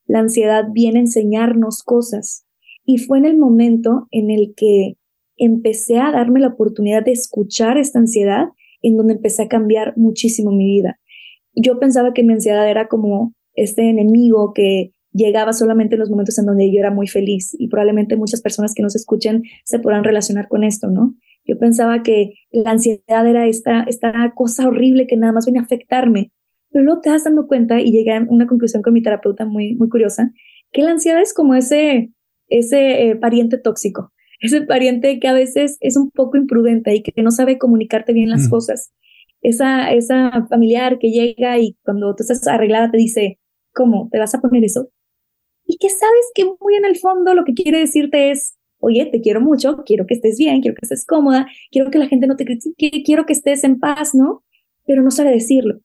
La 0.06 0.20
ansiedad 0.20 0.64
viene 0.72 0.98
a 0.98 1.02
enseñarnos 1.02 1.82
cosas. 1.82 2.46
Y 2.84 2.98
fue 2.98 3.18
en 3.18 3.24
el 3.24 3.38
momento 3.38 4.08
en 4.10 4.30
el 4.30 4.54
que 4.54 4.96
empecé 5.37 5.98
a 5.98 6.12
darme 6.12 6.40
la 6.40 6.48
oportunidad 6.48 7.04
de 7.04 7.12
escuchar 7.12 7.78
esta 7.78 7.98
ansiedad, 7.98 8.48
en 8.82 8.96
donde 8.96 9.14
empecé 9.14 9.44
a 9.44 9.48
cambiar 9.48 9.96
muchísimo 9.96 10.52
mi 10.52 10.66
vida. 10.66 11.00
Yo 11.54 11.78
pensaba 11.78 12.12
que 12.12 12.22
mi 12.22 12.34
ansiedad 12.34 12.68
era 12.68 12.88
como 12.88 13.32
este 13.54 13.88
enemigo 13.88 14.52
que 14.52 14.92
llegaba 15.12 15.52
solamente 15.52 15.94
en 15.94 16.00
los 16.00 16.10
momentos 16.10 16.38
en 16.38 16.46
donde 16.46 16.70
yo 16.70 16.80
era 16.80 16.90
muy 16.90 17.06
feliz 17.06 17.56
y 17.58 17.68
probablemente 17.68 18.16
muchas 18.16 18.42
personas 18.42 18.74
que 18.74 18.82
nos 18.82 18.96
escuchen 18.96 19.44
se 19.64 19.78
podrán 19.78 20.04
relacionar 20.04 20.48
con 20.48 20.64
esto, 20.64 20.90
¿no? 20.90 21.14
Yo 21.46 21.56
pensaba 21.58 22.02
que 22.02 22.34
la 22.50 22.72
ansiedad 22.72 23.26
era 23.26 23.46
esta, 23.46 23.84
esta 23.84 24.32
cosa 24.34 24.66
horrible 24.66 25.06
que 25.06 25.16
nada 25.16 25.32
más 25.32 25.46
venía 25.46 25.60
a 25.60 25.64
afectarme 25.64 26.32
pero 26.74 26.87
luego 26.87 27.00
te 27.02 27.10
vas 27.10 27.22
dando 27.22 27.46
cuenta 27.46 27.80
y 27.80 27.92
llegué 27.92 28.12
a 28.14 28.26
una 28.28 28.48
conclusión 28.48 28.82
con 28.82 28.94
mi 28.94 29.00
terapeuta 29.00 29.46
muy, 29.46 29.76
muy 29.76 29.88
curiosa, 29.88 30.32
que 30.72 30.82
la 30.82 30.90
ansiedad 30.90 31.22
es 31.22 31.32
como 31.32 31.54
ese, 31.54 32.10
ese 32.48 33.10
eh, 33.10 33.16
pariente 33.16 33.58
tóxico, 33.58 34.12
ese 34.40 34.62
pariente 34.62 35.20
que 35.20 35.28
a 35.28 35.32
veces 35.32 35.78
es 35.78 35.96
un 35.96 36.10
poco 36.10 36.37
imprudente 36.37 36.92
y 36.92 37.04
que 37.04 37.22
no 37.22 37.30
sabe 37.30 37.58
comunicarte 37.58 38.12
bien 38.12 38.28
las 38.28 38.48
cosas. 38.48 38.92
Esa, 39.40 39.92
esa 39.92 40.46
familiar 40.48 40.98
que 40.98 41.12
llega 41.12 41.60
y 41.60 41.76
cuando 41.84 42.12
tú 42.16 42.24
estás 42.24 42.44
arreglada 42.48 42.90
te 42.90 42.98
dice, 42.98 43.38
¿cómo? 43.72 44.08
¿Te 44.10 44.18
vas 44.18 44.34
a 44.34 44.40
poner 44.40 44.64
eso? 44.64 44.88
Y 45.66 45.76
que 45.76 45.90
sabes 45.90 46.32
que 46.34 46.44
muy 46.44 46.74
en 46.74 46.87
el 46.87 46.96
fondo 46.96 47.34
lo 47.34 47.44
que 47.44 47.54
quiere 47.54 47.78
decirte 47.78 48.32
es, 48.32 48.56
oye, 48.78 49.06
te 49.06 49.20
quiero 49.20 49.40
mucho, 49.40 49.84
quiero 49.87 50.06
que 50.06 50.14
estés 50.14 50.38
bien, 50.38 50.60
quiero 50.60 50.74
que 50.74 50.87
estés 50.87 51.06
cómoda, 51.06 51.46
quiero 51.70 51.92
que 51.92 51.98
la 52.00 52.08
gente 52.08 52.26
no 52.26 52.34
te 52.34 52.44
critique, 52.44 53.04
quiero 53.04 53.26
que 53.26 53.32
estés 53.32 53.62
en 53.62 53.78
paz, 53.78 54.12
¿no? 54.12 54.42
Pero 54.87 55.02
no 55.02 55.12
sabe 55.12 55.30
decirlo. 55.30 55.78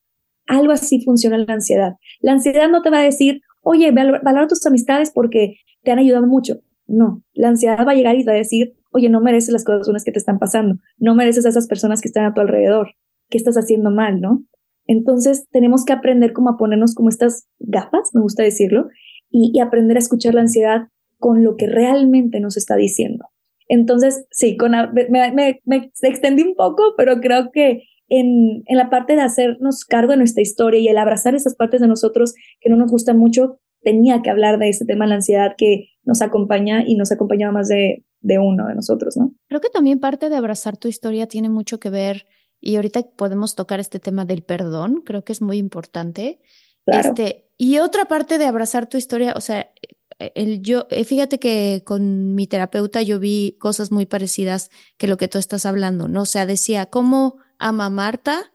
Algo 0.50 0.72
así 0.72 1.04
funciona 1.06 1.38
la 1.38 1.54
ansiedad. 1.54 1.94
La 2.22 2.32
ansiedad 2.32 2.70
no 2.70 2.82
te 2.82 2.90
va 2.90 3.00
a 3.00 3.04
decir, 3.04 3.42
oye, 3.62 3.92
valora 3.92 4.48
tus 4.48 4.66
amistades 4.66 5.12
porque 5.14 5.58
te 5.84 5.92
han 5.92 6.00
ayudado 6.00 6.26
mucho. 6.26 6.62
No, 6.88 7.22
la 7.34 7.50
ansiedad 7.50 7.86
va 7.88 7.92
a 7.92 7.96
llegar 7.96 8.16
y 8.16 8.24
va 8.24 8.34
a 8.34 8.38
decir, 8.38 8.74
oye, 8.92 9.10
no 9.10 9.22
mereces 9.22 9.54
las 9.54 9.64
cosas 9.64 10.04
que 10.04 10.12
te 10.12 10.18
están 10.18 10.40
pasando, 10.40 10.80
no 10.98 11.14
mereces 11.14 11.46
a 11.46 11.50
esas 11.50 11.68
personas 11.68 12.02
que 12.02 12.08
están 12.08 12.26
a 12.26 12.34
tu 12.34 12.42
alrededor, 12.42 12.96
¿qué 13.30 13.38
estás 13.38 13.58
haciendo 13.58 13.92
mal, 13.92 14.22
no? 14.22 14.44
Entonces 14.88 15.46
tenemos 15.52 15.86
que 15.86 15.94
aprender 15.94 16.34
como 16.34 16.50
a 16.50 16.58
ponernos 16.58 16.96
como 16.96 17.10
estas 17.10 17.48
gafas, 17.60 18.10
me 18.16 18.22
gusta 18.22 18.42
decirlo, 18.42 18.88
y, 19.30 19.60
aprender 19.60 19.98
a 19.98 20.00
escuchar 20.00 20.34
la 20.34 20.42
ansiedad 20.42 20.88
con 21.20 21.44
lo 21.44 21.58
que 21.58 21.68
realmente 21.68 22.40
nos 22.40 22.58
está 22.58 22.76
diciendo. 22.76 23.26
Entonces, 23.68 24.26
sí, 24.32 24.58
con, 24.58 24.72
me, 24.72 25.32
me, 25.32 25.62
me 25.64 25.92
extendí 26.02 26.42
un 26.42 26.56
poco, 26.56 26.96
pero 26.98 27.22
creo 27.22 27.52
que 27.52 27.84
en, 28.10 28.63
en, 28.65 28.78
la 28.78 28.89
parte 28.89 29.15
de 29.15 29.22
hacernos 29.22 29.86
cargo 29.86 30.12
de 30.12 30.17
nuestra 30.17 30.41
historia 30.41 30.80
y 30.80 30.88
el 30.88 30.98
abrazar 30.98 31.36
esas 31.36 31.56
partes 31.56 31.82
de 31.82 31.88
nosotros 31.88 32.34
que 32.60 32.69
no 32.69 32.76
nos 32.76 32.91
gustan 32.91 33.17
mucho, 33.17 33.60
tenía 33.82 34.22
que 34.22 34.30
hablar 34.30 34.60
de 34.60 34.69
ese 34.69 34.86
tema 34.86 35.06
de 35.06 35.10
la 35.10 35.15
ansiedad 35.15 35.56
que 35.58 35.88
nos 36.04 36.22
acompaña 36.22 36.84
y 36.86 36.95
nos 36.95 37.12
acompañaba 37.12 37.54
más 37.54 37.67
de, 37.67 38.04
de 38.22 38.39
uno 38.39 38.67
de 38.67 38.76
nosotros, 38.76 39.15
¿no? 39.17 39.34
Creo 39.48 39.62
que 39.62 39.69
también 39.69 40.00
parte 40.00 40.30
de 40.30 40.36
abrazar 40.36 40.78
tu 40.78 40.88
historia 40.88 41.28
tiene 41.28 41.50
mucho 41.50 41.80
que 41.80 41.89
ver, 41.89 42.26
y 42.62 42.76
ahorita 42.76 43.04
podemos 43.15 43.56
tocar 43.56 43.80
este 43.80 44.00
tema 44.00 44.26
del 44.26 44.43
perdón, 44.43 45.02
creo 45.06 45.24
que 45.24 45.32
es 45.32 45.41
muy 45.41 45.58
importante. 45.58 46.39
Claro. 46.86 47.10
Este, 47.10 47.50
y 47.58 47.80
otra 47.80 48.06
parte 48.06 48.38
de 48.38 48.45
abrazar 48.45 48.88
tu 48.88 48.98
historia, 48.98 49.34
o 49.36 49.41
sea, 49.41 49.72
el 50.19 50.62
yo, 50.62 50.88
eh, 50.89 51.06
fíjate 51.06 51.39
que 51.39 51.84
con 51.86 52.36
mi 52.36 52.48
terapeuta 52.48 53.02
yo 53.02 53.19
vi 53.19 53.56
cosas 53.60 53.91
muy 53.91 54.06
parecidas 54.06 54.69
que 54.98 55.08
lo 55.08 55.17
que 55.17 55.28
tú 55.30 55.38
estás 55.38 55.65
hablando, 55.65 56.08
¿no? 56.08 56.24
O 56.24 56.26
sea, 56.26 56.45
decía, 56.45 56.88
¿cómo 56.88 57.38
ama 57.60 57.86
a 57.86 57.89
Marta 57.89 58.52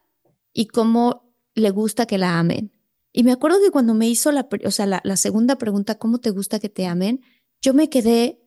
y 0.52 0.66
cómo 0.66 1.34
le 1.54 1.70
gusta 1.70 2.06
que 2.06 2.18
la 2.18 2.38
amen. 2.38 2.72
Y 3.12 3.22
me 3.22 3.32
acuerdo 3.32 3.60
que 3.60 3.70
cuando 3.70 3.94
me 3.94 4.08
hizo 4.08 4.32
la, 4.32 4.48
o 4.64 4.70
sea, 4.72 4.86
la, 4.86 5.16
segunda 5.16 5.56
pregunta, 5.56 5.98
¿cómo 5.98 6.18
te 6.18 6.30
gusta 6.30 6.58
que 6.58 6.68
te 6.68 6.86
amen? 6.86 7.22
Yo 7.62 7.72
me 7.72 7.88
quedé 7.88 8.40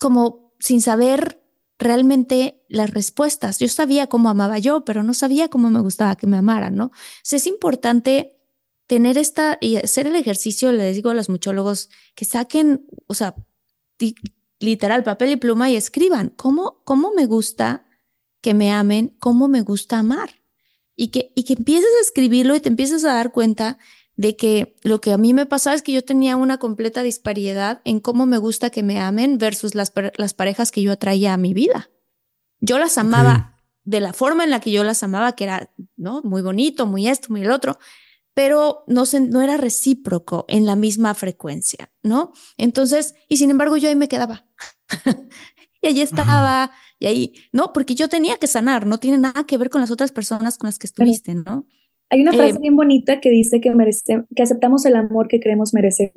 como 0.00 0.54
sin 0.58 0.80
saber 0.80 1.42
realmente 1.78 2.64
las 2.68 2.90
respuestas. 2.90 3.58
Yo 3.58 3.68
sabía 3.68 4.06
cómo 4.06 4.30
amaba 4.30 4.58
yo, 4.58 4.84
pero 4.84 5.02
no 5.02 5.12
sabía 5.12 5.48
cómo 5.48 5.70
me 5.70 5.80
gustaba 5.80 6.16
que 6.16 6.26
me 6.26 6.38
amaran, 6.38 6.74
¿no? 6.74 6.90
es 7.30 7.46
importante 7.46 8.34
tener 8.86 9.18
esta 9.18 9.58
y 9.60 9.76
hacer 9.76 10.06
el 10.06 10.16
ejercicio, 10.16 10.72
les 10.72 10.96
digo 10.96 11.10
a 11.10 11.14
los 11.14 11.28
muchólogos 11.28 11.90
que 12.14 12.24
saquen, 12.24 12.86
o 13.06 13.14
sea, 13.14 13.34
literal 14.58 15.04
papel 15.04 15.32
y 15.32 15.36
pluma 15.36 15.70
y 15.70 15.76
escriban 15.76 16.30
cómo, 16.30 16.80
cómo 16.84 17.12
me 17.12 17.26
gusta 17.26 17.84
que 18.40 18.54
me 18.54 18.72
amen 18.72 19.16
como 19.18 19.48
me 19.48 19.62
gusta 19.62 19.98
amar. 19.98 20.42
Y 20.96 21.08
que, 21.08 21.32
y 21.36 21.44
que 21.44 21.52
empieces 21.54 21.90
a 21.98 22.02
escribirlo 22.02 22.56
y 22.56 22.60
te 22.60 22.68
empieces 22.68 23.04
a 23.04 23.14
dar 23.14 23.30
cuenta 23.30 23.78
de 24.16 24.34
que 24.34 24.76
lo 24.82 25.00
que 25.00 25.12
a 25.12 25.18
mí 25.18 25.32
me 25.32 25.46
pasaba 25.46 25.76
es 25.76 25.82
que 25.82 25.92
yo 25.92 26.02
tenía 26.02 26.34
una 26.34 26.58
completa 26.58 27.04
disparidad 27.04 27.80
en 27.84 28.00
cómo 28.00 28.26
me 28.26 28.38
gusta 28.38 28.70
que 28.70 28.82
me 28.82 28.98
amen 28.98 29.38
versus 29.38 29.76
las, 29.76 29.92
las 30.16 30.34
parejas 30.34 30.72
que 30.72 30.82
yo 30.82 30.90
atraía 30.90 31.34
a 31.34 31.36
mi 31.36 31.54
vida. 31.54 31.88
Yo 32.60 32.80
las 32.80 32.98
amaba 32.98 33.56
de 33.84 34.00
la 34.00 34.12
forma 34.12 34.42
en 34.42 34.50
la 34.50 34.60
que 34.60 34.72
yo 34.72 34.82
las 34.82 35.04
amaba, 35.04 35.36
que 35.36 35.44
era, 35.44 35.70
¿no? 35.96 36.20
Muy 36.22 36.42
bonito, 36.42 36.84
muy 36.84 37.06
esto, 37.06 37.28
muy 37.30 37.42
el 37.42 37.50
otro, 37.52 37.78
pero 38.34 38.84
no, 38.86 39.06
se, 39.06 39.20
no 39.20 39.40
era 39.40 39.56
recíproco 39.56 40.44
en 40.48 40.66
la 40.66 40.76
misma 40.76 41.14
frecuencia, 41.14 41.90
¿no? 42.02 42.32
Entonces, 42.56 43.14
y 43.28 43.38
sin 43.38 43.50
embargo 43.50 43.76
yo 43.76 43.88
ahí 43.88 43.96
me 43.96 44.08
quedaba. 44.08 44.46
y 45.80 45.86
allí 45.86 46.02
estaba, 46.02 46.72
y 46.98 47.06
ahí, 47.06 47.32
no, 47.52 47.72
porque 47.72 47.94
yo 47.94 48.08
tenía 48.08 48.36
que 48.36 48.46
sanar, 48.46 48.86
no 48.86 48.98
tiene 48.98 49.18
nada 49.18 49.44
que 49.44 49.58
ver 49.58 49.70
con 49.70 49.80
las 49.80 49.90
otras 49.90 50.12
personas 50.12 50.58
con 50.58 50.68
las 50.68 50.78
que 50.78 50.86
estuviste, 50.86 51.34
¿no? 51.34 51.66
Hay 52.10 52.22
una 52.22 52.32
frase 52.32 52.56
eh, 52.56 52.58
bien 52.60 52.76
bonita 52.76 53.20
que 53.20 53.30
dice 53.30 53.60
que, 53.60 53.72
merece, 53.74 54.24
que 54.34 54.42
aceptamos 54.42 54.84
el 54.86 54.96
amor 54.96 55.28
que 55.28 55.40
creemos 55.40 55.74
merecer. 55.74 56.12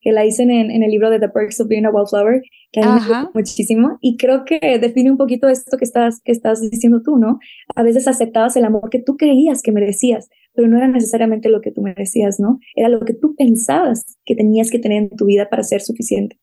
que 0.00 0.12
la 0.12 0.22
dicen 0.22 0.50
en, 0.50 0.70
en, 0.70 0.82
el 0.82 0.90
libro 0.90 1.10
de 1.10 1.20
The 1.20 1.28
Perks 1.28 1.60
of 1.60 1.68
Being 1.68 1.86
a 1.86 1.90
Wallflower, 1.90 2.42
que 2.72 2.80
a 2.80 2.86
mí 2.86 2.92
me 2.92 2.98
gusta 2.98 3.30
muchísimo. 3.34 3.98
Y 4.00 4.16
creo 4.16 4.44
que 4.44 4.78
define 4.78 5.10
un 5.10 5.16
poquito 5.16 5.48
esto 5.48 5.76
que 5.76 5.84
estás, 5.84 6.20
que 6.24 6.32
estás 6.32 6.60
diciendo 6.60 7.02
tú, 7.02 7.16
¿no? 7.16 7.38
A 7.74 7.82
veces 7.82 8.08
aceptabas 8.08 8.56
el 8.56 8.64
amor 8.64 8.90
que 8.90 8.98
tú 8.98 9.16
creías 9.16 9.62
que 9.62 9.72
merecías, 9.72 10.28
pero 10.54 10.68
no 10.68 10.78
era 10.78 10.88
necesariamente 10.88 11.48
lo 11.48 11.60
que 11.60 11.70
tú 11.70 11.82
merecías, 11.82 12.40
¿no? 12.40 12.58
Era 12.74 12.88
lo 12.88 13.00
que 13.00 13.14
tú 13.14 13.34
pensabas 13.36 14.04
que 14.24 14.34
tenías 14.34 14.70
que 14.70 14.78
tener 14.78 14.98
en 14.98 15.10
tu 15.10 15.26
vida 15.26 15.48
para 15.48 15.62
ser 15.62 15.80
suficiente. 15.80 16.38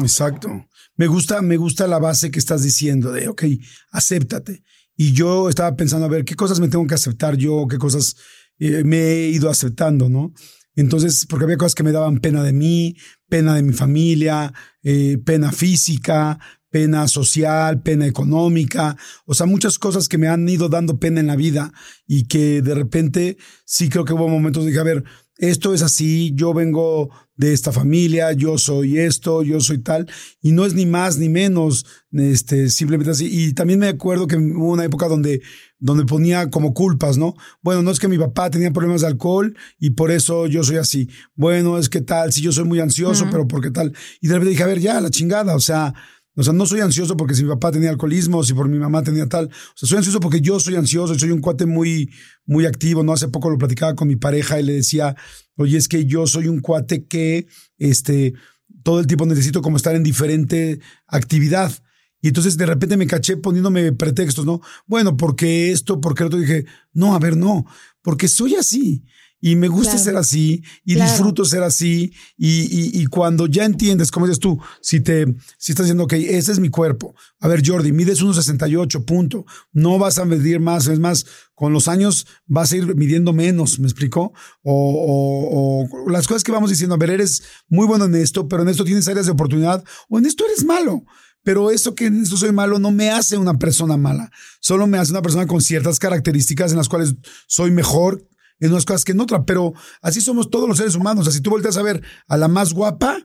Exacto. 0.00 0.66
Me 0.96 1.06
gusta, 1.06 1.42
me 1.42 1.56
gusta 1.56 1.86
la 1.86 1.98
base 1.98 2.30
que 2.30 2.38
estás 2.38 2.62
diciendo 2.62 3.12
de, 3.12 3.28
ok, 3.28 3.44
acéptate. 3.90 4.62
Y 4.96 5.12
yo 5.12 5.48
estaba 5.48 5.74
pensando, 5.74 6.06
a 6.06 6.10
ver, 6.10 6.24
¿qué 6.24 6.34
cosas 6.34 6.60
me 6.60 6.68
tengo 6.68 6.86
que 6.86 6.94
aceptar 6.94 7.36
yo? 7.36 7.66
¿Qué 7.68 7.78
cosas 7.78 8.16
eh, 8.58 8.84
me 8.84 8.98
he 8.98 9.28
ido 9.28 9.50
aceptando, 9.50 10.08
no? 10.08 10.32
Entonces, 10.74 11.26
porque 11.28 11.44
había 11.44 11.56
cosas 11.56 11.74
que 11.74 11.82
me 11.82 11.92
daban 11.92 12.18
pena 12.18 12.42
de 12.42 12.52
mí, 12.52 12.96
pena 13.28 13.54
de 13.54 13.62
mi 13.62 13.72
familia, 13.72 14.52
eh, 14.82 15.18
pena 15.24 15.52
física, 15.52 16.38
pena 16.72 17.06
social, 17.06 17.82
pena 17.82 18.06
económica, 18.06 18.96
o 19.26 19.34
sea, 19.34 19.46
muchas 19.46 19.78
cosas 19.78 20.08
que 20.08 20.16
me 20.16 20.28
han 20.28 20.48
ido 20.48 20.70
dando 20.70 20.98
pena 20.98 21.20
en 21.20 21.26
la 21.26 21.36
vida 21.36 21.72
y 22.06 22.24
que 22.24 22.62
de 22.62 22.74
repente 22.74 23.36
sí 23.66 23.90
creo 23.90 24.06
que 24.06 24.14
hubo 24.14 24.26
momentos 24.26 24.64
de 24.64 24.70
dije, 24.70 24.80
a 24.80 24.84
ver, 24.84 25.04
esto 25.38 25.74
es 25.74 25.82
así, 25.82 26.32
yo 26.34 26.54
vengo 26.54 27.10
de 27.36 27.52
esta 27.52 27.72
familia, 27.72 28.32
yo 28.32 28.58
soy 28.58 28.98
esto, 28.98 29.42
yo 29.42 29.60
soy 29.60 29.78
tal, 29.78 30.08
y 30.40 30.52
no 30.52 30.64
es 30.64 30.74
ni 30.74 30.86
más 30.86 31.18
ni 31.18 31.28
menos, 31.28 31.86
este, 32.12 32.68
simplemente 32.70 33.10
así. 33.10 33.28
Y 33.30 33.52
también 33.52 33.80
me 33.80 33.88
acuerdo 33.88 34.26
que 34.26 34.36
hubo 34.36 34.72
una 34.72 34.84
época 34.84 35.08
donde, 35.08 35.42
donde 35.78 36.04
ponía 36.04 36.50
como 36.50 36.74
culpas, 36.74 37.18
¿no? 37.18 37.34
Bueno, 37.62 37.82
no 37.82 37.90
es 37.90 37.98
que 37.98 38.08
mi 38.08 38.18
papá 38.18 38.50
tenía 38.50 38.72
problemas 38.72 39.00
de 39.00 39.08
alcohol 39.08 39.56
y 39.78 39.90
por 39.90 40.10
eso 40.10 40.46
yo 40.46 40.62
soy 40.62 40.76
así. 40.76 41.08
Bueno, 41.34 41.78
es 41.78 41.88
que 41.88 42.02
tal, 42.02 42.32
si 42.32 42.42
yo 42.42 42.52
soy 42.52 42.64
muy 42.64 42.80
ansioso, 42.80 43.26
pero 43.30 43.48
¿por 43.48 43.62
qué 43.62 43.70
tal? 43.70 43.92
Y 44.20 44.28
de 44.28 44.34
repente 44.34 44.50
dije, 44.50 44.62
a 44.62 44.66
ver, 44.66 44.80
ya, 44.80 45.00
la 45.00 45.10
chingada, 45.10 45.56
o 45.56 45.60
sea, 45.60 45.94
o 46.34 46.42
sea, 46.42 46.52
no 46.52 46.64
soy 46.64 46.80
ansioso 46.80 47.16
porque 47.16 47.34
si 47.34 47.42
mi 47.42 47.50
papá 47.50 47.70
tenía 47.70 47.90
alcoholismo, 47.90 48.42
si 48.42 48.54
por 48.54 48.68
mi 48.68 48.78
mamá 48.78 49.02
tenía 49.02 49.28
tal. 49.28 49.46
O 49.46 49.76
sea, 49.76 49.88
soy 49.88 49.98
ansioso 49.98 50.18
porque 50.18 50.40
yo 50.40 50.58
soy 50.58 50.76
ansioso 50.76 51.18
soy 51.18 51.30
un 51.30 51.40
cuate 51.40 51.66
muy, 51.66 52.10
muy 52.46 52.64
activo. 52.64 53.02
No 53.02 53.12
hace 53.12 53.28
poco 53.28 53.50
lo 53.50 53.58
platicaba 53.58 53.94
con 53.94 54.08
mi 54.08 54.16
pareja 54.16 54.58
y 54.58 54.62
le 54.62 54.72
decía, 54.72 55.14
oye, 55.56 55.76
es 55.76 55.88
que 55.88 56.06
yo 56.06 56.26
soy 56.26 56.48
un 56.48 56.60
cuate 56.60 57.04
que, 57.06 57.46
este, 57.78 58.32
todo 58.82 59.00
el 59.00 59.06
tiempo 59.06 59.26
necesito 59.26 59.60
como 59.60 59.76
estar 59.76 59.94
en 59.94 60.02
diferente 60.02 60.80
actividad. 61.06 61.72
Y 62.22 62.28
entonces 62.28 62.56
de 62.56 62.66
repente 62.66 62.96
me 62.96 63.06
caché 63.06 63.36
poniéndome 63.36 63.92
pretextos, 63.92 64.46
¿no? 64.46 64.60
Bueno, 64.86 65.16
porque 65.16 65.70
esto, 65.70 66.00
porque 66.00 66.24
otro. 66.24 66.38
Dije, 66.38 66.64
no, 66.94 67.14
a 67.14 67.18
ver, 67.18 67.36
no, 67.36 67.66
porque 68.00 68.28
soy 68.28 68.54
así 68.54 69.04
y 69.44 69.56
me 69.56 69.66
gusta 69.66 69.98
ser 69.98 70.16
así 70.16 70.62
y 70.84 70.94
disfruto 70.94 71.44
ser 71.44 71.64
así 71.64 72.14
y, 72.38 73.00
y, 73.02 73.06
cuando 73.06 73.48
ya 73.48 73.64
entiendes, 73.64 74.12
como 74.12 74.26
dices 74.26 74.38
tú, 74.38 74.56
si 74.80 75.00
te 75.00 75.26
si 75.58 75.72
estás 75.72 75.86
diciendo, 75.86 76.04
ok, 76.04 76.12
ese 76.12 76.52
es 76.52 76.60
mi 76.60 76.68
cuerpo. 76.68 77.16
A 77.40 77.48
ver, 77.48 77.60
Jordi, 77.66 77.90
mides 77.90 78.22
1,68, 78.22 79.04
punto. 79.04 79.44
No 79.72 79.98
vas 79.98 80.18
a 80.18 80.24
medir 80.24 80.60
más, 80.60 80.86
es 80.86 81.00
más, 81.00 81.26
con 81.56 81.72
los 81.72 81.88
años 81.88 82.28
vas 82.46 82.70
a 82.70 82.76
ir 82.76 82.94
midiendo 82.94 83.32
menos, 83.32 83.80
¿me 83.80 83.88
explicó? 83.88 84.32
O, 84.62 85.88
o, 85.90 86.10
las 86.10 86.28
cosas 86.28 86.44
que 86.44 86.52
vamos 86.52 86.70
diciendo, 86.70 86.94
a 86.94 86.98
ver, 86.98 87.10
eres 87.10 87.42
muy 87.68 87.88
bueno 87.88 88.04
en 88.04 88.14
esto, 88.14 88.46
pero 88.46 88.62
en 88.62 88.68
esto 88.68 88.84
tienes 88.84 89.08
áreas 89.08 89.26
de 89.26 89.32
oportunidad 89.32 89.82
o 90.08 90.18
en 90.18 90.26
esto 90.26 90.44
eres 90.46 90.64
malo. 90.64 91.04
Pero 91.42 91.72
eso 91.72 91.96
que 91.96 92.06
en 92.06 92.22
esto 92.22 92.36
soy 92.36 92.52
malo 92.52 92.78
no 92.78 92.92
me 92.92 93.10
hace 93.10 93.36
una 93.36 93.58
persona 93.58 93.96
mala, 93.96 94.30
solo 94.60 94.86
me 94.86 94.98
hace 94.98 95.10
una 95.10 95.22
persona 95.22 95.48
con 95.48 95.60
ciertas 95.60 95.98
características 95.98 96.70
en 96.70 96.78
las 96.78 96.88
cuales 96.88 97.16
soy 97.48 97.72
mejor 97.72 98.24
en 98.62 98.70
unas 98.70 98.84
cosas 98.84 99.04
que 99.04 99.12
en 99.12 99.20
otras, 99.20 99.42
pero 99.46 99.74
así 100.00 100.20
somos 100.20 100.48
todos 100.48 100.68
los 100.68 100.78
seres 100.78 100.94
humanos. 100.94 101.22
O 101.22 101.24
sea, 101.24 101.36
si 101.36 101.42
tú 101.42 101.50
volteas 101.50 101.76
a 101.76 101.82
ver 101.82 102.00
a 102.28 102.36
la 102.36 102.46
más 102.46 102.72
guapa, 102.72 103.18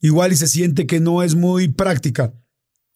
igual 0.00 0.32
y 0.32 0.36
se 0.36 0.48
siente 0.48 0.86
que 0.86 0.98
no 0.98 1.22
es 1.22 1.36
muy 1.36 1.68
práctica. 1.68 2.34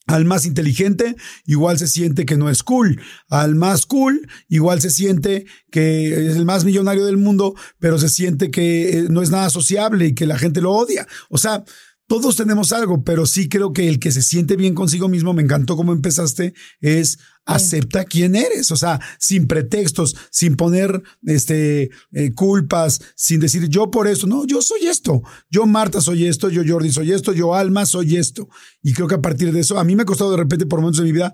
Al 0.08 0.24
más 0.24 0.46
inteligente, 0.46 1.16
igual 1.46 1.78
se 1.78 1.86
siente 1.86 2.26
que 2.26 2.36
no 2.36 2.50
es 2.50 2.64
cool. 2.64 3.00
Al 3.28 3.54
más 3.54 3.86
cool, 3.86 4.28
igual 4.48 4.80
se 4.80 4.90
siente 4.90 5.46
que 5.70 6.28
es 6.28 6.36
el 6.36 6.44
más 6.44 6.64
millonario 6.64 7.06
del 7.06 7.16
mundo, 7.16 7.54
pero 7.78 7.98
se 7.98 8.08
siente 8.08 8.50
que 8.50 8.98
eh, 8.98 9.06
no 9.08 9.22
es 9.22 9.30
nada 9.30 9.48
sociable 9.48 10.06
y 10.06 10.14
que 10.14 10.26
la 10.26 10.38
gente 10.38 10.60
lo 10.60 10.72
odia. 10.72 11.06
O 11.28 11.38
sea, 11.38 11.64
todos 12.06 12.36
tenemos 12.36 12.72
algo, 12.72 13.02
pero 13.02 13.26
sí 13.26 13.48
creo 13.48 13.72
que 13.72 13.88
el 13.88 13.98
que 13.98 14.12
se 14.12 14.22
siente 14.22 14.56
bien 14.56 14.74
consigo 14.74 15.08
mismo, 15.08 15.32
me 15.32 15.42
encantó 15.42 15.76
cómo 15.76 15.92
empezaste, 15.92 16.54
es 16.80 17.18
acepta 17.44 18.04
quién 18.04 18.34
eres, 18.34 18.70
o 18.72 18.76
sea, 18.76 19.00
sin 19.18 19.46
pretextos, 19.46 20.16
sin 20.30 20.56
poner 20.56 21.02
este 21.24 21.90
eh, 22.12 22.32
culpas, 22.34 23.00
sin 23.14 23.40
decir 23.40 23.68
yo 23.68 23.90
por 23.90 24.08
eso, 24.08 24.26
no, 24.26 24.46
yo 24.46 24.62
soy 24.62 24.86
esto, 24.86 25.22
yo 25.50 25.66
Marta 25.66 26.00
soy 26.00 26.26
esto, 26.26 26.48
yo 26.48 26.62
Jordi 26.66 26.90
soy 26.90 27.12
esto, 27.12 27.32
yo 27.32 27.54
Alma 27.54 27.86
soy 27.86 28.16
esto. 28.16 28.48
Y 28.82 28.92
creo 28.92 29.06
que 29.06 29.14
a 29.14 29.22
partir 29.22 29.52
de 29.52 29.60
eso, 29.60 29.78
a 29.78 29.84
mí 29.84 29.94
me 29.96 30.02
ha 30.02 30.06
costado 30.06 30.32
de 30.32 30.38
repente 30.38 30.66
por 30.66 30.80
momentos 30.80 30.98
de 30.98 31.06
mi 31.06 31.12
vida 31.12 31.32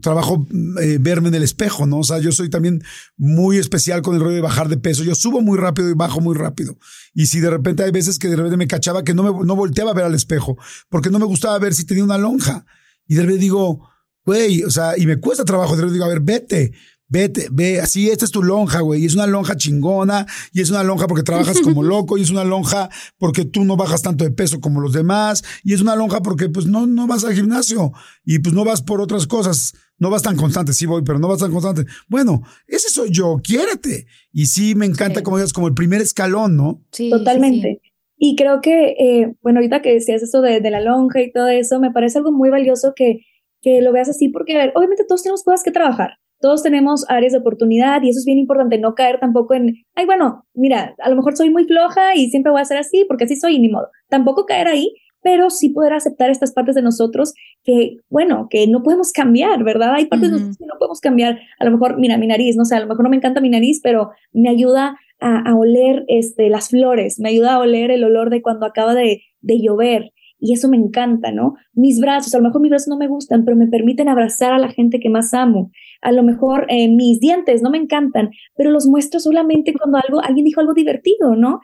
trabajo 0.00 0.46
eh, 0.80 0.98
verme 1.00 1.28
en 1.28 1.34
el 1.34 1.42
espejo, 1.42 1.86
¿no? 1.86 1.98
O 1.98 2.04
sea, 2.04 2.18
yo 2.18 2.32
soy 2.32 2.48
también 2.48 2.82
muy 3.16 3.58
especial 3.58 4.02
con 4.02 4.14
el 4.14 4.20
rollo 4.20 4.36
de 4.36 4.40
bajar 4.40 4.68
de 4.68 4.76
peso. 4.76 5.04
Yo 5.04 5.14
subo 5.14 5.40
muy 5.40 5.58
rápido 5.58 5.90
y 5.90 5.94
bajo 5.94 6.20
muy 6.20 6.34
rápido. 6.36 6.78
Y 7.14 7.26
si 7.26 7.40
de 7.40 7.50
repente 7.50 7.82
hay 7.82 7.90
veces 7.90 8.18
que 8.18 8.28
de 8.28 8.36
repente 8.36 8.56
me 8.56 8.66
cachaba 8.66 9.04
que 9.04 9.14
no 9.14 9.22
me 9.22 9.44
no 9.44 9.56
volteaba 9.56 9.90
a 9.90 9.94
ver 9.94 10.04
al 10.04 10.14
espejo, 10.14 10.56
porque 10.88 11.10
no 11.10 11.18
me 11.18 11.26
gustaba 11.26 11.58
ver 11.58 11.74
si 11.74 11.84
tenía 11.84 12.04
una 12.04 12.18
lonja. 12.18 12.64
Y 13.06 13.14
de 13.14 13.22
repente 13.22 13.42
digo, 13.42 13.88
güey, 14.24 14.62
o 14.62 14.70
sea, 14.70 14.96
y 14.96 15.06
me 15.06 15.18
cuesta 15.18 15.44
trabajo, 15.44 15.74
de 15.76 15.82
repente 15.82 15.94
digo, 15.94 16.04
a 16.04 16.08
ver, 16.08 16.20
vete, 16.20 16.72
Vete, 17.12 17.48
ve, 17.52 17.78
así, 17.78 18.08
esta 18.08 18.24
es 18.24 18.30
tu 18.30 18.42
lonja, 18.42 18.80
güey. 18.80 19.02
Y 19.02 19.04
es 19.04 19.14
una 19.14 19.26
lonja 19.26 19.54
chingona, 19.54 20.26
y 20.50 20.62
es 20.62 20.70
una 20.70 20.82
lonja 20.82 21.06
porque 21.06 21.22
trabajas 21.22 21.60
como 21.60 21.82
loco, 21.82 22.16
y 22.16 22.22
es 22.22 22.30
una 22.30 22.42
lonja 22.42 22.88
porque 23.18 23.44
tú 23.44 23.66
no 23.66 23.76
bajas 23.76 24.00
tanto 24.00 24.24
de 24.24 24.30
peso 24.30 24.62
como 24.62 24.80
los 24.80 24.94
demás, 24.94 25.44
y 25.62 25.74
es 25.74 25.82
una 25.82 25.94
lonja 25.94 26.22
porque 26.22 26.48
pues 26.48 26.64
no, 26.64 26.86
no 26.86 27.06
vas 27.06 27.24
al 27.24 27.34
gimnasio, 27.34 27.92
y 28.24 28.38
pues 28.38 28.54
no 28.54 28.64
vas 28.64 28.80
por 28.80 29.02
otras 29.02 29.26
cosas, 29.26 29.74
no 29.98 30.08
vas 30.08 30.22
tan 30.22 30.38
constante, 30.38 30.72
sí 30.72 30.86
voy, 30.86 31.02
pero 31.04 31.18
no 31.18 31.28
vas 31.28 31.40
tan 31.40 31.52
constante. 31.52 31.84
Bueno, 32.08 32.44
ese 32.66 32.88
soy 32.88 33.10
yo, 33.10 33.42
quiérete. 33.44 34.06
Y 34.32 34.46
sí, 34.46 34.74
me 34.74 34.86
encanta 34.86 35.22
como 35.22 35.36
digas, 35.36 35.52
como 35.52 35.68
el 35.68 35.74
primer 35.74 36.00
escalón, 36.00 36.56
¿no? 36.56 36.82
Sí. 36.92 37.10
Totalmente. 37.10 37.82
Y 38.16 38.36
creo 38.36 38.62
que, 38.62 38.94
eh, 38.98 39.34
bueno, 39.42 39.58
ahorita 39.58 39.82
que 39.82 39.92
decías 39.92 40.22
eso 40.22 40.40
de, 40.40 40.60
de, 40.60 40.70
la 40.70 40.80
lonja 40.80 41.20
y 41.20 41.30
todo 41.30 41.48
eso, 41.48 41.78
me 41.78 41.90
parece 41.90 42.16
algo 42.16 42.32
muy 42.32 42.48
valioso 42.48 42.94
que, 42.96 43.26
que 43.60 43.82
lo 43.82 43.92
veas 43.92 44.08
así, 44.08 44.30
porque, 44.30 44.54
a 44.54 44.64
ver, 44.64 44.72
obviamente 44.74 45.04
todos 45.06 45.22
tenemos 45.22 45.42
cosas 45.42 45.62
que 45.62 45.72
trabajar 45.72 46.21
todos 46.42 46.62
tenemos 46.62 47.06
áreas 47.08 47.32
de 47.32 47.38
oportunidad 47.38 48.02
y 48.02 48.10
eso 48.10 48.18
es 48.18 48.26
bien 48.26 48.38
importante, 48.38 48.76
no 48.76 48.94
caer 48.94 49.20
tampoco 49.20 49.54
en, 49.54 49.76
ay, 49.94 50.04
bueno, 50.04 50.44
mira, 50.52 50.94
a 50.98 51.08
lo 51.08 51.16
mejor 51.16 51.36
soy 51.36 51.48
muy 51.48 51.64
floja 51.64 52.14
y 52.16 52.28
siempre 52.28 52.52
voy 52.52 52.60
a 52.60 52.66
ser 52.66 52.78
así 52.78 53.06
porque 53.08 53.24
así 53.24 53.36
soy, 53.36 53.58
ni 53.58 53.68
modo. 53.68 53.88
Tampoco 54.08 54.44
caer 54.44 54.66
ahí, 54.66 54.92
pero 55.22 55.50
sí 55.50 55.70
poder 55.70 55.92
aceptar 55.92 56.30
estas 56.30 56.52
partes 56.52 56.74
de 56.74 56.82
nosotros 56.82 57.32
que, 57.62 57.96
bueno, 58.10 58.48
que 58.50 58.66
no 58.66 58.82
podemos 58.82 59.12
cambiar, 59.12 59.62
¿verdad? 59.62 59.94
Hay 59.94 60.06
partes 60.06 60.30
de 60.30 60.32
nosotros 60.32 60.58
que 60.58 60.66
no 60.66 60.74
podemos 60.78 61.00
cambiar. 61.00 61.38
A 61.60 61.64
lo 61.64 61.70
mejor, 61.70 61.96
mira, 61.98 62.18
mi 62.18 62.26
nariz, 62.26 62.56
no 62.56 62.64
sé, 62.64 62.74
a 62.74 62.80
lo 62.80 62.88
mejor 62.88 63.04
no 63.04 63.10
me 63.10 63.16
encanta 63.16 63.40
mi 63.40 63.48
nariz, 63.48 63.80
pero 63.80 64.10
me 64.32 64.48
ayuda 64.48 64.98
a, 65.20 65.48
a 65.48 65.54
oler 65.54 66.04
este, 66.08 66.50
las 66.50 66.70
flores, 66.70 67.20
me 67.20 67.28
ayuda 67.28 67.54
a 67.54 67.60
oler 67.60 67.92
el 67.92 68.02
olor 68.02 68.30
de 68.30 68.42
cuando 68.42 68.66
acaba 68.66 68.94
de, 68.94 69.22
de 69.40 69.60
llover 69.60 70.12
y 70.42 70.52
eso 70.52 70.68
me 70.68 70.76
encanta, 70.76 71.30
¿no? 71.30 71.54
Mis 71.72 72.00
brazos, 72.00 72.34
a 72.34 72.38
lo 72.38 72.42
mejor 72.42 72.60
mis 72.60 72.70
brazos 72.70 72.88
no 72.88 72.98
me 72.98 73.06
gustan, 73.06 73.44
pero 73.44 73.56
me 73.56 73.68
permiten 73.68 74.08
abrazar 74.08 74.52
a 74.52 74.58
la 74.58 74.70
gente 74.70 74.98
que 74.98 75.08
más 75.08 75.32
amo. 75.34 75.70
A 76.00 76.10
lo 76.10 76.24
mejor 76.24 76.66
eh, 76.68 76.88
mis 76.88 77.20
dientes 77.20 77.62
no 77.62 77.70
me 77.70 77.78
encantan, 77.78 78.30
pero 78.56 78.72
los 78.72 78.88
muestro 78.88 79.20
solamente 79.20 79.72
cuando 79.72 79.98
algo, 79.98 80.20
alguien 80.20 80.44
dijo 80.44 80.60
algo 80.60 80.74
divertido, 80.74 81.36
¿no? 81.36 81.60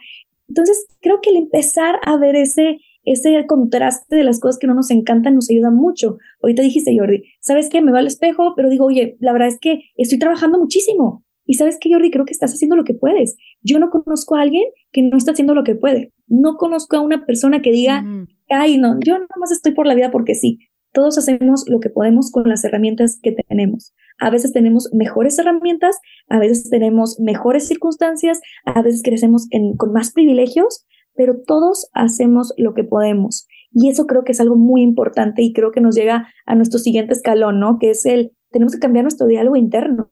Entonces, 0.49 0.87
creo 1.01 1.20
que 1.20 1.31
el 1.31 1.37
empezar 1.39 1.97
a 2.05 2.16
ver 2.18 2.37
ese, 2.37 2.79
ese 3.03 3.45
contraste 3.49 4.14
de 4.14 4.22
las 4.22 4.39
cosas 4.39 4.61
que 4.61 4.68
no 4.68 4.74
nos 4.74 4.93
encantan 4.93 5.35
nos 5.35 5.51
ayuda 5.51 5.72
mucho. 5.72 6.18
Ahorita 6.41 6.62
dijiste, 6.62 6.97
Jordi, 6.97 7.24
¿sabes 7.41 7.70
qué? 7.70 7.83
Me 7.83 7.91
va 7.91 7.99
al 7.99 8.07
espejo, 8.07 8.55
pero 8.55 8.70
digo, 8.70 8.87
oye, 8.87 9.16
la 9.18 9.33
verdad 9.33 9.49
es 9.49 9.59
que 9.59 9.91
estoy 9.97 10.20
trabajando 10.20 10.57
muchísimo. 10.57 11.24
Y 11.45 11.55
sabes 11.55 11.79
qué, 11.81 11.93
Jordi, 11.93 12.12
creo 12.12 12.24
que 12.24 12.33
estás 12.33 12.55
haciendo 12.55 12.76
lo 12.76 12.85
que 12.85 12.95
puedes. 12.95 13.37
Yo 13.61 13.81
no 13.81 13.91
conozco 13.91 14.37
a 14.37 14.43
alguien 14.43 14.66
que 14.93 15.03
no 15.03 15.16
está 15.16 15.33
haciendo 15.33 15.55
lo 15.55 15.64
que 15.64 15.74
puede. 15.74 16.12
No 16.29 16.57
conozco 16.59 16.97
a 16.97 17.01
una 17.01 17.26
persona 17.26 17.61
que 17.61 17.72
diga, 17.72 18.05
ay, 18.49 18.79
no, 18.79 18.99
yo 19.05 19.15
nada 19.15 19.27
más 19.39 19.51
estoy 19.51 19.73
por 19.73 19.87
la 19.87 19.95
vida 19.95 20.11
porque 20.11 20.35
sí. 20.35 20.59
Todos 20.93 21.19
hacemos 21.19 21.65
lo 21.69 21.81
que 21.81 21.91
podemos 21.91 22.31
con 22.33 22.49
las 22.49 22.65
herramientas 22.65 23.19
que 23.23 23.33
tenemos. 23.33 23.95
A 24.19 24.31
veces 24.31 24.53
tenemos 24.53 24.89
mejores 24.93 25.39
herramientas, 25.39 25.99
a 26.29 26.39
veces 26.39 26.71
tenemos 26.71 27.21
mejores 27.21 27.69
circunstancias, 27.69 28.41
a 28.65 28.83
veces 28.83 29.03
crecemos 29.03 29.49
con 29.77 29.93
más 29.93 30.13
privilegios, 30.13 30.87
pero 31.15 31.37
todos 31.47 31.89
hacemos 31.93 32.55
lo 32.57 32.75
que 32.75 32.85
podemos. 32.85 33.47
Y 33.73 33.91
eso 33.91 34.07
creo 34.07 34.25
que 34.25 34.33
es 34.33 34.41
algo 34.41 34.57
muy 34.57 34.83
importante 34.83 35.43
y 35.43 35.53
creo 35.53 35.73
que 35.73 35.81
nos 35.81 35.95
llega 35.95 36.29
a 36.47 36.55
nuestro 36.55 36.79
siguiente 36.79 37.13
escalón, 37.13 37.61
¿no? 37.61 37.79
Que 37.79 37.91
es 37.91 38.07
el, 38.07 38.33
tenemos 38.51 38.73
que 38.73 38.81
cambiar 38.81 39.05
nuestro 39.05 39.27
diálogo 39.27 39.57
interno. 39.57 40.11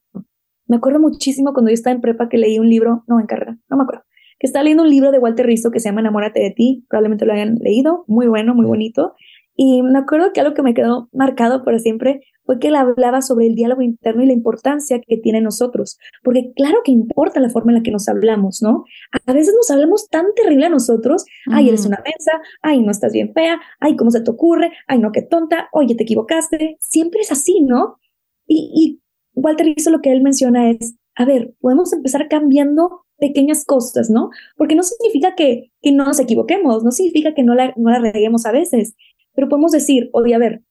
Me 0.67 0.77
acuerdo 0.77 0.99
muchísimo 0.99 1.53
cuando 1.53 1.71
yo 1.71 1.73
estaba 1.73 1.95
en 1.95 2.01
prepa 2.01 2.29
que 2.29 2.37
leí 2.37 2.59
un 2.59 2.69
libro, 2.69 3.03
no, 3.07 3.19
en 3.19 3.25
carrera, 3.25 3.57
no 3.69 3.77
me 3.77 3.83
acuerdo, 3.83 4.03
que 4.39 4.47
estaba 4.47 4.63
leyendo 4.63 4.83
un 4.83 4.89
libro 4.89 5.11
de 5.11 5.19
Walter 5.19 5.45
Rizzo 5.45 5.71
que 5.71 5.79
se 5.79 5.89
llama 5.89 6.01
Enamórate 6.01 6.39
de 6.39 6.51
ti, 6.51 6.85
probablemente 6.89 7.25
lo 7.25 7.33
hayan 7.33 7.55
leído, 7.55 8.03
muy 8.07 8.27
bueno, 8.27 8.53
muy 8.53 8.65
bonito. 8.65 9.13
Y 9.59 9.81
me 9.81 9.97
acuerdo 9.97 10.31
que 10.33 10.39
algo 10.39 10.53
que 10.53 10.61
me 10.61 10.75
quedó 10.75 11.09
marcado 11.11 11.63
por 11.63 11.79
siempre 11.79 12.21
fue 12.45 12.59
que 12.59 12.67
él 12.67 12.75
hablaba 12.75 13.23
sobre 13.23 13.47
el 13.47 13.55
diálogo 13.55 13.81
interno 13.81 14.23
y 14.23 14.27
la 14.27 14.33
importancia 14.33 15.01
que 15.05 15.17
tiene 15.17 15.41
nosotros. 15.41 15.97
Porque 16.23 16.51
claro 16.55 16.77
que 16.83 16.91
importa 16.91 17.39
la 17.39 17.49
forma 17.49 17.71
en 17.71 17.79
la 17.79 17.83
que 17.83 17.91
nos 17.91 18.07
hablamos, 18.07 18.61
¿no? 18.61 18.85
A 19.25 19.33
veces 19.33 19.55
nos 19.55 19.69
hablamos 19.71 20.07
tan 20.09 20.27
terrible 20.35 20.67
a 20.67 20.69
nosotros. 20.69 21.25
Ay, 21.51 21.69
eres 21.69 21.85
una 21.87 21.97
mensa. 22.05 22.39
Ay, 22.61 22.83
no 22.83 22.91
estás 22.91 23.11
bien 23.13 23.33
fea. 23.33 23.59
Ay, 23.79 23.95
¿cómo 23.95 24.11
se 24.11 24.21
te 24.21 24.29
ocurre? 24.29 24.71
Ay, 24.87 24.99
no, 24.99 25.11
qué 25.11 25.23
tonta. 25.23 25.69
Oye, 25.73 25.95
te 25.95 26.03
equivocaste. 26.03 26.77
Siempre 26.79 27.21
es 27.21 27.31
así, 27.31 27.61
¿no? 27.61 27.97
Y, 28.45 28.71
y 28.75 29.01
Walter 29.33 29.67
hizo 29.75 29.89
lo 29.89 30.01
que 30.01 30.11
él 30.11 30.21
menciona 30.21 30.69
es, 30.69 30.95
a 31.15 31.25
ver, 31.25 31.55
podemos 31.59 31.91
empezar 31.93 32.27
cambiando 32.29 33.06
pequeñas 33.17 33.65
cosas, 33.65 34.09
¿no? 34.09 34.29
Porque 34.55 34.75
no 34.75 34.83
significa 34.83 35.35
que, 35.35 35.71
que 35.81 35.91
no 35.91 36.05
nos 36.05 36.19
equivoquemos, 36.19 36.83
no 36.83 36.91
significa 36.91 37.33
que 37.33 37.43
no 37.43 37.55
la, 37.55 37.73
no 37.77 37.89
la 37.89 37.99
reguemos 37.99 38.45
a 38.45 38.51
veces, 38.51 38.95
pero 39.33 39.49
podemos 39.49 39.71
decir, 39.71 40.09
oye, 40.13 40.33
a 40.35 40.39
ver, 40.39 40.63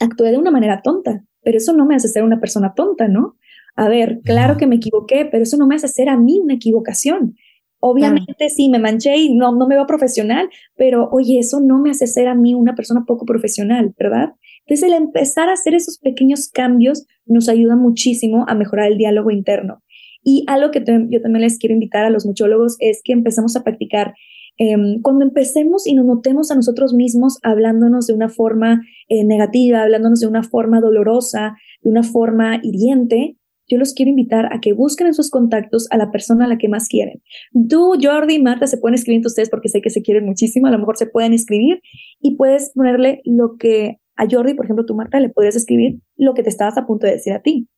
actué 0.00 0.30
de 0.30 0.38
una 0.38 0.50
manera 0.50 0.82
tonta, 0.82 1.24
pero 1.42 1.58
eso 1.58 1.72
no 1.72 1.86
me 1.86 1.94
hace 1.94 2.08
ser 2.08 2.24
una 2.24 2.40
persona 2.40 2.74
tonta, 2.74 3.08
¿no? 3.08 3.36
A 3.74 3.88
ver, 3.88 4.20
claro 4.24 4.56
que 4.56 4.66
me 4.66 4.76
equivoqué, 4.76 5.26
pero 5.30 5.44
eso 5.44 5.56
no 5.56 5.66
me 5.66 5.76
hace 5.76 5.88
ser 5.88 6.08
a 6.08 6.16
mí 6.16 6.40
una 6.40 6.54
equivocación. 6.54 7.36
Obviamente 7.80 8.48
sí, 8.48 8.68
me 8.68 8.78
manché 8.78 9.16
y 9.16 9.34
no, 9.34 9.52
no 9.52 9.66
me 9.66 9.74
veo 9.74 9.86
profesional, 9.86 10.48
pero 10.76 11.08
oye, 11.10 11.40
eso 11.40 11.60
no 11.60 11.78
me 11.80 11.90
hace 11.90 12.06
ser 12.06 12.28
a 12.28 12.34
mí 12.34 12.54
una 12.54 12.74
persona 12.76 13.04
poco 13.04 13.24
profesional, 13.24 13.92
¿verdad? 13.98 14.34
Entonces 14.66 14.88
el 14.88 14.94
empezar 14.94 15.48
a 15.48 15.54
hacer 15.54 15.74
esos 15.74 15.98
pequeños 15.98 16.48
cambios 16.48 17.06
nos 17.26 17.48
ayuda 17.48 17.74
muchísimo 17.74 18.44
a 18.46 18.54
mejorar 18.54 18.92
el 18.92 18.98
diálogo 18.98 19.32
interno. 19.32 19.82
Y 20.22 20.44
algo 20.46 20.70
que 20.70 20.80
yo 20.80 21.20
también 21.20 21.42
les 21.42 21.58
quiero 21.58 21.74
invitar 21.74 22.04
a 22.04 22.10
los 22.10 22.26
muchólogos 22.26 22.76
es 22.78 23.00
que 23.02 23.12
empezamos 23.12 23.56
a 23.56 23.62
practicar 23.64 24.14
Em, 24.58 25.00
cuando 25.00 25.24
empecemos 25.24 25.86
y 25.86 25.94
nos 25.94 26.04
notemos 26.04 26.50
a 26.50 26.54
nosotros 26.54 26.92
mismos 26.92 27.38
hablándonos 27.42 28.06
de 28.06 28.14
una 28.14 28.28
forma 28.28 28.82
eh, 29.08 29.24
negativa, 29.24 29.82
hablándonos 29.82 30.20
de 30.20 30.26
una 30.26 30.42
forma 30.42 30.80
dolorosa, 30.80 31.56
de 31.80 31.90
una 31.90 32.02
forma 32.02 32.60
hiriente, 32.62 33.36
yo 33.66 33.78
los 33.78 33.94
quiero 33.94 34.10
invitar 34.10 34.52
a 34.52 34.60
que 34.60 34.74
busquen 34.74 35.06
en 35.06 35.14
sus 35.14 35.30
contactos 35.30 35.88
a 35.90 35.96
la 35.96 36.10
persona 36.10 36.44
a 36.44 36.48
la 36.48 36.58
que 36.58 36.68
más 36.68 36.88
quieren. 36.88 37.22
Tú, 37.70 37.94
Jordi 38.00 38.34
y 38.34 38.42
Marta 38.42 38.66
se 38.66 38.76
pueden 38.76 38.94
escribir 38.94 39.18
entre 39.18 39.28
ustedes 39.28 39.48
porque 39.48 39.68
sé 39.68 39.80
que 39.80 39.88
se 39.88 40.02
quieren 40.02 40.26
muchísimo, 40.26 40.66
a 40.66 40.70
lo 40.70 40.78
mejor 40.78 40.98
se 40.98 41.06
pueden 41.06 41.32
escribir 41.32 41.80
y 42.20 42.36
puedes 42.36 42.72
ponerle 42.74 43.22
lo 43.24 43.56
que 43.56 44.00
a 44.16 44.26
Jordi, 44.30 44.52
por 44.52 44.66
ejemplo, 44.66 44.84
tú, 44.84 44.94
Marta, 44.94 45.18
le 45.20 45.30
podrías 45.30 45.56
escribir 45.56 46.00
lo 46.16 46.34
que 46.34 46.42
te 46.42 46.50
estabas 46.50 46.76
a 46.76 46.86
punto 46.86 47.06
de 47.06 47.14
decir 47.14 47.32
a 47.32 47.40
ti. 47.40 47.68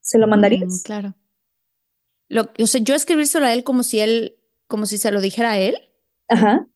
¿Se 0.00 0.18
lo 0.18 0.26
mandarías? 0.26 0.82
claro. 0.82 1.14
Lo, 2.28 2.50
o 2.58 2.66
sea, 2.66 2.80
yo 2.80 2.94
escribírselo 2.94 3.46
a 3.46 3.52
él 3.52 3.64
como 3.64 3.82
si 3.82 4.00
él, 4.00 4.36
como 4.66 4.86
si 4.86 4.98
se 4.98 5.10
lo 5.10 5.20
dijera 5.20 5.52
a 5.52 5.58
él. 5.58 5.76
Ajá. 6.28 6.66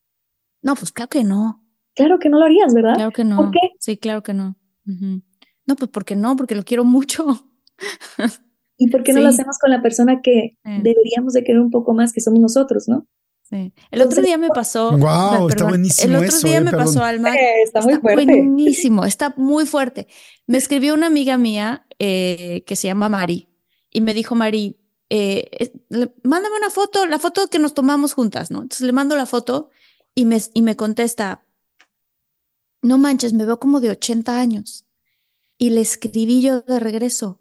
No, 0.62 0.74
pues 0.74 0.92
claro 0.92 1.08
que 1.08 1.24
no. 1.24 1.64
Claro 1.94 2.18
que 2.18 2.28
no 2.28 2.38
lo 2.38 2.44
harías, 2.44 2.74
¿verdad? 2.74 2.94
Claro 2.94 3.10
que 3.10 3.24
no. 3.24 3.36
¿Por 3.36 3.50
qué? 3.50 3.60
Sí, 3.80 3.96
claro 3.96 4.22
que 4.22 4.34
no. 4.34 4.56
No, 4.84 5.76
pues 5.76 5.90
porque 5.90 6.16
no, 6.16 6.36
porque 6.36 6.54
lo 6.54 6.64
quiero 6.64 6.84
mucho. 6.84 7.26
¿Y 8.78 8.88
por 8.90 9.02
qué 9.02 9.12
no 9.12 9.20
lo 9.20 9.28
hacemos 9.28 9.58
con 9.58 9.70
la 9.70 9.82
persona 9.82 10.20
que 10.22 10.56
deberíamos 10.64 11.32
de 11.32 11.42
querer 11.42 11.60
un 11.60 11.70
poco 11.70 11.92
más, 11.94 12.12
que 12.12 12.20
somos 12.20 12.40
nosotros, 12.40 12.88
no? 12.88 13.06
Sí. 13.42 13.72
El 13.90 14.02
otro 14.02 14.22
día 14.22 14.36
me 14.36 14.48
pasó. 14.48 14.96
Wow, 14.96 15.48
está 15.48 15.64
buenísimo. 15.64 16.18
El 16.18 16.24
otro 16.24 16.38
día 16.40 16.58
eh, 16.58 16.60
me 16.60 16.70
pasó, 16.70 17.02
Alma. 17.02 17.34
está 17.64 17.80
muy 17.80 17.94
fuerte. 17.94 18.24
Buenísimo, 18.24 19.04
está 19.04 19.34
muy 19.36 19.66
fuerte. 19.66 20.06
Me 20.46 20.58
escribió 20.58 20.94
una 20.94 21.06
amiga 21.06 21.38
mía 21.38 21.86
eh, 21.98 22.62
que 22.66 22.76
se 22.76 22.88
llama 22.88 23.08
Mari 23.08 23.48
y 23.90 24.02
me 24.02 24.14
dijo, 24.14 24.34
Mari, 24.34 24.78
eh, 25.10 25.72
mándame 26.22 26.56
una 26.56 26.70
foto, 26.70 27.06
la 27.06 27.18
foto 27.18 27.48
que 27.48 27.58
nos 27.58 27.74
tomamos 27.74 28.12
juntas, 28.12 28.50
¿no? 28.50 28.62
Entonces 28.62 28.86
le 28.86 28.92
mando 28.92 29.16
la 29.16 29.26
foto 29.26 29.70
y 30.14 30.24
me, 30.24 30.40
y 30.54 30.62
me 30.62 30.76
contesta, 30.76 31.44
no 32.82 32.98
manches, 32.98 33.32
me 33.32 33.46
veo 33.46 33.58
como 33.58 33.80
de 33.80 33.90
80 33.90 34.38
años. 34.38 34.84
Y 35.56 35.70
le 35.70 35.80
escribí 35.80 36.42
yo 36.42 36.60
de 36.60 36.78
regreso, 36.78 37.38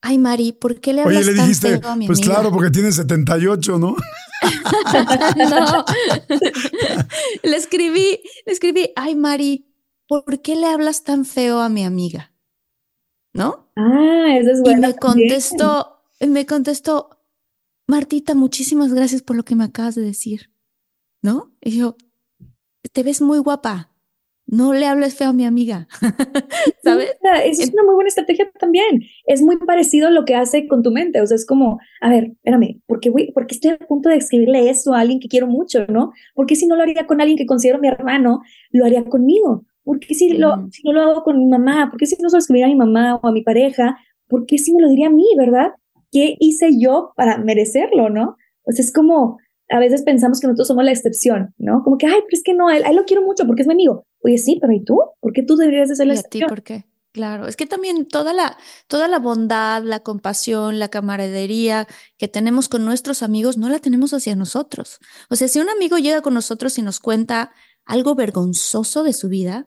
ay 0.00 0.18
Mari, 0.18 0.52
¿por 0.52 0.80
qué 0.80 0.92
le 0.92 1.02
hablas 1.02 1.22
Oye, 1.22 1.32
le 1.32 1.36
tan 1.36 1.46
dijiste, 1.46 1.78
feo 1.78 1.90
a 1.90 1.96
mi 1.96 2.06
pues 2.06 2.20
amiga?" 2.20 2.34
claro, 2.34 2.52
porque 2.52 2.70
tiene 2.70 2.92
78, 2.92 3.78
¿no? 3.78 3.96
no. 5.36 5.84
le 7.42 7.56
escribí, 7.56 8.20
le 8.44 8.52
escribí, 8.52 8.90
ay 8.94 9.16
Mari, 9.16 9.66
¿por 10.06 10.40
qué 10.42 10.54
le 10.54 10.66
hablas 10.66 11.02
tan 11.02 11.24
feo 11.24 11.60
a 11.60 11.68
mi 11.68 11.84
amiga? 11.84 12.32
¿No? 13.32 13.70
Ah, 13.76 14.26
eso 14.38 14.50
es 14.52 14.58
Y 14.58 14.62
bueno. 14.62 14.88
me 14.88 14.96
contestó, 14.96 15.95
me 16.20 16.46
contestó, 16.46 17.10
Martita, 17.86 18.34
muchísimas 18.34 18.92
gracias 18.92 19.22
por 19.22 19.36
lo 19.36 19.44
que 19.44 19.54
me 19.54 19.64
acabas 19.64 19.94
de 19.94 20.02
decir. 20.02 20.50
¿No? 21.22 21.52
Y 21.60 21.78
yo, 21.78 21.96
te 22.92 23.02
ves 23.02 23.20
muy 23.20 23.38
guapa. 23.38 23.92
No 24.48 24.72
le 24.72 24.86
hables 24.86 25.16
feo 25.16 25.30
a 25.30 25.32
mi 25.32 25.44
amiga. 25.44 25.88
¿Sabes? 26.84 27.16
Es 27.44 27.70
una 27.72 27.82
muy 27.82 27.94
buena 27.96 28.08
estrategia 28.08 28.48
también. 28.60 29.02
Es 29.24 29.42
muy 29.42 29.56
parecido 29.56 30.06
a 30.06 30.10
lo 30.12 30.24
que 30.24 30.36
hace 30.36 30.68
con 30.68 30.84
tu 30.84 30.92
mente. 30.92 31.20
O 31.20 31.26
sea, 31.26 31.34
es 31.34 31.44
como, 31.44 31.80
a 32.00 32.08
ver, 32.08 32.26
espérame, 32.26 32.80
¿por 32.86 33.00
qué, 33.00 33.10
voy, 33.10 33.32
¿por 33.32 33.48
qué 33.48 33.56
estoy 33.56 33.72
a 33.72 33.78
punto 33.78 34.08
de 34.08 34.16
escribirle 34.16 34.70
eso 34.70 34.94
a 34.94 35.00
alguien 35.00 35.18
que 35.18 35.26
quiero 35.26 35.48
mucho, 35.48 35.84
no? 35.88 36.12
¿Por 36.34 36.46
qué 36.46 36.54
si 36.54 36.66
no 36.68 36.76
lo 36.76 36.82
haría 36.82 37.06
con 37.08 37.20
alguien 37.20 37.36
que 37.36 37.46
considero 37.46 37.80
mi 37.80 37.88
hermano, 37.88 38.40
lo 38.70 38.84
haría 38.84 39.04
conmigo? 39.04 39.64
¿Por 39.82 39.98
qué 39.98 40.14
si, 40.14 40.30
lo, 40.30 40.56
Mm. 40.58 40.70
si 40.70 40.82
no 40.84 40.92
lo 40.92 41.02
hago 41.02 41.24
con 41.24 41.38
mi 41.38 41.46
mamá? 41.46 41.88
¿Por 41.90 41.98
qué 41.98 42.06
si 42.06 42.16
no 42.22 42.28
se 42.28 42.36
lo 42.36 42.38
escribiría 42.38 42.66
a 42.66 42.70
mi 42.70 42.76
mamá 42.76 43.16
o 43.16 43.26
a 43.26 43.32
mi 43.32 43.42
pareja? 43.42 43.98
¿Por 44.28 44.46
qué 44.46 44.58
si 44.58 44.72
me 44.74 44.80
lo 44.82 44.88
diría 44.88 45.08
a 45.08 45.10
mí, 45.10 45.26
verdad? 45.36 45.72
¿Qué 46.16 46.36
hice 46.40 46.70
yo 46.78 47.12
para 47.14 47.36
merecerlo, 47.36 48.08
no? 48.08 48.36
Sea, 48.68 48.82
es 48.82 48.90
como, 48.90 49.36
a 49.68 49.78
veces 49.78 50.02
pensamos 50.02 50.40
que 50.40 50.46
nosotros 50.46 50.68
somos 50.68 50.82
la 50.82 50.92
excepción, 50.92 51.54
¿no? 51.58 51.82
Como 51.84 51.98
que, 51.98 52.06
ay, 52.06 52.20
pero 52.20 52.32
es 52.32 52.42
que 52.42 52.54
no, 52.54 52.68
a 52.68 52.76
él, 52.78 52.84
a 52.86 52.88
él 52.88 52.96
lo 52.96 53.04
quiero 53.04 53.22
mucho 53.22 53.46
porque 53.46 53.60
es 53.60 53.68
mi 53.68 53.74
amigo. 53.74 54.06
Oye, 54.22 54.38
sí, 54.38 54.56
pero 54.58 54.72
¿y 54.72 54.82
tú? 54.82 54.98
¿Por 55.20 55.34
qué 55.34 55.42
tú 55.42 55.56
deberías 55.56 55.90
de 55.90 55.96
ser 55.96 56.06
la 56.06 56.14
¿Y 56.14 56.16
a 56.16 56.22
ti 56.22 56.38
excepción? 56.38 56.48
por 56.48 56.62
qué? 56.62 56.86
Claro, 57.12 57.46
es 57.46 57.56
que 57.56 57.66
también 57.66 58.06
toda 58.06 58.32
la, 58.32 58.56
toda 58.88 59.08
la 59.08 59.18
bondad, 59.18 59.82
la 59.82 60.00
compasión, 60.00 60.78
la 60.78 60.88
camaradería 60.88 61.86
que 62.16 62.28
tenemos 62.28 62.70
con 62.70 62.86
nuestros 62.86 63.22
amigos, 63.22 63.58
no 63.58 63.68
la 63.68 63.78
tenemos 63.78 64.14
hacia 64.14 64.36
nosotros. 64.36 65.00
O 65.28 65.36
sea, 65.36 65.48
si 65.48 65.60
un 65.60 65.68
amigo 65.68 65.98
llega 65.98 66.22
con 66.22 66.32
nosotros 66.32 66.78
y 66.78 66.82
nos 66.82 66.98
cuenta 66.98 67.52
algo 67.84 68.14
vergonzoso 68.14 69.02
de 69.02 69.12
su 69.12 69.28
vida, 69.28 69.66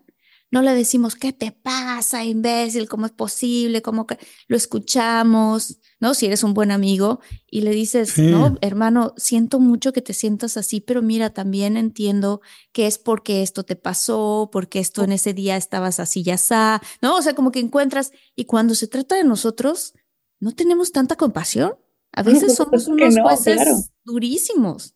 no 0.51 0.61
le 0.61 0.73
decimos, 0.73 1.15
¿qué 1.15 1.31
te 1.33 1.51
pasa, 1.51 2.23
imbécil? 2.23 2.89
¿Cómo 2.89 3.05
es 3.05 3.11
posible? 3.11 3.81
¿Cómo 3.81 4.07
que 4.07 4.17
lo 4.47 4.57
escuchamos? 4.57 5.77
¿No? 5.99 6.13
Si 6.13 6.25
eres 6.25 6.43
un 6.43 6.53
buen 6.53 6.71
amigo 6.71 7.19
y 7.49 7.61
le 7.61 7.71
dices, 7.71 8.09
Sí. 8.11 8.23
no, 8.23 8.57
hermano, 8.61 9.13
siento 9.17 9.59
mucho 9.59 9.93
que 9.93 10.01
te 10.01 10.13
sientas 10.13 10.57
así, 10.57 10.81
pero 10.81 11.01
mira, 11.01 11.29
también 11.31 11.77
entiendo 11.77 12.41
que 12.71 12.87
es 12.87 12.97
porque 12.97 13.43
esto 13.43 13.63
te 13.63 13.75
pasó, 13.75 14.49
porque 14.51 14.79
esto 14.79 15.03
en 15.03 15.11
ese 15.11 15.33
día 15.33 15.55
estabas 15.57 15.99
así 15.99 16.23
ya 16.23 16.33
está, 16.33 16.81
¿no? 17.01 17.15
O 17.17 17.21
sea, 17.21 17.35
como 17.35 17.51
que 17.51 17.59
encuentras, 17.59 18.11
y 18.35 18.45
cuando 18.45 18.75
se 18.75 18.87
trata 18.87 19.15
de 19.15 19.23
nosotros, 19.23 19.93
no 20.39 20.53
tenemos 20.53 20.91
tanta 20.91 21.15
compasión. 21.15 21.75
A 22.11 22.23
veces 22.23 22.55
somos 22.55 22.83
supuesto 22.85 22.95
que 22.95 23.03
unos 23.03 23.15
no, 23.15 23.23
jueces 23.23 23.55
claro. 23.55 23.77
durísimos. 24.03 24.95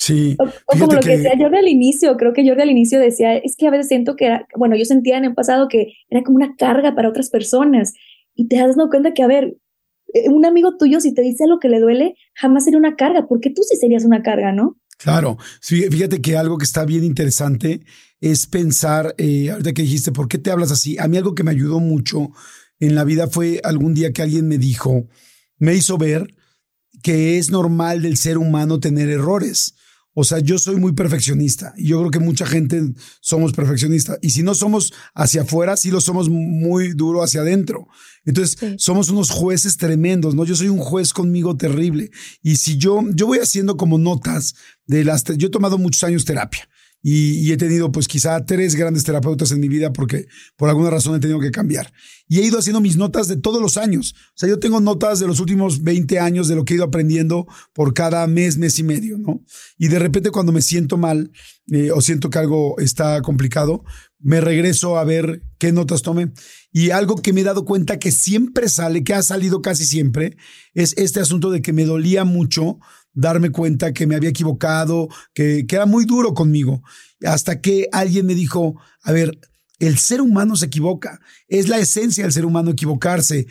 Sí. 0.00 0.34
O, 0.38 0.44
o 0.44 0.50
como 0.66 0.94
lo 0.94 1.00
que, 1.00 1.08
que- 1.10 1.16
decía 1.18 1.32
Jordi 1.38 1.58
al 1.58 1.68
inicio, 1.68 2.16
creo 2.16 2.32
que 2.32 2.42
Jordi 2.48 2.62
al 2.62 2.70
inicio 2.70 2.98
decía, 2.98 3.36
es 3.36 3.54
que 3.54 3.66
a 3.66 3.70
veces 3.70 3.88
siento 3.88 4.16
que 4.16 4.26
era, 4.26 4.46
bueno, 4.56 4.74
yo 4.74 4.86
sentía 4.86 5.18
en 5.18 5.26
el 5.26 5.34
pasado 5.34 5.68
que 5.68 5.92
era 6.08 6.22
como 6.22 6.36
una 6.36 6.56
carga 6.56 6.94
para 6.94 7.10
otras 7.10 7.28
personas 7.28 7.92
y 8.34 8.48
te 8.48 8.58
has 8.58 8.76
dado 8.76 8.88
cuenta 8.88 9.12
que, 9.12 9.22
a 9.22 9.26
ver, 9.26 9.58
eh, 10.14 10.30
un 10.30 10.46
amigo 10.46 10.78
tuyo 10.78 11.00
si 11.00 11.12
te 11.12 11.20
dice 11.20 11.46
lo 11.46 11.58
que 11.58 11.68
le 11.68 11.80
duele, 11.80 12.14
jamás 12.34 12.64
sería 12.64 12.78
una 12.78 12.96
carga, 12.96 13.26
porque 13.28 13.50
tú 13.50 13.62
sí 13.62 13.76
serías 13.76 14.06
una 14.06 14.22
carga, 14.22 14.52
¿no? 14.52 14.78
Claro, 14.96 15.36
fíjate 15.60 16.22
que 16.22 16.36
algo 16.36 16.56
que 16.56 16.64
está 16.64 16.84
bien 16.86 17.04
interesante 17.04 17.80
es 18.22 18.46
pensar, 18.46 19.14
eh, 19.18 19.50
ahorita 19.50 19.72
que 19.74 19.82
dijiste, 19.82 20.12
¿por 20.12 20.28
qué 20.28 20.38
te 20.38 20.50
hablas 20.50 20.70
así? 20.70 20.98
A 20.98 21.08
mí 21.08 21.18
algo 21.18 21.34
que 21.34 21.42
me 21.42 21.50
ayudó 21.50 21.78
mucho 21.78 22.30
en 22.78 22.94
la 22.94 23.04
vida 23.04 23.26
fue 23.28 23.60
algún 23.64 23.92
día 23.94 24.12
que 24.12 24.22
alguien 24.22 24.48
me 24.48 24.56
dijo, 24.56 25.06
me 25.58 25.74
hizo 25.74 25.98
ver 25.98 26.34
que 27.02 27.38
es 27.38 27.50
normal 27.50 28.02
del 28.02 28.16
ser 28.16 28.38
humano 28.38 28.80
tener 28.80 29.08
errores. 29.10 29.74
O 30.14 30.24
sea, 30.24 30.40
yo 30.40 30.58
soy 30.58 30.76
muy 30.76 30.92
perfeccionista 30.92 31.72
y 31.76 31.88
yo 31.88 31.98
creo 31.98 32.10
que 32.10 32.18
mucha 32.18 32.46
gente 32.46 32.92
somos 33.20 33.52
perfeccionistas. 33.52 34.18
Y 34.22 34.30
si 34.30 34.42
no 34.42 34.54
somos 34.54 34.92
hacia 35.14 35.42
afuera, 35.42 35.76
sí 35.76 35.90
lo 35.90 36.00
somos 36.00 36.28
muy 36.28 36.92
duro 36.94 37.22
hacia 37.22 37.42
adentro. 37.42 37.86
Entonces, 38.24 38.58
somos 38.78 39.08
unos 39.10 39.30
jueces 39.30 39.76
tremendos, 39.76 40.34
¿no? 40.34 40.44
Yo 40.44 40.56
soy 40.56 40.68
un 40.68 40.78
juez 40.78 41.12
conmigo 41.12 41.56
terrible. 41.56 42.10
Y 42.42 42.56
si 42.56 42.76
yo, 42.76 43.02
yo 43.14 43.26
voy 43.26 43.38
haciendo 43.38 43.76
como 43.76 43.98
notas 43.98 44.54
de 44.86 45.04
las, 45.04 45.24
yo 45.24 45.48
he 45.48 45.50
tomado 45.50 45.78
muchos 45.78 46.02
años 46.04 46.24
terapia 46.24 46.68
y, 47.02 47.50
he 47.50 47.56
tenido 47.56 47.90
pues 47.90 48.08
quizá 48.08 48.44
tres 48.44 48.74
grandes 48.74 49.04
terapeutas 49.04 49.50
en 49.52 49.60
mi 49.60 49.68
vida 49.68 49.92
porque 49.92 50.26
por 50.56 50.68
alguna 50.68 50.90
razón 50.90 51.16
he 51.16 51.20
tenido 51.20 51.40
que 51.40 51.50
cambiar. 51.50 51.92
Y 52.28 52.38
he 52.38 52.44
ido 52.44 52.58
haciendo 52.58 52.80
mis 52.80 52.96
notas 52.96 53.26
de 53.26 53.36
todos 53.36 53.60
los 53.60 53.76
años. 53.76 54.14
O 54.28 54.32
sea, 54.34 54.48
yo 54.48 54.58
tengo 54.58 54.80
notas 54.80 55.18
de 55.18 55.26
los 55.26 55.40
últimos 55.40 55.82
20 55.82 56.18
años 56.20 56.46
de 56.46 56.56
lo 56.56 56.64
que 56.64 56.74
he 56.74 56.76
ido 56.76 56.84
aprendiendo 56.84 57.46
por 57.72 57.94
cada 57.94 58.26
mes, 58.26 58.58
mes 58.58 58.78
y 58.78 58.82
medio, 58.82 59.18
¿no? 59.18 59.42
Y 59.78 59.88
de 59.88 59.98
repente 59.98 60.30
cuando 60.30 60.52
me 60.52 60.62
siento 60.62 60.96
mal 60.96 61.32
eh, 61.72 61.90
o 61.90 62.00
siento 62.00 62.30
que 62.30 62.38
algo 62.38 62.78
está 62.78 63.22
complicado, 63.22 63.84
me 64.20 64.40
regreso 64.40 64.98
a 64.98 65.04
ver 65.04 65.42
qué 65.58 65.72
notas 65.72 66.02
tomé. 66.02 66.32
Y 66.72 66.90
algo 66.90 67.16
que 67.16 67.32
me 67.32 67.40
he 67.40 67.44
dado 67.44 67.64
cuenta 67.64 67.98
que 67.98 68.12
siempre 68.12 68.68
sale, 68.68 69.02
que 69.02 69.14
ha 69.14 69.22
salido 69.22 69.62
casi 69.62 69.84
siempre, 69.84 70.36
es 70.74 70.94
este 70.96 71.20
asunto 71.20 71.50
de 71.50 71.62
que 71.62 71.72
me 71.72 71.84
dolía 71.84 72.24
mucho 72.24 72.78
darme 73.12 73.50
cuenta 73.50 73.92
que 73.92 74.06
me 74.06 74.14
había 74.14 74.30
equivocado, 74.30 75.08
que, 75.34 75.66
que 75.66 75.76
era 75.76 75.86
muy 75.86 76.04
duro 76.04 76.34
conmigo. 76.34 76.82
Hasta 77.24 77.60
que 77.60 77.88
alguien 77.92 78.26
me 78.26 78.34
dijo, 78.34 78.80
a 79.02 79.12
ver, 79.12 79.38
el 79.80 79.98
ser 79.98 80.20
humano 80.20 80.54
se 80.56 80.66
equivoca. 80.66 81.20
Es 81.48 81.68
la 81.68 81.78
esencia 81.78 82.22
del 82.22 82.32
ser 82.32 82.44
humano 82.44 82.70
equivocarse, 82.70 83.46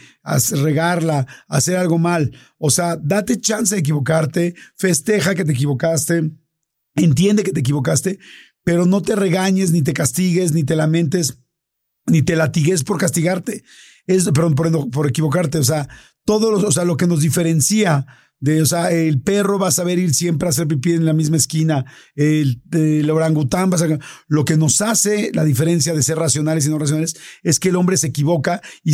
regarla, 0.51 1.27
hacer 1.47 1.75
algo 1.75 1.97
mal. 1.97 2.31
O 2.57 2.69
sea, 2.69 2.95
date 2.95 3.41
chance 3.41 3.75
de 3.75 3.81
equivocarte, 3.81 4.55
festeja 4.75 5.35
que 5.35 5.43
te 5.43 5.51
equivocaste, 5.51 6.31
entiende 6.95 7.43
que 7.43 7.51
te 7.51 7.59
equivocaste, 7.59 8.19
pero 8.69 8.85
no 8.85 9.01
te 9.01 9.15
regañes, 9.15 9.71
ni 9.71 9.81
te 9.81 9.93
castigues, 9.93 10.51
ni 10.51 10.63
te 10.63 10.75
lamentes, 10.75 11.39
ni 12.05 12.21
te 12.21 12.35
latigues 12.35 12.83
por 12.83 12.99
castigarte. 12.99 13.63
Es, 14.05 14.25
perdón, 14.25 14.53
por, 14.53 14.91
por 14.91 15.07
equivocarte. 15.07 15.57
O 15.57 15.63
sea, 15.63 15.89
todo 16.23 16.51
o 16.51 16.71
sea, 16.71 16.85
lo 16.85 16.95
que 16.95 17.07
nos 17.07 17.21
diferencia 17.21 18.05
de, 18.39 18.61
o 18.61 18.67
sea, 18.67 18.91
el 18.91 19.23
perro 19.23 19.57
va 19.57 19.69
a 19.69 19.71
saber 19.71 19.97
ir 19.97 20.13
siempre 20.13 20.47
a 20.47 20.51
hacer 20.51 20.67
pipí 20.67 20.91
en 20.91 21.05
la 21.05 21.13
misma 21.13 21.37
esquina. 21.37 21.83
El, 22.13 23.09
orangután 23.09 23.71
va 23.71 23.77
a 23.77 23.79
saber. 23.79 23.99
Lo 24.27 24.45
que 24.45 24.55
nos 24.55 24.81
hace 24.81 25.31
la 25.33 25.45
diferencia 25.45 25.95
de 25.95 26.03
ser 26.03 26.19
racionales 26.19 26.67
y 26.67 26.69
no 26.69 26.77
racionales 26.77 27.15
es 27.41 27.59
que 27.59 27.69
el 27.69 27.75
hombre 27.75 27.97
se 27.97 28.05
equivoca 28.05 28.61
y, 28.83 28.93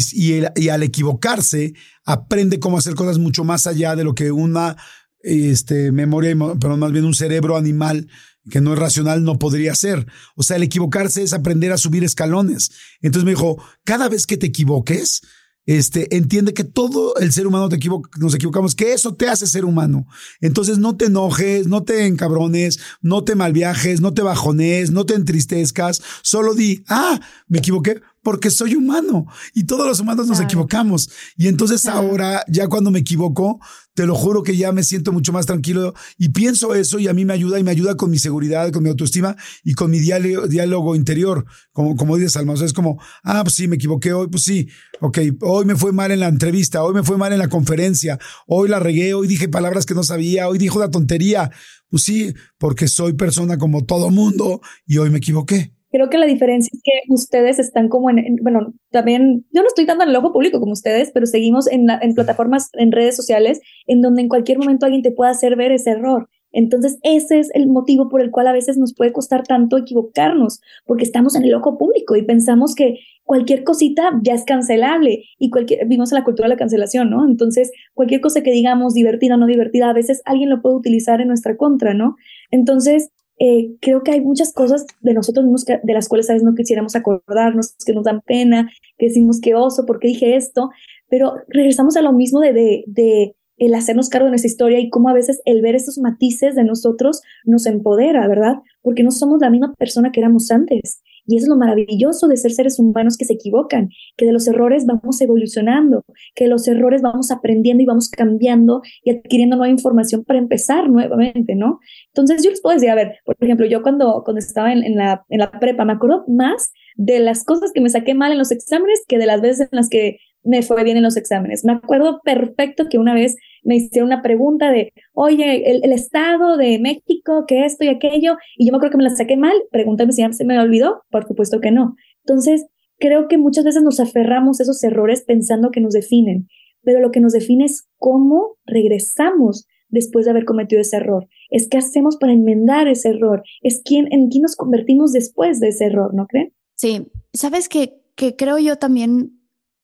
y, 0.56 0.70
al 0.70 0.84
equivocarse 0.84 1.74
aprende 2.06 2.62
cómo 2.62 2.78
hacer 2.78 2.96
cosas 2.96 3.18
mucho 3.18 3.44
más 3.44 3.68
allá 3.68 3.98
de 3.98 4.06
lo 4.06 4.16
que 4.16 4.32
una 4.32 4.78
este, 5.20 5.92
memoria, 5.92 6.34
pero 6.62 6.78
más 6.78 6.94
bien 6.94 7.04
un 7.04 7.14
cerebro 7.14 7.58
animal 7.58 8.08
que 8.50 8.62
no 8.62 8.74
es 8.74 8.80
racional 8.80 9.24
no 9.24 9.40
podría 9.40 9.72
hacer. 9.72 10.06
O 10.36 10.44
sea, 10.44 10.58
el 10.58 10.64
equivocarse 10.64 11.24
es 11.24 11.34
aprender 11.34 11.72
a 11.72 11.78
subir 11.78 12.04
escalones. 12.04 12.72
Entonces 13.02 13.26
me 13.26 13.32
dijo, 13.32 13.62
cada 13.84 14.10
vez 14.10 14.28
que 14.28 14.38
te 14.38 14.48
equivoques, 14.48 15.22
este, 15.66 16.16
entiende 16.16 16.54
que 16.54 16.64
todo 16.64 17.16
el 17.16 17.32
ser 17.32 17.48
humano 17.48 17.70
te 17.70 17.80
nos 18.20 18.36
equivocamos, 18.36 18.76
que 18.76 18.94
eso 18.94 19.16
te 19.16 19.28
hace 19.28 19.48
ser 19.48 19.66
humano. 19.66 20.08
Entonces 20.40 20.78
no 20.78 20.96
te 20.96 21.06
enojes, 21.06 21.68
no 21.68 21.84
te 21.84 22.06
encabrones, 22.06 22.80
no 23.02 23.24
te 23.24 23.36
malviajes, 23.36 24.00
no 24.00 24.14
te 24.14 24.22
bajones, 24.22 24.92
no 24.92 25.06
te 25.06 25.16
entristezcas, 25.16 26.02
solo 26.22 26.54
di, 26.54 26.84
ah, 26.88 27.20
me 27.48 27.60
equivoqué 27.60 28.02
porque 28.26 28.50
soy 28.50 28.74
humano 28.74 29.28
y 29.54 29.66
todos 29.66 29.86
los 29.86 30.00
humanos 30.00 30.26
nos 30.26 30.40
equivocamos. 30.40 31.12
Y 31.38 31.48
entonces 31.48 31.86
ahora, 31.86 32.44
ya 32.48 32.68
cuando 32.68 32.90
me 32.90 32.98
equivoco, 32.98 33.60
te 33.94 34.08
lo 34.08 34.16
juro 34.16 34.42
que 34.42 34.58
ya 34.58 34.72
me 34.72 34.82
siento 34.82 35.12
mucho 35.12 35.32
más 35.32 35.46
tranquilo 35.46 35.94
y 36.18 36.30
pienso 36.30 36.74
eso 36.74 36.98
y 36.98 37.08
a 37.08 37.14
mí 37.14 37.24
me 37.24 37.34
ayuda 37.34 37.60
y 37.60 37.64
me 37.64 37.70
ayuda 37.70 37.96
con 37.96 38.10
mi 38.10 38.18
seguridad, 38.18 38.72
con 38.72 38.82
mi 38.82 38.90
autoestima 38.90 39.36
y 39.64 39.76
con 39.76 39.92
mi 39.92 40.00
diálogo, 40.00 40.96
interior. 40.96 41.46
Como, 41.72 41.96
como 41.96 42.18
dices, 42.18 42.36
Alma, 42.36 42.56
es 42.56 42.74
como, 42.74 43.00
ah, 43.24 43.44
pues 43.44 43.54
sí, 43.54 43.68
me 43.68 43.76
equivoqué 43.76 44.12
hoy, 44.12 44.28
pues 44.28 44.42
sí, 44.42 44.70
ok, 45.02 45.20
hoy 45.42 45.66
me 45.66 45.76
fue 45.76 45.94
mal 45.94 46.10
en 46.10 46.22
la 46.22 46.28
entrevista, 46.28 46.84
hoy 46.84 46.96
me 46.96 47.04
fue 47.04 47.20
mal 47.20 47.32
en 47.32 47.38
la 47.38 47.48
conferencia, 47.48 48.18
hoy 48.48 48.70
la 48.70 48.80
regué, 48.80 49.14
hoy 49.14 49.28
dije 49.28 49.50
palabras 49.50 49.86
que 49.86 49.94
no 49.94 50.02
sabía, 50.02 50.50
hoy 50.50 50.58
dijo 50.58 50.80
una 50.80 50.90
tontería. 50.90 51.52
Pues 51.90 52.02
sí, 52.02 52.34
porque 52.58 52.88
soy 52.88 53.14
persona 53.14 53.60
como 53.60 53.86
todo 53.86 54.10
mundo 54.10 54.62
y 54.88 54.98
hoy 54.98 55.12
me 55.12 55.20
equivoqué. 55.20 55.75
Creo 55.96 56.10
que 56.10 56.18
la 56.18 56.26
diferencia 56.26 56.70
es 56.74 56.82
que 56.84 56.92
ustedes 57.08 57.58
están 57.58 57.88
como 57.88 58.10
en, 58.10 58.36
bueno, 58.42 58.74
también, 58.92 59.46
yo 59.54 59.62
no 59.62 59.68
estoy 59.70 59.86
dando 59.86 60.04
en 60.04 60.10
el 60.10 60.16
ojo 60.18 60.34
público 60.34 60.60
como 60.60 60.74
ustedes, 60.74 61.10
pero 61.14 61.26
seguimos 61.26 61.72
en, 61.72 61.88
en 61.90 62.14
plataformas, 62.14 62.70
en 62.74 62.92
redes 62.92 63.16
sociales, 63.16 63.62
en 63.88 64.02
donde 64.02 64.24
en 64.24 64.28
cualquier 64.28 64.58
momento 64.58 64.86
alguien 64.86 65.04
te 65.04 65.14
pueda 65.14 65.32
hacer 65.32 65.56
ver 65.56 65.72
ese 65.72 65.92
error. 65.92 66.28
Entonces, 66.52 66.98
ese 67.04 67.40
es 67.40 67.50
el 67.54 67.68
motivo 67.68 68.10
por 68.10 68.22
el 68.22 68.30
cual 68.30 68.48
a 68.48 68.52
veces 68.52 68.78
nos 68.78 68.94
puede 68.94 69.14
costar 69.14 69.44
tanto 69.44 69.78
equivocarnos, 69.78 70.60
porque 70.86 71.06
estamos 71.06 71.34
en 71.34 71.44
el 71.44 71.56
ojo 71.56 71.78
público 71.78 72.18
y 72.18 72.24
pensamos 72.24 72.76
que 72.76 73.00
cualquier 73.24 73.64
cosita 73.64 74.20
ya 74.22 74.34
es 74.34 74.44
cancelable 74.44 75.24
y 75.40 75.50
cualquier, 75.50 75.88
vimos 75.88 76.12
en 76.12 76.18
la 76.18 76.26
cultura 76.26 76.50
de 76.50 76.56
la 76.56 76.60
cancelación, 76.60 77.10
¿no? 77.10 77.26
Entonces, 77.26 77.72
cualquier 77.94 78.20
cosa 78.20 78.44
que 78.44 78.52
digamos 78.52 78.94
divertida 78.94 79.36
o 79.36 79.38
no 79.38 79.48
divertida, 79.48 79.90
a 79.90 79.94
veces 79.94 80.22
alguien 80.26 80.50
lo 80.50 80.62
puede 80.62 80.76
utilizar 80.76 81.22
en 81.22 81.30
nuestra 81.30 81.56
contra, 81.56 81.94
¿no? 81.94 82.18
Entonces, 82.52 83.12
eh, 83.40 83.76
creo 83.82 84.04
que 84.04 84.12
hay 84.12 84.22
muchas 84.22 84.54
cosas 84.54 84.86
de 85.02 85.14
nosotros 85.14 85.46
mismos 85.46 85.66
de 85.66 85.94
las 85.94 86.08
cuales 86.08 86.30
a 86.30 86.34
veces 86.34 86.46
no 86.46 86.56
quisiéramos 86.56 86.96
acordarnos, 86.96 87.76
que 87.86 87.94
nos 87.94 88.06
dan 88.06 88.22
pena, 88.22 88.70
que 88.98 89.08
decimos 89.08 89.42
que 89.42 89.56
oso, 89.56 89.86
¿por 89.86 90.00
qué 90.00 90.10
dije 90.10 90.36
esto? 90.36 90.70
Pero 91.10 91.34
regresamos 91.50 91.98
a 91.98 92.02
lo 92.02 92.14
mismo 92.14 92.40
de, 92.40 92.54
de, 92.54 92.84
de 92.88 93.36
el 93.58 93.74
hacernos 93.74 94.10
cargo 94.10 94.26
de 94.26 94.32
nuestra 94.32 94.50
historia 94.50 94.80
y 94.80 94.90
cómo 94.90 95.10
a 95.10 95.14
veces 95.14 95.42
el 95.46 95.62
ver 95.62 95.76
estos 95.76 95.98
matices 95.98 96.56
de 96.56 96.64
nosotros 96.64 97.22
nos 97.46 97.66
empodera, 97.66 98.28
¿verdad? 98.28 98.56
Porque 98.82 99.04
no 99.04 99.12
somos 99.12 99.40
la 99.40 99.50
misma 99.50 99.74
persona 99.78 100.12
que 100.12 100.20
éramos 100.20 100.52
antes. 100.52 101.02
Y 101.28 101.38
eso 101.38 101.46
es 101.46 101.50
lo 101.50 101.58
maravilloso 101.58 102.28
de 102.28 102.38
ser 102.38 102.52
seres 102.52 102.80
humanos 102.80 103.18
que 103.18 103.26
se 103.26 103.34
equivocan, 103.34 103.90
que 104.18 104.26
de 104.26 104.32
los 104.32 104.48
errores 104.48 104.86
vamos 104.86 105.20
evolucionando, 105.22 106.04
que 106.36 106.46
de 106.46 106.50
los 106.50 106.68
errores 106.68 107.02
vamos 107.02 107.32
aprendiendo 107.32 107.84
y 107.84 107.86
vamos 107.86 108.10
cambiando 108.10 108.82
y 109.04 109.12
adquiriendo 109.12 109.56
nueva 109.56 109.72
información 109.72 110.24
para 110.24 110.40
empezar 110.40 110.90
nuevamente, 110.90 111.56
¿no? 111.56 111.80
Entonces 112.08 112.44
yo 112.44 112.50
les 112.50 112.62
puedo 112.62 112.76
decir, 112.76 112.90
a 112.90 112.96
ver, 112.96 113.18
por 113.26 113.36
ejemplo, 113.40 113.66
yo 113.66 113.82
cuando, 113.82 114.22
cuando 114.24 114.40
estaba 114.40 114.72
en, 114.72 114.96
la, 114.96 115.26
en 115.30 115.40
la 115.40 115.52
prepa 115.52 115.86
me 115.86 115.94
acuerdo 115.94 116.26
más 116.28 116.72
de 116.96 117.20
las 117.20 117.44
cosas 117.44 117.72
que 117.74 117.82
me 117.82 117.90
saqué 117.90 118.14
mal 118.14 118.32
en 118.32 118.38
los 118.38 118.52
exámenes 118.52 119.04
que 119.08 119.18
de 119.18 119.26
las 119.26 119.42
veces 119.42 119.68
en 119.72 119.78
las 119.78 119.90
que 119.90 120.18
me 120.46 120.62
fue 120.62 120.84
bien 120.84 120.98
en 120.98 121.04
los 121.04 121.18
exámenes. 121.18 121.66
Me 121.66 121.74
acuerdo 121.74 122.22
perfecto 122.24 122.86
que 122.90 123.00
una 123.00 123.14
vez 123.14 123.36
me 123.64 123.76
hicieron 123.76 124.08
una 124.08 124.22
pregunta 124.22 124.72
de, 124.72 124.94
oye, 125.14 125.70
el, 125.70 125.92
Estado 125.92 126.56
de 126.56 126.80
México, 126.80 127.46
que 127.48 127.66
esto 127.66 127.84
y 127.84 127.88
aquello, 127.88 128.38
y 128.56 128.68
yo 128.68 128.72
me 128.72 128.78
acuerdo 128.78 128.92
que 128.92 128.98
me 128.98 129.10
la 129.10 129.16
saqué 129.16 129.38
mal, 129.38 129.56
pregúntame 129.72 130.14
si 130.14 130.24
se 130.32 130.46
me 130.46 130.60
olvidó, 130.60 131.04
por 131.10 131.28
supuesto 131.28 131.60
que 131.60 131.72
no. 131.72 131.96
Entonces, 132.24 132.68
creo 133.00 133.28
que 133.28 133.38
muchas 133.38 133.66
veces 133.66 133.82
nos 133.82 134.00
aferramos 134.00 134.60
a 134.60 134.64
esos 134.64 134.84
errores 134.84 135.24
pensando 135.24 135.72
que 135.72 135.82
nos 135.82 135.94
definen, 135.94 136.48
pero 136.84 137.00
lo 137.00 137.12
que 137.12 137.20
nos 137.20 137.34
define 137.34 137.66
es 137.66 137.88
cómo 137.98 138.58
regresamos 138.66 139.68
después 139.90 140.26
de 140.26 140.32
haber 140.32 140.46
cometido 140.46 140.82
ese 140.82 140.98
error. 140.98 141.28
Es 141.50 141.68
qué 141.68 141.78
hacemos 141.78 142.18
para 142.18 142.34
enmendar 142.34 142.88
ese 142.88 143.10
error. 143.10 143.44
Es 143.62 143.82
quién, 143.84 144.08
en 144.12 144.30
quién 144.30 144.44
nos 144.44 144.56
convertimos 144.56 145.12
después 145.12 145.60
de 145.60 145.70
ese 145.70 145.86
error, 145.86 146.14
¿no 146.14 146.28
creen? 146.28 146.54
Sí, 146.76 147.08
sabes 147.34 147.70
que, 147.70 148.02
que 148.16 148.36
creo 148.36 148.60
yo 148.60 148.78
también 148.78 149.35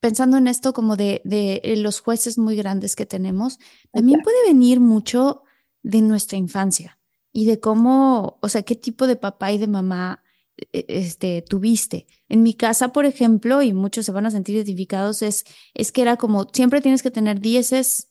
pensando 0.01 0.37
en 0.37 0.47
esto 0.47 0.73
como 0.73 0.97
de, 0.97 1.21
de 1.23 1.61
eh, 1.63 1.77
los 1.77 2.01
jueces 2.01 2.37
muy 2.37 2.55
grandes 2.57 2.95
que 2.95 3.05
tenemos, 3.05 3.59
también 3.93 4.19
puede 4.21 4.47
venir 4.47 4.81
mucho 4.81 5.43
de 5.83 6.01
nuestra 6.01 6.37
infancia 6.37 6.99
y 7.31 7.45
de 7.45 7.59
cómo, 7.59 8.39
o 8.41 8.49
sea, 8.49 8.63
qué 8.63 8.75
tipo 8.75 9.07
de 9.07 9.15
papá 9.15 9.51
y 9.51 9.57
de 9.57 9.67
mamá 9.67 10.23
e, 10.73 10.85
este, 10.87 11.43
tuviste. 11.43 12.07
En 12.27 12.43
mi 12.43 12.55
casa, 12.55 12.91
por 12.91 13.05
ejemplo, 13.05 13.61
y 13.61 13.73
muchos 13.73 14.05
se 14.05 14.11
van 14.11 14.25
a 14.25 14.31
sentir 14.31 14.55
identificados, 14.55 15.21
es, 15.21 15.45
es 15.73 15.91
que 15.91 16.01
era 16.01 16.17
como, 16.17 16.47
siempre 16.51 16.81
tienes 16.81 17.03
que 17.03 17.11
tener 17.11 17.39
dieces, 17.39 18.09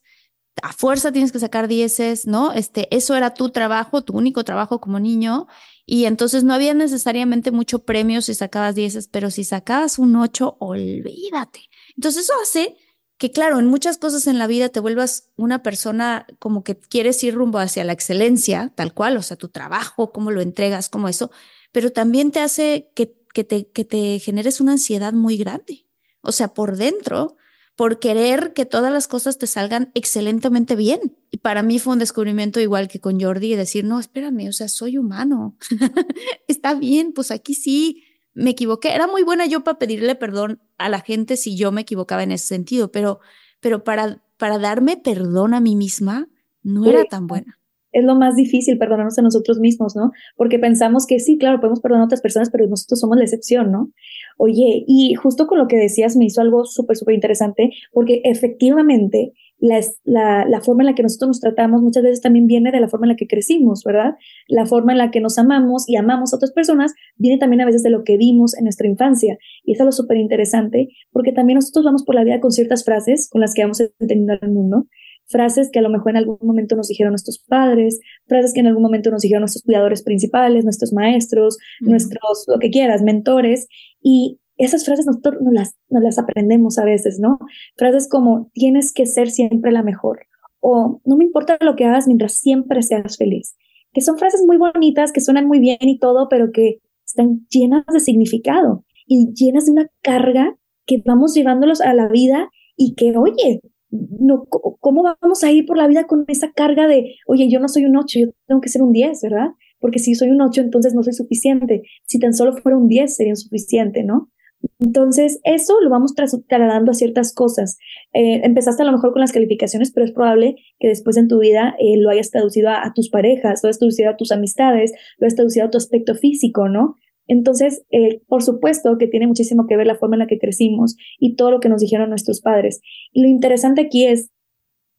a 0.62 0.72
fuerza 0.72 1.12
tienes 1.12 1.32
que 1.32 1.38
sacar 1.38 1.68
dieces, 1.68 2.26
¿no? 2.26 2.52
Este, 2.52 2.94
eso 2.94 3.16
era 3.16 3.34
tu 3.34 3.50
trabajo, 3.50 4.02
tu 4.02 4.16
único 4.16 4.44
trabajo 4.44 4.80
como 4.80 5.00
niño, 5.00 5.46
y 5.86 6.04
entonces 6.04 6.44
no 6.44 6.54
había 6.54 6.74
necesariamente 6.74 7.50
mucho 7.50 7.84
premio 7.84 8.22
si 8.22 8.34
sacabas 8.34 8.74
dieces, 8.74 9.08
pero 9.08 9.30
si 9.30 9.44
sacabas 9.44 9.98
un 9.98 10.16
ocho, 10.16 10.56
olvídate. 10.60 11.69
Entonces 11.96 12.24
eso 12.24 12.32
hace 12.42 12.76
que, 13.20 13.30
claro, 13.30 13.58
en 13.58 13.66
muchas 13.66 13.98
cosas 13.98 14.26
en 14.26 14.38
la 14.38 14.46
vida 14.46 14.70
te 14.70 14.80
vuelvas 14.80 15.30
una 15.36 15.62
persona 15.62 16.26
como 16.38 16.64
que 16.64 16.78
quieres 16.78 17.22
ir 17.22 17.34
rumbo 17.34 17.58
hacia 17.58 17.84
la 17.84 17.92
excelencia, 17.92 18.72
tal 18.74 18.94
cual, 18.94 19.18
o 19.18 19.22
sea, 19.22 19.36
tu 19.36 19.48
trabajo, 19.48 20.10
cómo 20.10 20.30
lo 20.30 20.40
entregas, 20.40 20.88
como 20.88 21.06
eso, 21.06 21.30
pero 21.70 21.92
también 21.92 22.30
te 22.30 22.40
hace 22.40 22.90
que, 22.94 23.14
que, 23.34 23.44
te, 23.44 23.70
que 23.70 23.84
te 23.84 24.18
generes 24.20 24.60
una 24.60 24.72
ansiedad 24.72 25.12
muy 25.12 25.36
grande. 25.36 25.86
O 26.22 26.32
sea, 26.32 26.54
por 26.54 26.76
dentro, 26.76 27.36
por 27.76 27.98
querer 27.98 28.52
que 28.52 28.66
todas 28.66 28.92
las 28.92 29.08
cosas 29.08 29.38
te 29.38 29.46
salgan 29.46 29.90
excelentemente 29.94 30.76
bien. 30.76 31.16
Y 31.30 31.38
para 31.38 31.62
mí 31.62 31.78
fue 31.78 31.92
un 31.92 31.98
descubrimiento 31.98 32.60
igual 32.60 32.88
que 32.88 33.00
con 33.00 33.20
Jordi 33.20 33.54
decir, 33.54 33.84
no, 33.84 34.00
espérame, 34.00 34.48
o 34.48 34.52
sea, 34.52 34.68
soy 34.68 34.98
humano. 34.98 35.56
Está 36.48 36.74
bien, 36.74 37.12
pues 37.12 37.30
aquí 37.30 37.54
sí 37.54 38.04
me 38.34 38.50
equivoqué. 38.50 38.94
Era 38.94 39.06
muy 39.06 39.22
buena 39.22 39.46
yo 39.46 39.64
para 39.64 39.78
pedirle 39.78 40.14
perdón 40.14 40.60
a 40.78 40.88
la 40.88 41.00
gente 41.00 41.36
si 41.36 41.56
yo 41.56 41.72
me 41.72 41.82
equivocaba 41.82 42.22
en 42.22 42.32
ese 42.32 42.46
sentido, 42.46 42.90
pero, 42.92 43.20
pero 43.60 43.84
para, 43.84 44.22
para 44.36 44.58
darme 44.58 44.96
perdón 44.96 45.54
a 45.54 45.60
mí 45.60 45.76
misma 45.76 46.28
no 46.62 46.86
era 46.86 47.04
tan 47.04 47.26
buena 47.26 47.60
es 47.92 48.04
lo 48.04 48.14
más 48.14 48.36
difícil 48.36 48.78
perdonarnos 48.78 49.18
a 49.18 49.22
nosotros 49.22 49.58
mismos, 49.58 49.96
¿no? 49.96 50.12
Porque 50.36 50.58
pensamos 50.58 51.06
que 51.06 51.18
sí, 51.18 51.38
claro, 51.38 51.60
podemos 51.60 51.80
perdonar 51.80 52.02
a 52.02 52.06
otras 52.06 52.20
personas, 52.20 52.50
pero 52.50 52.66
nosotros 52.66 53.00
somos 53.00 53.16
la 53.16 53.24
excepción, 53.24 53.72
¿no? 53.72 53.90
Oye, 54.36 54.84
y 54.86 55.14
justo 55.14 55.46
con 55.46 55.58
lo 55.58 55.66
que 55.66 55.76
decías 55.76 56.16
me 56.16 56.26
hizo 56.26 56.40
algo 56.40 56.64
súper, 56.64 56.96
súper 56.96 57.14
interesante, 57.14 57.70
porque 57.92 58.20
efectivamente 58.24 59.32
la, 59.60 59.80
la, 60.04 60.44
la, 60.46 60.60
forma 60.60 60.82
en 60.82 60.86
la 60.86 60.94
que 60.94 61.02
nosotros 61.02 61.28
nos 61.28 61.40
tratamos 61.40 61.82
muchas 61.82 62.02
veces 62.02 62.20
también 62.20 62.46
viene 62.46 62.72
de 62.72 62.80
la 62.80 62.88
forma 62.88 63.06
en 63.06 63.10
la 63.10 63.16
que 63.16 63.26
crecimos, 63.26 63.82
¿verdad? 63.84 64.14
La 64.48 64.66
forma 64.66 64.92
en 64.92 64.98
la 64.98 65.10
que 65.10 65.20
nos 65.20 65.38
amamos 65.38 65.88
y 65.88 65.96
amamos 65.96 66.32
a 66.32 66.36
otras 66.36 66.52
personas 66.52 66.94
viene 67.16 67.38
también 67.38 67.60
a 67.60 67.66
veces 67.66 67.82
de 67.82 67.90
lo 67.90 68.02
que 68.02 68.16
vimos 68.16 68.56
en 68.56 68.64
nuestra 68.64 68.88
infancia. 68.88 69.38
Y 69.62 69.72
eso 69.72 69.82
es 69.82 69.86
lo 69.86 69.92
súper 69.92 70.16
interesante, 70.16 70.88
porque 71.12 71.32
también 71.32 71.56
nosotros 71.56 71.84
vamos 71.84 72.04
por 72.04 72.14
la 72.14 72.24
vida 72.24 72.40
con 72.40 72.50
ciertas 72.50 72.84
frases 72.84 73.28
con 73.30 73.40
las 73.40 73.54
que 73.54 73.62
vamos 73.62 73.80
entendiendo 73.80 74.34
al 74.40 74.50
mundo 74.50 74.86
frases 75.30 75.70
que 75.72 75.78
a 75.78 75.82
lo 75.82 75.90
mejor 75.90 76.10
en 76.10 76.16
algún 76.16 76.38
momento 76.42 76.76
nos 76.76 76.88
dijeron 76.88 77.12
nuestros 77.12 77.38
padres, 77.38 78.00
frases 78.26 78.52
que 78.52 78.60
en 78.60 78.66
algún 78.66 78.82
momento 78.82 79.10
nos 79.10 79.22
dijeron 79.22 79.42
nuestros 79.42 79.62
cuidadores 79.62 80.02
principales, 80.02 80.64
nuestros 80.64 80.92
maestros, 80.92 81.56
nuestros, 81.80 82.46
lo 82.48 82.58
que 82.58 82.70
quieras, 82.70 83.02
mentores, 83.02 83.68
y 84.02 84.40
esas 84.64 84.84
frases 84.84 85.06
nosotros 85.06 85.40
nos 85.40 85.52
las, 85.52 85.74
nos 85.88 86.02
las 86.02 86.18
aprendemos 86.18 86.78
a 86.78 86.84
veces, 86.84 87.18
¿no? 87.18 87.38
Frases 87.76 88.08
como 88.08 88.50
tienes 88.52 88.92
que 88.92 89.06
ser 89.06 89.30
siempre 89.30 89.72
la 89.72 89.82
mejor 89.82 90.20
o 90.60 91.00
no 91.04 91.16
me 91.16 91.24
importa 91.24 91.58
lo 91.60 91.74
que 91.74 91.86
hagas 91.86 92.06
mientras 92.06 92.34
siempre 92.34 92.82
seas 92.82 93.16
feliz, 93.16 93.56
que 93.92 94.00
son 94.00 94.18
frases 94.18 94.42
muy 94.46 94.58
bonitas, 94.58 95.12
que 95.12 95.20
suenan 95.20 95.48
muy 95.48 95.58
bien 95.58 95.78
y 95.80 95.98
todo, 95.98 96.28
pero 96.28 96.52
que 96.52 96.80
están 97.06 97.46
llenas 97.48 97.84
de 97.92 98.00
significado 98.00 98.84
y 99.06 99.32
llenas 99.32 99.66
de 99.66 99.72
una 99.72 99.90
carga 100.02 100.56
que 100.86 101.02
vamos 101.04 101.34
llevándolos 101.34 101.80
a 101.80 101.94
la 101.94 102.08
vida 102.08 102.50
y 102.76 102.94
que, 102.94 103.16
oye, 103.16 103.60
no, 103.90 104.44
¿cómo 104.44 105.02
vamos 105.02 105.42
a 105.42 105.50
ir 105.50 105.66
por 105.66 105.76
la 105.76 105.88
vida 105.88 106.06
con 106.06 106.24
esa 106.28 106.52
carga 106.52 106.86
de, 106.86 107.16
oye, 107.26 107.48
yo 107.50 107.58
no 107.58 107.68
soy 107.68 107.86
un 107.86 107.96
8, 107.96 108.18
yo 108.20 108.26
tengo 108.46 108.60
que 108.60 108.68
ser 108.68 108.82
un 108.82 108.92
10, 108.92 109.20
¿verdad? 109.22 109.48
Porque 109.80 109.98
si 109.98 110.14
soy 110.14 110.30
un 110.30 110.40
8, 110.40 110.60
entonces 110.60 110.94
no 110.94 111.02
soy 111.02 111.14
suficiente. 111.14 111.82
Si 112.06 112.18
tan 112.18 112.34
solo 112.34 112.56
fuera 112.56 112.78
un 112.78 112.86
10, 112.86 113.16
sería 113.16 113.34
suficiente, 113.34 114.04
¿no? 114.04 114.30
Entonces, 114.78 115.40
eso 115.44 115.80
lo 115.80 115.90
vamos 115.90 116.14
trasladando 116.14 116.90
a 116.90 116.94
ciertas 116.94 117.34
cosas. 117.34 117.78
Eh, 118.12 118.40
empezaste 118.44 118.82
a 118.82 118.86
lo 118.86 118.92
mejor 118.92 119.12
con 119.12 119.20
las 119.20 119.32
calificaciones, 119.32 119.92
pero 119.92 120.06
es 120.06 120.12
probable 120.12 120.56
que 120.78 120.88
después 120.88 121.16
en 121.16 121.28
tu 121.28 121.38
vida 121.38 121.74
eh, 121.78 121.96
lo 121.98 122.10
hayas 122.10 122.30
traducido 122.30 122.70
a, 122.70 122.92
tus 122.94 123.10
parejas, 123.10 123.60
lo 123.62 123.68
hayas 123.68 123.78
traducido 123.78 124.10
a 124.10 124.16
tus 124.16 124.32
amistades, 124.32 124.92
lo 125.18 125.26
hayas 125.26 125.36
traducido 125.36 125.66
a 125.66 125.70
tu 125.70 125.78
aspecto 125.78 126.14
físico, 126.14 126.68
¿no? 126.68 126.96
Entonces, 127.26 127.84
eh, 127.90 128.22
por 128.26 128.42
supuesto 128.42 128.98
que 128.98 129.06
tiene 129.06 129.26
muchísimo 129.26 129.66
que 129.66 129.76
ver 129.76 129.86
la 129.86 129.96
forma 129.96 130.16
en 130.16 130.20
la 130.20 130.26
que 130.26 130.38
crecimos 130.38 130.96
y 131.18 131.36
todo 131.36 131.50
lo 131.50 131.60
que 131.60 131.68
nos 131.68 131.80
dijeron 131.80 132.08
nuestros 132.08 132.40
padres. 132.40 132.80
Y 133.12 133.22
lo 133.22 133.28
interesante 133.28 133.82
aquí 133.82 134.06
es 134.06 134.30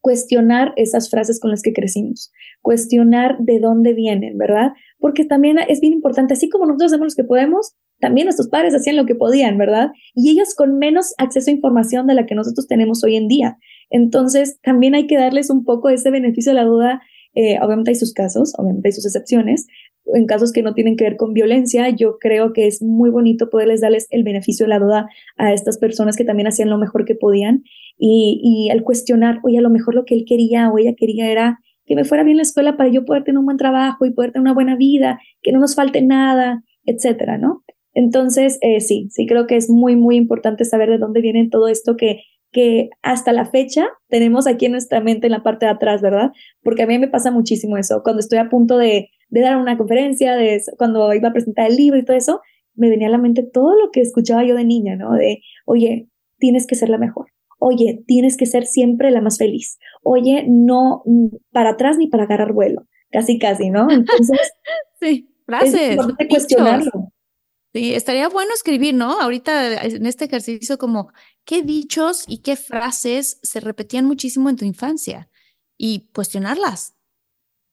cuestionar 0.00 0.72
esas 0.76 1.10
frases 1.10 1.38
con 1.40 1.50
las 1.50 1.62
que 1.62 1.72
crecimos, 1.72 2.32
cuestionar 2.60 3.38
de 3.38 3.60
dónde 3.60 3.92
vienen, 3.94 4.36
¿verdad? 4.36 4.72
Porque 4.98 5.24
también 5.24 5.58
es 5.68 5.80
bien 5.80 5.92
importante, 5.92 6.34
así 6.34 6.48
como 6.48 6.66
nosotros 6.66 6.92
hacemos 6.92 7.14
lo 7.16 7.22
que 7.22 7.28
podemos, 7.28 7.74
también 8.02 8.26
nuestros 8.26 8.48
padres 8.48 8.74
hacían 8.74 8.96
lo 8.96 9.06
que 9.06 9.14
podían, 9.14 9.56
¿verdad? 9.56 9.92
Y 10.14 10.30
ellos 10.32 10.54
con 10.56 10.76
menos 10.76 11.14
acceso 11.18 11.50
a 11.50 11.54
información 11.54 12.08
de 12.08 12.14
la 12.14 12.26
que 12.26 12.34
nosotros 12.34 12.66
tenemos 12.66 13.04
hoy 13.04 13.14
en 13.14 13.28
día. 13.28 13.58
Entonces, 13.90 14.58
también 14.60 14.96
hay 14.96 15.06
que 15.06 15.16
darles 15.16 15.50
un 15.50 15.64
poco 15.64 15.88
ese 15.88 16.10
beneficio 16.10 16.50
de 16.50 16.56
la 16.56 16.64
duda. 16.64 17.00
Eh, 17.34 17.58
obviamente 17.62 17.92
hay 17.92 17.94
sus 17.94 18.12
casos, 18.12 18.54
obviamente 18.58 18.88
hay 18.88 18.92
sus 18.92 19.06
excepciones, 19.06 19.68
en 20.14 20.26
casos 20.26 20.52
que 20.52 20.62
no 20.62 20.74
tienen 20.74 20.96
que 20.96 21.04
ver 21.04 21.16
con 21.16 21.32
violencia, 21.32 21.88
yo 21.90 22.18
creo 22.18 22.52
que 22.52 22.66
es 22.66 22.82
muy 22.82 23.08
bonito 23.08 23.48
poderles 23.48 23.80
darles 23.80 24.08
el 24.10 24.24
beneficio 24.24 24.66
de 24.66 24.70
la 24.70 24.80
duda 24.80 25.08
a 25.36 25.52
estas 25.52 25.78
personas 25.78 26.16
que 26.16 26.24
también 26.24 26.48
hacían 26.48 26.68
lo 26.68 26.76
mejor 26.76 27.04
que 27.04 27.14
podían 27.14 27.62
y, 27.96 28.40
y 28.42 28.70
al 28.70 28.82
cuestionar, 28.82 29.38
oye, 29.44 29.58
a 29.58 29.62
lo 29.62 29.70
mejor 29.70 29.94
lo 29.94 30.04
que 30.04 30.16
él 30.16 30.24
quería 30.26 30.70
o 30.70 30.78
ella 30.78 30.94
quería 30.96 31.30
era 31.30 31.60
que 31.86 31.94
me 31.94 32.04
fuera 32.04 32.24
bien 32.24 32.36
la 32.36 32.42
escuela 32.42 32.76
para 32.76 32.90
yo 32.90 33.04
poder 33.04 33.22
tener 33.22 33.38
un 33.38 33.44
buen 33.44 33.58
trabajo 33.58 34.04
y 34.04 34.10
poder 34.10 34.32
tener 34.32 34.42
una 34.42 34.54
buena 34.54 34.76
vida, 34.76 35.20
que 35.40 35.52
no 35.52 35.60
nos 35.60 35.76
falte 35.76 36.02
nada, 36.02 36.64
etcétera, 36.84 37.38
¿no? 37.38 37.62
Entonces, 37.94 38.58
eh, 38.60 38.80
sí, 38.80 39.08
sí 39.10 39.26
creo 39.26 39.46
que 39.46 39.56
es 39.56 39.68
muy, 39.68 39.96
muy 39.96 40.16
importante 40.16 40.64
saber 40.64 40.90
de 40.90 40.98
dónde 40.98 41.20
viene 41.20 41.48
todo 41.50 41.68
esto 41.68 41.96
que, 41.96 42.22
que 42.50 42.90
hasta 43.02 43.32
la 43.32 43.46
fecha 43.46 43.88
tenemos 44.08 44.46
aquí 44.46 44.66
en 44.66 44.72
nuestra 44.72 45.00
mente 45.00 45.26
en 45.26 45.32
la 45.32 45.42
parte 45.42 45.66
de 45.66 45.72
atrás, 45.72 46.02
¿verdad? 46.02 46.32
Porque 46.62 46.82
a 46.82 46.86
mí 46.86 46.98
me 46.98 47.08
pasa 47.08 47.30
muchísimo 47.30 47.76
eso. 47.76 48.02
Cuando 48.02 48.20
estoy 48.20 48.38
a 48.38 48.48
punto 48.48 48.78
de 48.78 49.10
de 49.32 49.40
dar 49.40 49.56
una 49.56 49.78
conferencia, 49.78 50.36
de 50.36 50.62
cuando 50.76 51.12
iba 51.14 51.30
a 51.30 51.32
presentar 51.32 51.70
el 51.70 51.76
libro 51.76 51.98
y 51.98 52.04
todo 52.04 52.16
eso, 52.16 52.42
me 52.74 52.90
venía 52.90 53.08
a 53.08 53.10
la 53.10 53.18
mente 53.18 53.42
todo 53.42 53.74
lo 53.80 53.90
que 53.90 54.02
escuchaba 54.02 54.44
yo 54.44 54.54
de 54.54 54.64
niña, 54.64 54.94
¿no? 54.94 55.14
De, 55.14 55.40
oye, 55.64 56.06
tienes 56.38 56.66
que 56.66 56.74
ser 56.74 56.90
la 56.90 56.98
mejor. 56.98 57.28
Oye, 57.58 58.02
tienes 58.06 58.36
que 58.36 58.44
ser 58.44 58.66
siempre 58.66 59.10
la 59.10 59.22
más 59.22 59.38
feliz. 59.38 59.78
Oye, 60.02 60.44
no 60.46 61.02
mm, 61.06 61.28
para 61.50 61.70
atrás 61.70 61.96
ni 61.96 62.08
para 62.08 62.24
agarrar 62.24 62.52
vuelo. 62.52 62.86
Casi, 63.10 63.38
casi, 63.38 63.70
¿no? 63.70 63.90
Entonces, 63.90 64.38
sí, 65.00 65.30
frases. 65.46 65.98
Es 66.18 66.28
cuestionarlo. 66.28 67.10
Sí, 67.72 67.94
estaría 67.94 68.28
bueno 68.28 68.52
escribir, 68.54 68.94
¿no? 68.94 69.18
Ahorita 69.20 69.82
en 69.84 70.04
este 70.04 70.26
ejercicio 70.26 70.76
como 70.76 71.10
qué 71.44 71.62
dichos 71.62 72.24
y 72.26 72.38
qué 72.38 72.56
frases 72.56 73.38
se 73.42 73.60
repetían 73.60 74.04
muchísimo 74.04 74.50
en 74.50 74.56
tu 74.56 74.64
infancia 74.64 75.30
y 75.78 76.10
cuestionarlas. 76.12 76.94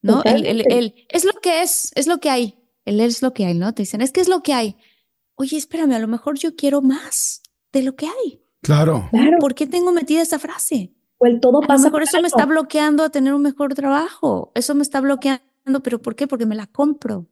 ¿no? 0.02 0.24
El, 0.24 0.46
el, 0.46 1.06
es 1.10 1.26
lo 1.26 1.34
que 1.34 1.62
es, 1.62 1.92
es 1.96 2.08
lo 2.08 2.20
que 2.20 2.30
hay. 2.30 2.56
El 2.86 3.00
es 3.02 3.22
lo 3.22 3.34
que 3.34 3.46
hay, 3.46 3.54
¿no? 3.54 3.74
Te 3.74 3.84
dicen, 3.84 4.02
es 4.02 4.12
que 4.12 4.22
es 4.22 4.30
lo 4.30 4.42
que 4.42 4.54
hay. 4.54 4.78
Oye, 5.36 5.58
espérame, 5.58 5.94
a 5.94 6.00
lo 6.00 6.08
mejor 6.08 6.38
yo 6.38 6.56
quiero 6.56 6.82
más 6.82 7.42
de 7.72 7.84
lo 7.84 7.96
que 7.96 8.08
hay. 8.08 8.42
Claro. 8.62 9.08
claro. 9.12 9.38
¿Por 9.40 9.56
qué 9.56 9.68
tengo 9.68 9.92
metida 9.92 10.22
esa 10.22 10.40
frase? 10.40 10.94
O 11.18 11.26
el 11.26 11.40
todo 11.40 11.62
pasa. 11.62 11.92
por 11.92 12.04
eso 12.04 12.22
me 12.22 12.28
está 12.28 12.46
bloqueando 12.46 13.04
a 13.04 13.10
tener 13.10 13.34
un 13.34 13.42
mejor 13.42 13.74
trabajo. 13.74 14.52
Eso 14.56 14.76
me 14.76 14.82
está 14.82 15.02
bloqueando, 15.02 15.82
pero 15.84 16.02
¿por 16.02 16.16
qué? 16.16 16.28
Porque 16.28 16.46
me 16.46 16.56
la 16.56 16.68
compro. 16.68 17.28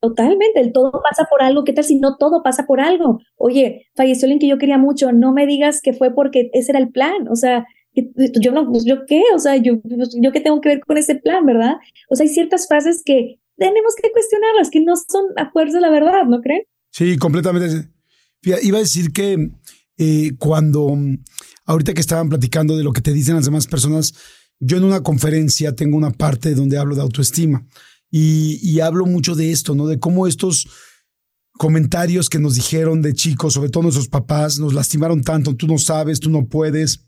Totalmente, 0.00 0.60
el 0.60 0.72
todo 0.72 0.92
pasa 0.92 1.26
por 1.30 1.42
algo. 1.42 1.64
¿Qué 1.64 1.74
tal 1.74 1.84
si 1.84 1.96
no 1.96 2.16
todo 2.16 2.42
pasa 2.42 2.66
por 2.66 2.80
algo? 2.80 3.20
Oye, 3.36 3.86
falleció 3.94 4.26
alguien 4.26 4.38
que 4.38 4.48
yo 4.48 4.56
quería 4.56 4.78
mucho, 4.78 5.12
no 5.12 5.32
me 5.32 5.46
digas 5.46 5.82
que 5.82 5.92
fue 5.92 6.14
porque 6.14 6.48
ese 6.54 6.72
era 6.72 6.78
el 6.78 6.90
plan. 6.90 7.28
O 7.28 7.36
sea, 7.36 7.66
yo 7.94 8.52
no, 8.52 8.66
pues 8.70 8.84
yo 8.84 9.04
qué, 9.06 9.22
o 9.34 9.38
sea, 9.38 9.56
yo, 9.56 9.80
pues, 9.80 10.16
yo 10.18 10.32
qué 10.32 10.40
tengo 10.40 10.60
que 10.62 10.70
ver 10.70 10.80
con 10.80 10.96
ese 10.96 11.16
plan, 11.16 11.44
¿verdad? 11.44 11.74
O 12.08 12.16
sea, 12.16 12.24
hay 12.24 12.32
ciertas 12.32 12.66
frases 12.66 13.02
que 13.04 13.40
tenemos 13.56 13.94
que 14.00 14.10
cuestionarlas, 14.10 14.70
que 14.70 14.80
no 14.80 14.94
son 14.96 15.26
a 15.36 15.50
fuerza 15.50 15.80
la 15.80 15.90
verdad, 15.90 16.24
¿no 16.26 16.40
creen? 16.40 16.62
Sí, 16.90 17.18
completamente. 17.18 17.88
Iba 18.42 18.78
a 18.78 18.80
decir 18.80 19.12
que 19.12 19.50
eh, 19.98 20.30
cuando, 20.38 20.96
ahorita 21.66 21.92
que 21.92 22.00
estaban 22.00 22.30
platicando 22.30 22.74
de 22.74 22.84
lo 22.84 22.92
que 22.92 23.02
te 23.02 23.12
dicen 23.12 23.34
las 23.34 23.44
demás 23.44 23.66
personas, 23.66 24.14
yo 24.58 24.78
en 24.78 24.84
una 24.84 25.02
conferencia 25.02 25.74
tengo 25.74 25.98
una 25.98 26.10
parte 26.10 26.54
donde 26.54 26.78
hablo 26.78 26.94
de 26.94 27.02
autoestima 27.02 27.66
y, 28.10 28.80
hablo 28.80 29.06
mucho 29.06 29.34
de 29.34 29.52
esto, 29.52 29.74
¿no? 29.74 29.86
De 29.86 30.00
cómo 30.00 30.26
estos 30.26 30.68
comentarios 31.52 32.28
que 32.28 32.38
nos 32.38 32.54
dijeron 32.54 33.02
de 33.02 33.12
chicos, 33.12 33.54
sobre 33.54 33.70
todo 33.70 33.84
nuestros 33.84 34.08
papás, 34.08 34.58
nos 34.58 34.74
lastimaron 34.74 35.22
tanto, 35.22 35.54
tú 35.54 35.66
no 35.66 35.78
sabes, 35.78 36.18
tú 36.18 36.30
no 36.30 36.46
puedes 36.46 37.06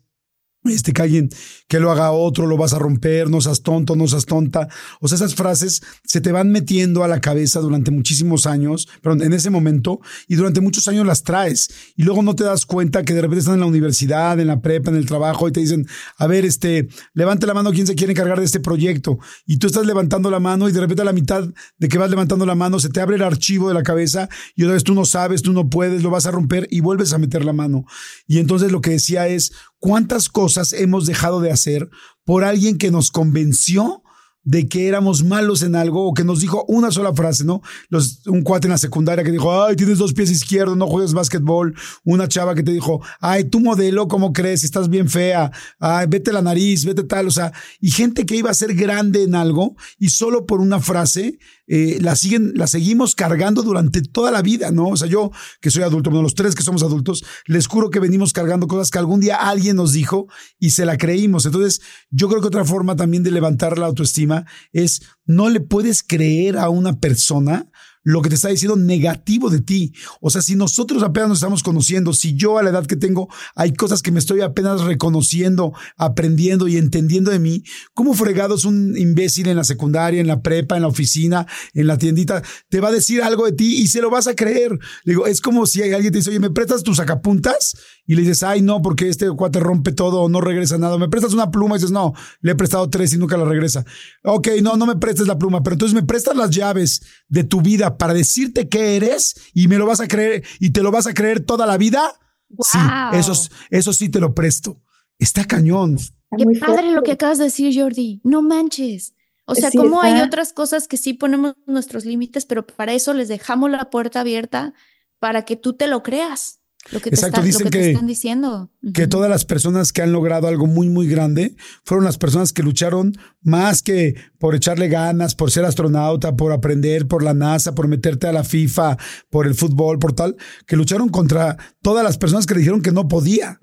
este, 0.65 0.93
que 0.93 1.03
alguien 1.03 1.31
que 1.69 1.81
lo 1.81 1.91
haga 1.91 2.13
otro, 2.13 2.47
lo 2.47 2.57
vas 2.57 2.73
a 2.73 2.79
romper, 2.79 3.29
no 3.29 3.41
seas 3.41 3.63
tonto, 3.63 3.97
no 3.97 4.07
seas 4.07 4.27
tonta. 4.27 4.69
O 5.01 5.09
sea, 5.09 5.17
esas 5.17 5.35
frases 5.35 5.83
se 6.05 6.21
te 6.21 6.33
van 6.33 6.51
metiendo 6.51 7.05
a 7.05 7.09
la 7.09 7.21
cabeza 7.21 7.61
durante 7.61 7.91
muchísimos 7.91 8.47
años, 8.47 8.89
perdón, 9.03 9.23
en 9.23 9.33
ese 9.33 9.51
momento, 9.51 10.01
y 10.29 10.37
durante 10.37 10.61
muchos 10.61 10.87
años 10.89 11.07
las 11.07 11.23
traes. 11.23 11.71
Y 11.97 12.05
luego 12.05 12.23
no 12.23 12.35
te 12.35 12.45
das 12.45 12.67
cuenta 12.67 13.05
que 13.05 13.15
de 13.15 13.23
repente 13.23 13.41
están 13.41 13.55
en 13.55 13.61
la 13.61 13.67
universidad, 13.67 14.39
en 14.39 14.47
la 14.47 14.61
prepa, 14.61 14.91
en 14.91 14.97
el 14.97 15.07
trabajo, 15.07 15.49
y 15.49 15.53
te 15.53 15.61
dicen, 15.61 15.87
a 16.19 16.27
ver, 16.27 16.45
este, 16.45 16.89
levante 17.15 17.47
la 17.47 17.55
mano 17.55 17.73
quién 17.73 17.87
se 17.87 17.95
quiere 17.95 18.13
encargar 18.13 18.39
de 18.39 18.45
este 18.45 18.61
proyecto. 18.61 19.19
Y 19.47 19.59
tú 19.59 19.67
estás 19.67 19.87
levantando 19.87 20.31
la 20.31 20.41
mano 20.41 20.69
y 20.69 20.73
de 20.73 20.81
repente 20.81 21.03
a 21.03 21.05
la 21.05 21.13
mitad 21.13 21.49
de 21.79 21.89
que 21.89 21.99
vas 21.99 22.11
levantando 22.11 22.47
la 22.47 22.55
mano 22.55 22.79
se 22.79 22.89
te 22.89 23.01
abre 23.01 23.17
el 23.17 23.23
archivo 23.23 23.69
de 23.69 23.75
la 23.75 23.83
cabeza 23.83 24.29
y 24.55 24.65
otra 24.65 24.75
vez 24.75 24.85
tú 24.85 24.95
no 24.95 25.05
sabes, 25.05 25.43
tú 25.43 25.53
no 25.53 25.69
puedes, 25.69 26.03
lo 26.03 26.11
vas 26.11 26.27
a 26.27 26.31
romper 26.31 26.69
y 26.71 26.81
vuelves 26.81 27.13
a 27.13 27.19
meter 27.19 27.45
la 27.45 27.53
mano. 27.53 27.85
Y 28.27 28.39
entonces 28.39 28.73
lo 28.73 28.81
que 28.81 28.91
decía 28.91 29.29
es, 29.29 29.53
¿cuántas 29.83 30.29
cosas 30.29 30.73
hemos 30.73 31.07
dejado 31.07 31.41
de 31.41 31.51
hacer 31.51 31.91
por 32.25 32.45
alguien 32.45 32.79
que 32.79 32.93
nos 32.93 33.11
convenció 33.11 34.02
de 34.45 34.69
que 34.69 34.89
éramos 34.89 35.23
malos 35.23 35.63
en 35.63 35.77
algo 35.77 36.07
o 36.07 36.15
que 36.15 36.25
nos 36.25 36.41
dijo 36.41 36.65
una 36.67 36.91
sola 36.91 37.13
frase, 37.15 37.45
¿no? 37.45 37.63
Los, 37.89 38.27
un 38.27 38.43
cuate 38.43 38.67
en 38.67 38.73
la 38.73 38.79
secundaria 38.79 39.25
que 39.25 39.31
dijo, 39.31 39.63
ay, 39.63 39.77
tienes 39.77 39.99
dos 39.99 40.13
pies 40.13 40.31
izquierdos, 40.31 40.77
no 40.77 40.87
juegas 40.87 41.15
básquetbol. 41.15 41.75
Una 42.05 42.27
chava 42.27 42.55
que 42.55 42.63
te 42.63 42.73
dijo, 42.73 43.01
ay, 43.21 43.45
tu 43.45 43.61
modelo, 43.61 44.09
¿cómo 44.09 44.33
crees? 44.33 44.65
Estás 44.65 44.89
bien 44.89 45.09
fea. 45.09 45.53
Ay, 45.79 46.07
vete 46.09 46.33
la 46.33 46.43
nariz, 46.43 46.85
vete 46.85 47.05
tal. 47.05 47.29
O 47.29 47.31
sea, 47.31 47.53
y 47.81 47.91
gente 47.91 48.27
que 48.27 48.37
iba 48.37 48.51
a 48.51 48.55
ser 48.55 48.75
grande 48.75 49.23
en 49.23 49.35
algo 49.35 49.77
y 49.99 50.09
solo 50.09 50.45
por 50.45 50.61
una 50.61 50.81
frase 50.81 51.39
eh, 51.69 51.99
la 52.01 52.17
siguen, 52.17 52.53
la 52.57 52.67
seguimos 52.67 53.15
cargando 53.15 53.63
durante 53.63 54.03
toda 54.03 54.31
la 54.31 54.43
vida, 54.43 54.73
¿no? 54.73 54.89
O 54.89 54.97
sea, 54.97 55.07
yo 55.07 55.31
que 55.61 55.71
soy 55.71 55.85
adulto, 55.85 56.11
bueno, 56.11 56.25
los 56.25 56.35
tres 56.35 56.55
que 56.55 56.63
somos 56.63 56.83
adultos, 56.83 57.25
les 57.47 57.67
juro 57.67 57.91
que 57.91 58.01
venimos 58.01 58.33
cargando 58.33 58.67
cosas 58.67 58.91
que 58.91 58.99
algún 58.99 59.21
día 59.21 59.37
alguien 59.37 59.77
nos 59.77 59.93
dijo 59.93 60.27
y 60.59 60.71
se 60.71 60.85
la 60.85 60.99
creímos. 60.99 61.47
Entonces, 61.47 61.81
yo 62.11 62.29
creo 62.29 62.41
que 62.41 62.49
otra 62.49 62.65
forma 62.65 62.97
también 62.97 63.23
de 63.23 63.31
levantar 63.31 63.79
la 63.79 63.87
autoestima 63.87 64.32
es 64.73 65.03
no 65.27 65.49
le 65.49 65.61
puedes 65.61 66.03
creer 66.03 66.59
a 66.59 66.69
una 66.69 66.99
persona 66.99 67.71
lo 68.05 68.21
que 68.21 68.29
te 68.29 68.35
está 68.35 68.49
diciendo 68.49 68.77
negativo 68.77 69.51
de 69.51 69.61
ti. 69.61 69.93
O 70.21 70.31
sea, 70.31 70.43
si 70.43 70.57
nosotros 70.57 71.03
apenas 71.03 71.29
nos 71.29 71.39
estamos 71.39 71.63
conociendo, 71.63 72.13
si 72.13 72.35
yo 72.35 72.59
a 72.59 72.63
la 72.63 72.71
edad 72.71 72.87
que 72.87 72.97
tengo 72.97 73.29
hay 73.55 73.73
cosas 73.75 74.03
que 74.03 74.11
me 74.11 74.19
estoy 74.19 74.41
apenas 74.41 74.83
reconociendo, 74.83 75.73
aprendiendo 75.97 76.69
y 76.69 76.77
entendiendo 76.77 77.31
de 77.31 77.39
mí, 77.39 77.63
¿cómo 77.95 78.15
fregados 78.15 78.65
un 78.65 78.97
imbécil 78.97 79.49
en 79.49 79.57
la 79.57 79.65
secundaria, 79.65 80.21
en 80.21 80.27
la 80.27 80.43
prepa, 80.43 80.77
en 80.77 80.83
la 80.83 80.89
oficina, 80.89 81.47
en 81.75 81.87
la 81.87 81.99
tiendita, 81.99 82.43
te 82.69 82.81
va 82.81 82.89
a 82.89 82.93
decir 82.93 83.23
algo 83.23 83.47
de 83.47 83.53
ti 83.53 83.81
y 83.81 83.87
se 83.87 84.01
lo 84.01 84.11
vas 84.11 84.27
a 84.27 84.35
creer? 84.35 84.79
Digo, 85.05 85.27
es 85.27 85.41
como 85.41 85.67
si 85.67 85.83
alguien 85.83 86.13
te 86.13 86.19
dice, 86.19 86.31
oye, 86.31 86.41
¿me 86.41 86.51
prestas 86.51 86.83
tus 86.83 86.97
sacapuntas? 86.97 87.77
Y 88.05 88.17
le 88.17 88.23
dices, 88.23 88.43
ay, 88.43 88.63
no, 88.63 88.83
porque 88.83 89.09
este 89.09 89.31
cuate 89.31 89.61
rompe 89.61 89.93
todo 89.93 90.23
o 90.23 90.29
no 90.29 90.41
regresa 90.41 90.77
nada. 90.77 90.99
¿Me 90.99 91.09
prestas 91.09 91.35
una 91.35 91.51
pluma? 91.51 91.77
Y 91.77 91.79
dices, 91.79 91.93
no, 91.93 92.15
le 92.41 92.53
he 92.53 92.55
prestado 92.55 92.91
tres 92.91 93.13
y 93.15 93.19
nunca 93.19 93.37
la 93.37 93.45
regresa. 93.45 93.85
Ok, 94.25 94.49
no, 94.61 94.77
no 94.77 94.87
me 94.87 94.97
prestes 94.97 95.29
la 95.29 95.39
pluma, 95.39 95.63
pero 95.63 95.75
entonces 95.75 95.95
me 95.95 96.03
prestas 96.03 96.37
las 96.37 96.51
llaves 96.51 97.03
de 97.29 97.45
tu 97.45 97.63
vida 97.63 97.99
para 97.99 98.13
decirte 98.13 98.69
qué 98.69 98.97
eres 98.97 99.35
y 99.55 99.69
me 99.69 99.79
lo 99.79 99.87
vas 99.87 100.01
a 100.01 100.09
creer 100.09 100.43
y 100.59 100.71
te 100.71 100.83
lo 100.83 100.91
vas 100.91 101.07
a 101.07 101.15
creer 101.15 101.41
toda 101.41 101.65
la 101.65 101.79
vida. 101.79 102.13
Sí, 102.61 102.79
eso, 103.13 103.33
eso 103.71 103.93
sí 103.93 104.09
te 104.09 104.21
lo 104.21 104.35
presto. 104.35 104.83
Está 105.19 105.45
cañón. 105.45 105.97
Qué 106.37 106.45
padre 106.59 106.91
lo 106.91 107.03
que 107.03 107.13
acabas 107.13 107.39
de 107.39 107.45
decir, 107.45 107.73
Jordi. 107.81 108.21
No 108.25 108.43
manches. 108.43 109.15
O 109.45 109.55
sea, 109.55 109.71
como 109.71 110.01
hay 110.01 110.21
otras 110.21 110.53
cosas 110.53 110.89
que 110.89 110.97
sí 110.97 111.15
ponemos 111.15 111.55
nuestros 111.67 112.05
límites, 112.05 112.47
pero 112.47 112.67
para 112.67 112.93
eso 112.93 113.13
les 113.13 113.29
dejamos 113.29 113.71
la 113.71 113.91
puerta 113.91 114.21
abierta 114.21 114.73
para 115.19 115.45
que 115.45 115.57
tú 115.57 115.75
te 115.75 115.89
lo 115.89 116.03
creas. 116.03 116.62
Lo 116.91 117.01
que 117.01 117.11
Exacto, 117.11 117.43
dicen 117.43 117.71
que, 117.71 117.93
están 117.93 118.07
diciendo. 118.07 118.71
Que 118.93 119.07
todas 119.07 119.31
las 119.31 119.45
personas 119.45 119.93
que 119.93 120.03
han 120.03 120.13
logrado 120.13 120.49
algo 120.49 120.67
muy, 120.67 120.89
muy 120.89 121.07
grande 121.07 121.55
fueron 121.85 122.05
las 122.05 122.19
personas 122.19 122.53
que 122.53 122.63
lucharon 122.63 123.13
más 123.41 123.83
que 123.83 124.17
por 124.39 124.55
echarle 124.55 124.89
ganas, 124.89 125.35
por 125.35 125.51
ser 125.51 125.65
astronauta, 125.65 126.37
por 126.37 126.53
aprender, 126.53 127.07
por 127.07 127.23
la 127.23 127.35
NASA, 127.35 127.75
por 127.75 127.87
meterte 127.87 128.27
a 128.27 128.33
la 128.33 128.43
FIFA, 128.43 128.97
por 129.31 129.47
el 129.47 129.55
fútbol, 129.55 129.99
por 130.01 130.13
tal, 130.13 130.37
que 130.67 130.77
lucharon 130.77 131.09
contra 131.09 131.57
todas 131.83 132.03
las 132.03 132.19
personas 132.19 132.47
que 132.47 132.55
dijeron 132.55 132.83
que 132.83 132.93
no 132.93 133.07
podía. 133.07 133.61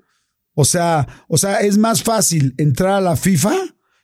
O 0.54 0.64
sea, 0.64 1.06
o 1.28 1.36
sea, 1.36 1.58
es 1.58 1.76
más 1.76 2.02
fácil 2.02 2.54
entrar 2.56 2.94
a 2.94 3.00
la 3.00 3.16
FIFA 3.16 3.54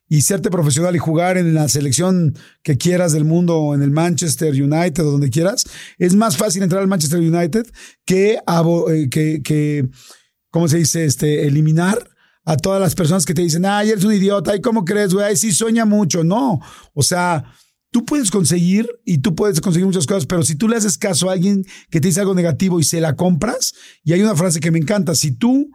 y 0.08 0.22
serte 0.22 0.50
profesional 0.50 0.94
y 0.94 0.98
jugar 0.98 1.36
en 1.36 1.54
la 1.54 1.68
selección 1.68 2.36
que 2.62 2.76
quieras 2.76 3.12
del 3.12 3.24
mundo, 3.24 3.74
en 3.74 3.82
el 3.82 3.90
Manchester 3.90 4.50
United 4.50 5.04
o 5.04 5.12
donde 5.12 5.30
quieras, 5.30 5.64
es 5.98 6.14
más 6.14 6.36
fácil 6.36 6.62
entrar 6.62 6.80
al 6.82 6.88
Manchester 6.88 7.20
United 7.20 7.66
que, 8.04 8.38
eh, 8.38 9.08
que, 9.10 9.88
¿cómo 10.50 10.68
se 10.68 10.78
dice? 10.78 11.04
Este, 11.04 11.46
eliminar 11.46 12.08
a 12.44 12.56
todas 12.56 12.80
las 12.80 12.94
personas 12.94 13.26
que 13.26 13.34
te 13.34 13.42
dicen, 13.42 13.66
ay, 13.66 13.90
eres 13.90 14.04
un 14.04 14.12
idiota, 14.12 14.54
¿y 14.54 14.60
cómo 14.60 14.84
crees, 14.84 15.12
güey? 15.12 15.26
Ay, 15.26 15.36
sí 15.36 15.50
sueña 15.50 15.84
mucho. 15.84 16.22
No, 16.22 16.60
o 16.94 17.02
sea, 17.02 17.44
tú 17.90 18.04
puedes 18.04 18.30
conseguir 18.30 18.88
y 19.04 19.18
tú 19.18 19.34
puedes 19.34 19.60
conseguir 19.60 19.86
muchas 19.86 20.06
cosas, 20.06 20.26
pero 20.26 20.44
si 20.44 20.54
tú 20.54 20.68
le 20.68 20.76
haces 20.76 20.96
caso 20.96 21.28
a 21.28 21.32
alguien 21.32 21.64
que 21.90 22.00
te 22.00 22.06
dice 22.06 22.20
algo 22.20 22.34
negativo 22.34 22.78
y 22.78 22.84
se 22.84 23.00
la 23.00 23.16
compras, 23.16 23.74
y 24.04 24.12
hay 24.12 24.22
una 24.22 24.36
frase 24.36 24.60
que 24.60 24.70
me 24.70 24.78
encanta, 24.78 25.16
si 25.16 25.32
tú 25.32 25.70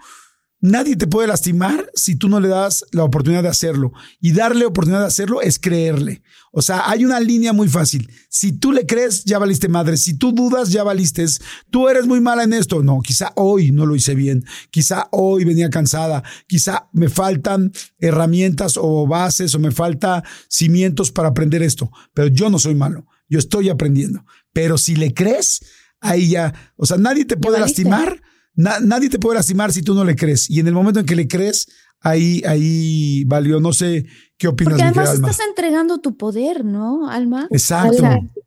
Nadie 0.62 0.96
te 0.96 1.08
puede 1.08 1.28
lastimar 1.28 1.90
si 1.96 2.16
tú 2.16 2.30
no 2.30 2.40
le 2.40 2.48
das 2.48 2.86
la 2.92 3.04
oportunidad 3.04 3.42
de 3.42 3.50
hacerlo. 3.50 3.94
Y 4.20 4.32
darle 4.32 4.68
oportunidad 4.68 5.02
de 5.02 5.08
hacerlo 5.08 5.42
es 5.42 5.58
creerle. 5.58 6.22
O 6.52 6.62
sea, 6.62 6.88
hay 6.88 7.04
una 7.04 7.20
línea 7.20 7.52
muy 7.52 7.68
fácil. 7.68 8.12
Si 8.30 8.52
tú 8.52 8.72
le 8.72 8.86
crees, 8.86 9.24
ya 9.24 9.40
valiste 9.40 9.70
madre. 9.70 9.98
Si 9.98 10.14
tú 10.14 10.32
dudas, 10.32 10.70
ya 10.70 10.84
valiste. 10.84 11.26
Tú 11.72 11.90
eres 11.90 12.06
muy 12.06 12.22
mala 12.22 12.44
en 12.44 12.54
esto. 12.54 12.84
No, 12.84 13.00
quizá 13.02 13.34
hoy 13.38 13.72
no 13.72 13.88
lo 13.88 13.96
hice 13.96 14.14
bien. 14.14 14.46
Quizá 14.70 15.08
hoy 15.12 15.46
venía 15.46 15.72
cansada. 15.72 16.24
Quizá 16.46 16.90
me 16.94 17.10
faltan 17.10 17.72
herramientas 17.98 18.78
o 18.78 19.08
bases 19.08 19.56
o 19.56 19.60
me 19.60 19.72
falta 19.72 20.24
cimientos 20.48 21.12
para 21.12 21.30
aprender 21.30 21.64
esto. 21.64 21.90
Pero 22.14 22.28
yo 22.28 22.52
no 22.52 22.60
soy 22.60 22.76
malo. 22.76 23.08
Yo 23.28 23.40
estoy 23.40 23.70
aprendiendo. 23.70 24.26
Pero 24.54 24.78
si 24.78 24.96
le 24.96 25.16
crees, 25.16 25.62
ahí 26.02 26.30
ya, 26.30 26.54
o 26.76 26.86
sea, 26.86 26.98
nadie 26.98 27.26
te 27.26 27.38
puede 27.38 27.60
lastimar 27.60 28.22
nadie 28.56 29.10
te 29.10 29.20
puede 29.20 29.36
lastimar 29.38 29.72
si 29.72 29.82
tú 29.82 29.94
no 29.94 30.04
le 30.04 30.16
crees. 30.16 30.50
Y 30.50 30.60
en 30.60 30.68
el 30.68 30.74
momento 30.74 31.00
en 31.00 31.06
que 31.06 31.16
le 31.16 31.28
crees, 31.28 31.68
ahí, 32.02 32.42
ahí 32.46 33.24
valió. 33.26 33.60
No 33.60 33.74
sé 33.74 34.06
qué 34.38 34.48
opinas. 34.48 34.74
Porque 34.74 34.84
además 34.84 35.14
estás 35.14 35.40
entregando 35.48 36.00
tu 36.00 36.18
poder, 36.18 36.66
¿no, 36.66 37.10
Alma? 37.10 37.48
Exacto. 37.52 38.04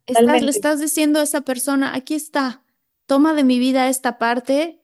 le 0.06 0.50
estás 0.50 0.80
diciendo 0.80 1.20
a 1.20 1.22
esa 1.22 1.42
persona, 1.42 1.94
aquí 1.94 2.14
está, 2.14 2.62
toma 3.06 3.34
de 3.34 3.44
mi 3.44 3.58
vida 3.58 3.88
esta 3.88 4.18
parte 4.18 4.80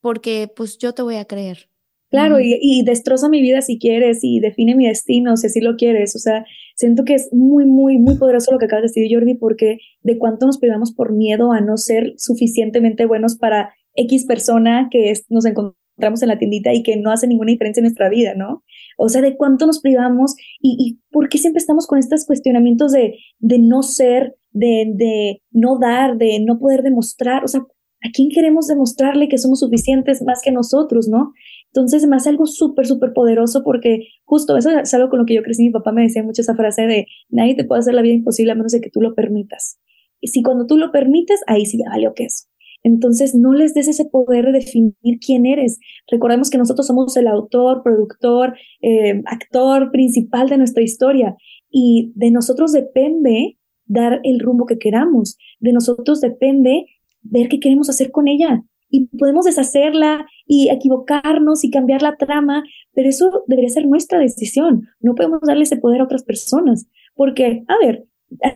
porque 0.00 0.50
pues 0.54 0.78
yo 0.78 0.94
te 0.94 1.02
voy 1.02 1.16
a 1.16 1.24
creer. 1.24 1.68
Claro, 2.10 2.40
y, 2.40 2.58
y, 2.60 2.82
destroza 2.84 3.28
mi 3.28 3.40
vida 3.40 3.62
si 3.62 3.78
quieres 3.78 4.18
y 4.22 4.40
define 4.40 4.74
mi 4.74 4.88
destino 4.88 5.36
si 5.36 5.46
así 5.46 5.60
lo 5.60 5.76
quieres. 5.76 6.16
O 6.16 6.18
sea, 6.18 6.44
siento 6.74 7.04
que 7.04 7.14
es 7.14 7.28
muy, 7.30 7.66
muy, 7.66 7.98
muy 7.98 8.16
poderoso 8.16 8.50
lo 8.50 8.58
que 8.58 8.64
acabas 8.64 8.82
de 8.82 8.88
decir, 8.88 9.16
Jordi, 9.16 9.34
porque 9.34 9.78
de 10.02 10.18
cuánto 10.18 10.46
nos 10.46 10.58
privamos 10.58 10.92
por 10.92 11.12
miedo 11.12 11.52
a 11.52 11.60
no 11.60 11.76
ser 11.76 12.14
suficientemente 12.16 13.06
buenos 13.06 13.36
para 13.36 13.74
X 13.94 14.24
persona 14.24 14.88
que 14.90 15.12
nos 15.28 15.44
encontramos 15.44 16.22
en 16.22 16.28
la 16.28 16.38
tiendita 16.38 16.72
y 16.72 16.82
que 16.82 16.96
no 16.96 17.10
hace 17.10 17.26
ninguna 17.26 17.50
diferencia 17.50 17.80
en 17.80 17.84
nuestra 17.84 18.08
vida, 18.08 18.34
¿no? 18.34 18.64
O 18.96 19.08
sea, 19.08 19.22
de 19.22 19.36
cuánto 19.36 19.66
nos 19.66 19.80
privamos 19.80 20.34
y, 20.60 20.76
y 20.78 21.00
por 21.10 21.28
qué 21.28 21.38
siempre 21.38 21.58
estamos 21.58 21.86
con 21.86 21.98
estos 21.98 22.26
cuestionamientos 22.26 22.92
de, 22.92 23.18
de 23.38 23.58
no 23.58 23.82
ser, 23.82 24.36
de, 24.52 24.92
de 24.94 25.42
no 25.50 25.78
dar, 25.78 26.16
de 26.16 26.40
no 26.40 26.58
poder 26.58 26.82
demostrar. 26.82 27.44
O 27.44 27.48
sea, 27.48 27.60
¿a 27.60 28.10
quién 28.12 28.30
queremos 28.30 28.66
demostrarle 28.66 29.28
que 29.28 29.38
somos 29.38 29.60
suficientes 29.60 30.22
más 30.22 30.40
que 30.42 30.50
nosotros, 30.50 31.08
no? 31.08 31.32
Entonces 31.72 32.06
me 32.06 32.16
hace 32.16 32.30
algo 32.30 32.46
súper, 32.46 32.86
súper 32.86 33.12
poderoso 33.12 33.62
porque 33.62 34.08
justo 34.24 34.56
eso 34.56 34.70
es 34.70 34.92
algo 34.94 35.08
con 35.08 35.20
lo 35.20 35.26
que 35.26 35.34
yo 35.34 35.42
crecí. 35.42 35.62
Mi 35.62 35.70
papá 35.70 35.92
me 35.92 36.02
decía 36.02 36.22
mucho 36.22 36.42
esa 36.42 36.54
frase 36.54 36.86
de 36.86 37.06
nadie 37.28 37.54
te 37.54 37.64
puede 37.64 37.80
hacer 37.80 37.94
la 37.94 38.02
vida 38.02 38.14
imposible 38.14 38.52
a 38.52 38.56
menos 38.56 38.72
de 38.72 38.80
que 38.80 38.90
tú 38.90 39.00
lo 39.00 39.14
permitas. 39.14 39.78
Y 40.20 40.28
si 40.28 40.42
cuando 40.42 40.66
tú 40.66 40.76
lo 40.76 40.92
permites, 40.92 41.40
ahí 41.46 41.64
sí 41.64 41.78
ya 41.78 41.90
valió 41.90 42.12
queso. 42.12 42.49
Entonces, 42.82 43.34
no 43.34 43.52
les 43.52 43.74
des 43.74 43.88
ese 43.88 44.06
poder 44.06 44.46
de 44.46 44.52
definir 44.52 45.18
quién 45.24 45.46
eres. 45.46 45.78
Recordemos 46.10 46.50
que 46.50 46.58
nosotros 46.58 46.86
somos 46.86 47.16
el 47.16 47.26
autor, 47.26 47.82
productor, 47.82 48.54
eh, 48.80 49.22
actor 49.26 49.90
principal 49.90 50.48
de 50.48 50.58
nuestra 50.58 50.82
historia 50.82 51.36
y 51.70 52.12
de 52.14 52.30
nosotros 52.30 52.72
depende 52.72 53.58
dar 53.86 54.20
el 54.24 54.40
rumbo 54.40 54.66
que 54.66 54.78
queramos. 54.78 55.36
De 55.58 55.72
nosotros 55.72 56.20
depende 56.20 56.86
ver 57.22 57.48
qué 57.48 57.60
queremos 57.60 57.90
hacer 57.90 58.10
con 58.10 58.28
ella. 58.28 58.62
Y 58.92 59.06
podemos 59.18 59.44
deshacerla 59.44 60.26
y 60.46 60.68
equivocarnos 60.70 61.62
y 61.62 61.70
cambiar 61.70 62.02
la 62.02 62.16
trama, 62.16 62.64
pero 62.92 63.08
eso 63.08 63.44
debería 63.46 63.68
ser 63.68 63.86
nuestra 63.86 64.18
decisión. 64.18 64.88
No 65.00 65.14
podemos 65.14 65.40
darle 65.42 65.62
ese 65.62 65.76
poder 65.76 66.00
a 66.00 66.04
otras 66.04 66.24
personas. 66.24 66.88
Porque, 67.14 67.62
a 67.68 67.76
ver, 67.84 68.06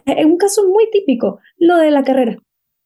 en 0.07 0.31
un 0.33 0.37
caso 0.37 0.68
muy 0.68 0.89
típico, 0.91 1.39
lo 1.59 1.77
de 1.77 1.91
la 1.91 2.03
carrera 2.03 2.39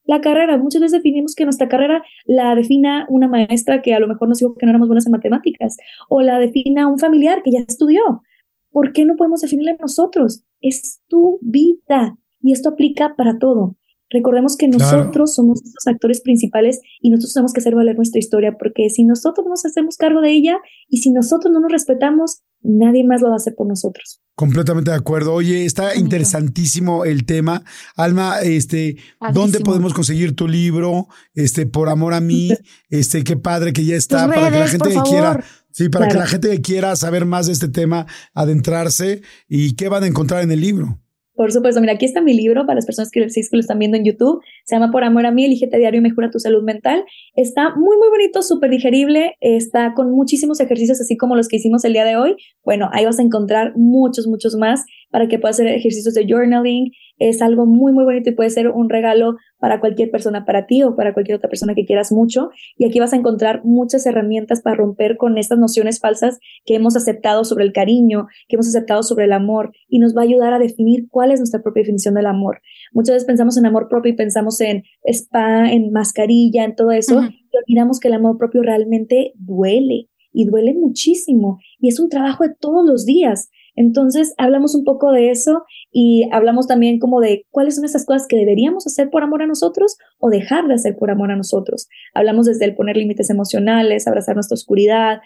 la 0.09 0.21
carrera. 0.23 0.57
Muchas 0.57 0.81
veces 0.81 1.03
definimos 1.03 1.35
que 1.35 1.45
nuestra 1.45 1.69
carrera 1.69 2.03
la 2.25 2.55
defina 2.55 3.07
una 3.11 3.29
maestra 3.29 3.83
que 3.83 3.95
a 3.95 4.01
lo 4.01 4.09
mejor 4.09 4.29
nos 4.29 4.39
dijo 4.39 4.55
que 4.55 4.65
no 4.65 4.71
éramos 4.71 4.89
buenas 4.89 5.07
en 5.07 5.13
matemáticas 5.13 5.77
o 6.09 6.23
la 6.23 6.39
defina 6.39 6.89
un 6.89 6.99
familiar 6.99 7.43
que 7.45 7.53
ya 7.53 7.61
estudió. 7.61 8.23
¿Por 8.73 8.93
qué 8.93 9.05
no 9.05 9.17
podemos 9.17 9.43
definirla 9.43 9.77
nosotros? 9.79 10.43
Es 10.61 11.03
tu 11.09 11.39
vida 11.43 12.17
y 12.41 12.53
esto 12.53 12.71
aplica 12.71 13.15
para 13.17 13.39
todo. 13.39 13.77
Recordemos 14.11 14.57
que 14.57 14.69
nosotros 14.69 15.35
somos 15.35 15.61
los 15.63 15.87
actores 15.87 16.23
principales 16.23 16.81
y 17.03 17.11
nosotros 17.11 17.35
tenemos 17.35 17.53
que 17.53 17.61
hacer 17.61 17.75
valer 17.75 17.97
nuestra 17.97 18.19
historia, 18.19 18.57
porque 18.59 18.89
si 18.89 19.05
nosotros 19.05 19.45
no 19.45 19.51
nos 19.51 19.67
hacemos 19.67 19.99
cargo 19.99 20.23
de 20.23 20.31
ella 20.31 20.59
y 20.89 20.99
si 20.99 21.11
nosotros 21.11 21.53
no 21.53 21.61
nos 21.61 21.71
respetamos, 21.71 22.43
nadie 22.63 23.05
más 23.05 23.21
lo 23.21 23.29
va 23.29 23.35
a 23.35 23.37
hacer 23.37 23.55
por 23.57 23.67
nosotros. 23.67 24.21
Completamente 24.35 24.91
de 24.91 24.97
acuerdo. 24.97 25.35
Oye, 25.35 25.65
está 25.65 25.97
interesantísimo 25.97 27.05
el 27.05 27.25
tema. 27.25 27.65
Alma, 27.97 28.41
este, 28.41 28.97
¿dónde 29.33 29.61
podemos 29.61 29.95
conseguir 29.95 30.37
tu 30.37 30.47
libro? 30.47 31.09
Este, 31.35 31.67
por 31.67 31.89
amor 31.89 32.15
a 32.15 32.21
mí, 32.21 32.51
este, 32.89 33.25
qué 33.25 33.37
padre 33.37 33.73
que 33.73 33.85
ya 33.85 33.97
está 33.97 34.29
para 34.29 34.51
que 34.51 34.59
la 34.59 34.69
gente 34.69 34.91
que 34.91 35.01
quiera, 35.03 35.45
sí, 35.73 35.89
para 35.89 36.09
que 36.09 36.19
la 36.19 36.27
gente 36.27 36.51
que 36.51 36.61
quiera 36.61 36.95
saber 36.95 37.25
más 37.25 37.47
de 37.47 37.53
este 37.53 37.69
tema, 37.69 38.07
adentrarse 38.33 39.23
y 39.49 39.75
qué 39.75 39.89
van 39.89 40.05
a 40.05 40.07
encontrar 40.07 40.43
en 40.43 40.53
el 40.53 40.61
libro. 40.61 41.01
Por 41.39 41.53
supuesto, 41.53 41.81
mira, 41.81 41.93
aquí 41.93 42.05
está 42.05 42.21
mi 42.21 42.35
libro 42.35 42.67
para 42.67 42.75
las 42.75 42.85
personas 42.85 43.13
que, 43.13 43.25
que 43.25 43.43
lo 43.53 43.61
están 43.61 43.79
viendo 43.79 43.97
en 43.97 44.05
YouTube. 44.05 44.43
Se 44.65 44.75
llama 44.75 44.91
Por 44.91 45.05
Amor 45.05 45.25
a 45.25 45.31
mí, 45.31 45.45
elígete 45.45 45.79
diario 45.79 46.01
y 46.01 46.03
mejora 46.03 46.33
tu 46.33 46.41
salud 46.41 46.65
mental. 46.65 47.05
Está 47.37 47.77
muy, 47.77 47.97
muy 47.97 48.09
bonito, 48.09 48.43
súper 48.43 48.71
digerible. 48.71 49.37
Está 49.41 49.95
con 49.95 50.11
muchísimos 50.11 50.59
ejercicios, 50.59 51.01
así 51.01 51.17
como 51.17 51.37
los 51.37 51.47
que 51.47 51.55
hicimos 51.55 51.85
el 51.85 51.93
día 51.93 52.05
de 52.05 52.17
hoy. 52.17 52.35
Bueno, 52.65 52.91
ahí 52.93 53.05
vas 53.05 53.21
a 53.21 53.23
encontrar 53.23 53.73
muchos, 53.77 54.27
muchos 54.27 54.57
más 54.57 54.85
para 55.11 55.29
que 55.29 55.39
puedas 55.39 55.57
hacer 55.57 55.69
ejercicios 55.69 56.15
de 56.15 56.27
journaling. 56.27 56.93
Es 57.19 57.43
algo 57.43 57.67
muy, 57.67 57.93
muy 57.93 58.05
bonito 58.05 58.31
y 58.31 58.35
puede 58.35 58.51
ser 58.51 58.69
un 58.69 58.89
regalo 58.89 59.37
para 59.59 59.81
cualquier 59.81 60.11
persona, 60.11 60.45
para 60.45 60.67
ti 60.67 60.83
o 60.83 60.95
para 60.95 61.15
cualquier 61.15 61.37
otra 61.37 61.49
persona 61.49 61.75
que 61.75 61.85
quieras 61.85 62.13
mucho. 62.13 62.51
Y 62.77 62.87
aquí 62.87 63.01
vas 63.01 63.13
a 63.13 63.17
encontrar 63.17 63.65
muchas 63.65 64.07
herramientas 64.07 64.63
para 64.63 64.77
romper 64.77 65.17
con 65.17 65.37
estas 65.37 65.59
nociones 65.59 65.99
falsas 65.99 66.39
que 66.65 66.77
hemos 66.77 66.97
aceptado 66.97 67.45
sobre 67.45 67.65
el 67.65 67.73
cariño, 67.73 68.29
que 68.49 68.57
hemos 68.57 68.69
aceptado 68.69 69.03
sobre 69.03 69.25
el 69.25 69.33
amor 69.33 69.73
y 69.89 69.99
nos 69.99 70.17
va 70.17 70.21
a 70.21 70.25
ayudar 70.25 70.53
a 70.53 70.59
definir 70.59 71.09
cuál 71.11 71.33
es 71.33 71.41
nuestra 71.41 71.63
propia 71.63 71.83
definición 71.83 72.15
del 72.15 72.27
amor. 72.27 72.61
Muchas 72.93 73.17
veces 73.17 73.27
pensamos 73.27 73.57
en 73.57 73.67
amor 73.67 73.89
propio 73.89 74.13
y 74.13 74.17
pensamos 74.17 74.61
en 74.61 74.85
spa, 75.05 75.73
en 75.73 75.91
mascarilla, 75.93 76.65
en 76.65 76.77
todo 76.77 76.93
eso, 76.93 77.23
y 77.23 77.57
olvidamos 77.57 77.99
que 77.99 78.09
el 78.09 78.15
amor 78.15 78.39
propio 78.39 78.63
realmente 78.63 79.33
duele 79.37 80.09
y 80.33 80.45
duele 80.45 80.75
muchísimo 80.75 81.59
y 81.81 81.89
es 81.89 81.99
un 81.99 82.09
trabajo 82.09 82.45
de 82.45 82.55
todos 82.55 82.87
los 82.87 83.05
días. 83.05 83.51
Entonces, 83.77 84.35
hablamos 84.39 84.75
un 84.75 84.85
poco 84.85 85.13
de 85.13 85.31
eso 85.31 85.65
y 85.93 86.29
hablamos 86.33 86.67
también 86.67 86.99
como 86.99 87.21
de 87.21 87.47
cuáles 87.51 87.77
son 87.77 87.85
esas 87.85 88.05
cosas 88.05 88.27
que 88.29 88.37
deberíamos 88.37 88.87
hacer 88.87 89.11
por 89.11 89.23
amor 89.23 89.43
a 89.43 89.47
nosotros 89.47 89.97
o 90.19 90.31
dejar 90.31 90.67
de 90.69 90.75
hacer 90.75 90.97
por 90.97 91.11
amor 91.11 91.31
a 91.31 91.37
nosotros. 91.37 91.89
Hablamos 92.15 92.47
desde 92.47 92.65
el 92.65 92.75
poner 92.75 92.97
límites 92.97 93.31
emocionales, 93.31 94.07
abrazar 94.07 94.35
nuestra 94.35 94.55
oscuridad, 94.55 95.21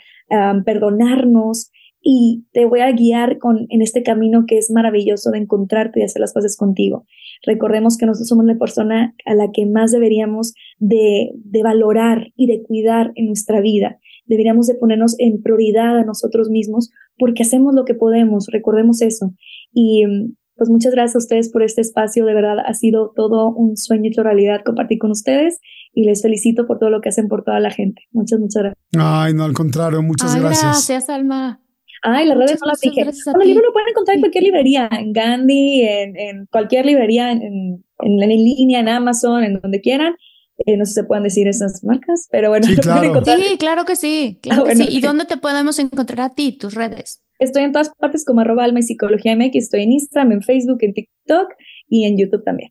perdonarnos 0.65 1.71
y 2.03 2.45
te 2.53 2.65
voy 2.65 2.81
a 2.81 2.91
guiar 2.93 3.39
con, 3.39 3.67
en 3.69 3.81
este 3.81 4.03
camino 4.03 4.45
que 4.47 4.59
es 4.59 4.71
maravilloso 4.71 5.31
de 5.31 5.39
encontrarte 5.39 6.01
y 6.01 6.03
hacer 6.03 6.21
las 6.21 6.33
cosas 6.33 6.57
contigo. 6.57 7.07
Recordemos 7.47 7.97
que 7.97 8.07
nosotros 8.07 8.29
somos 8.29 8.45
la 8.45 8.59
persona 8.59 9.15
a 9.25 9.35
la 9.35 9.53
que 9.53 9.67
más 9.67 9.93
deberíamos 9.93 10.55
de, 10.79 11.31
de 11.35 11.63
valorar 11.63 12.33
y 12.37 12.47
de 12.47 12.63
cuidar 12.63 13.13
en 13.15 13.27
nuestra 13.27 13.61
vida 13.61 14.01
deberíamos 14.25 14.67
de 14.67 14.75
ponernos 14.75 15.15
en 15.19 15.43
prioridad 15.43 15.99
a 15.99 16.05
nosotros 16.05 16.51
mismos 16.51 16.91
porque 17.19 17.43
hacemos 17.43 17.75
lo 17.75 17.85
que 17.85 17.95
podemos, 17.95 18.47
recordemos 18.51 19.03
eso. 19.03 19.35
Y 19.73 20.05
pues 20.57 20.71
muchas 20.71 20.93
gracias 20.93 21.17
a 21.17 21.19
ustedes 21.19 21.51
por 21.51 21.63
este 21.63 21.81
espacio, 21.81 22.25
de 22.25 22.35
verdad 22.35 22.59
ha 22.65 22.75
sido 22.75 23.13
todo 23.17 23.51
un 23.51 23.77
sueño 23.77 24.09
hecho 24.09 24.23
realidad 24.23 24.63
compartir 24.65 24.99
con 24.99 25.11
ustedes 25.11 25.59
y 25.93 26.05
les 26.05 26.23
felicito 26.23 26.67
por 26.67 26.79
todo 26.79 26.91
lo 26.91 27.01
que 27.01 27.09
hacen 27.09 27.29
por 27.29 27.45
toda 27.45 27.61
la 27.61 27.71
gente. 27.71 28.03
Muchas, 28.13 28.39
muchas 28.39 28.63
gracias. 28.63 28.85
Ay, 28.97 29.35
no, 29.35 29.45
al 29.45 29.55
contrario, 29.55 30.03
muchas 30.03 30.35
gracias. 30.39 30.63
Gracias, 30.63 31.09
Alma. 31.09 31.61
Ay, 32.03 32.27
las 32.27 32.37
redes 32.37 32.59
no 32.61 32.67
las 32.67 32.81
dije. 32.81 33.05
Bueno, 33.05 33.43
el 33.43 33.49
libro 33.49 33.65
lo 33.67 33.73
pueden 33.73 33.91
encontrar 33.91 34.17
en 34.17 34.23
cualquier 34.23 34.45
librería, 34.45 34.89
en 34.91 35.13
Gandhi, 35.13 35.83
en, 35.83 36.17
en 36.19 36.47
cualquier 36.47 36.85
librería, 36.85 37.31
en, 37.31 37.43
en, 37.43 38.23
en, 38.23 38.29
línea, 38.29 38.81
en 38.81 38.89
Amazon, 38.89 39.45
en 39.45 39.61
donde 39.61 39.81
quieran. 39.81 40.17
Eh, 40.59 40.77
no 40.77 40.85
sé 40.85 40.91
si 40.91 40.95
se 40.95 41.05
pueden 41.05 41.25
decir 41.25 41.49
esas 41.49 41.83
marcas, 41.83 42.29
pero 42.31 42.51
bueno. 42.51 42.67
Sí, 42.67 42.77
claro, 42.77 43.23
sí, 43.25 43.59
claro 43.59 43.85
que 43.85 43.97
sí. 43.97 44.39
Claro 44.43 44.65
ah, 44.65 44.69
que 44.69 44.77
sí. 44.77 44.87
¿Y 44.89 45.01
dónde 45.01 45.25
te 45.25 45.37
podemos 45.37 45.79
encontrar 45.79 46.21
a 46.21 46.35
ti, 46.35 46.53
tus 46.53 46.75
redes? 46.75 47.23
Estoy 47.39 47.65
en 47.65 47.73
todas 47.73 47.91
partes 47.99 48.25
como 48.25 48.41
arroba 48.41 48.65
alma 48.65 48.81
y 48.81 48.83
psicología 48.83 49.35
MX. 49.37 49.57
Estoy 49.57 49.83
en 49.83 49.93
Instagram, 49.93 50.33
en 50.33 50.43
Facebook, 50.43 50.79
en 50.83 50.95
TikTok 50.95 51.49
y 51.89 52.05
en 52.05 52.17
YouTube 52.17 52.45
también. 52.45 52.71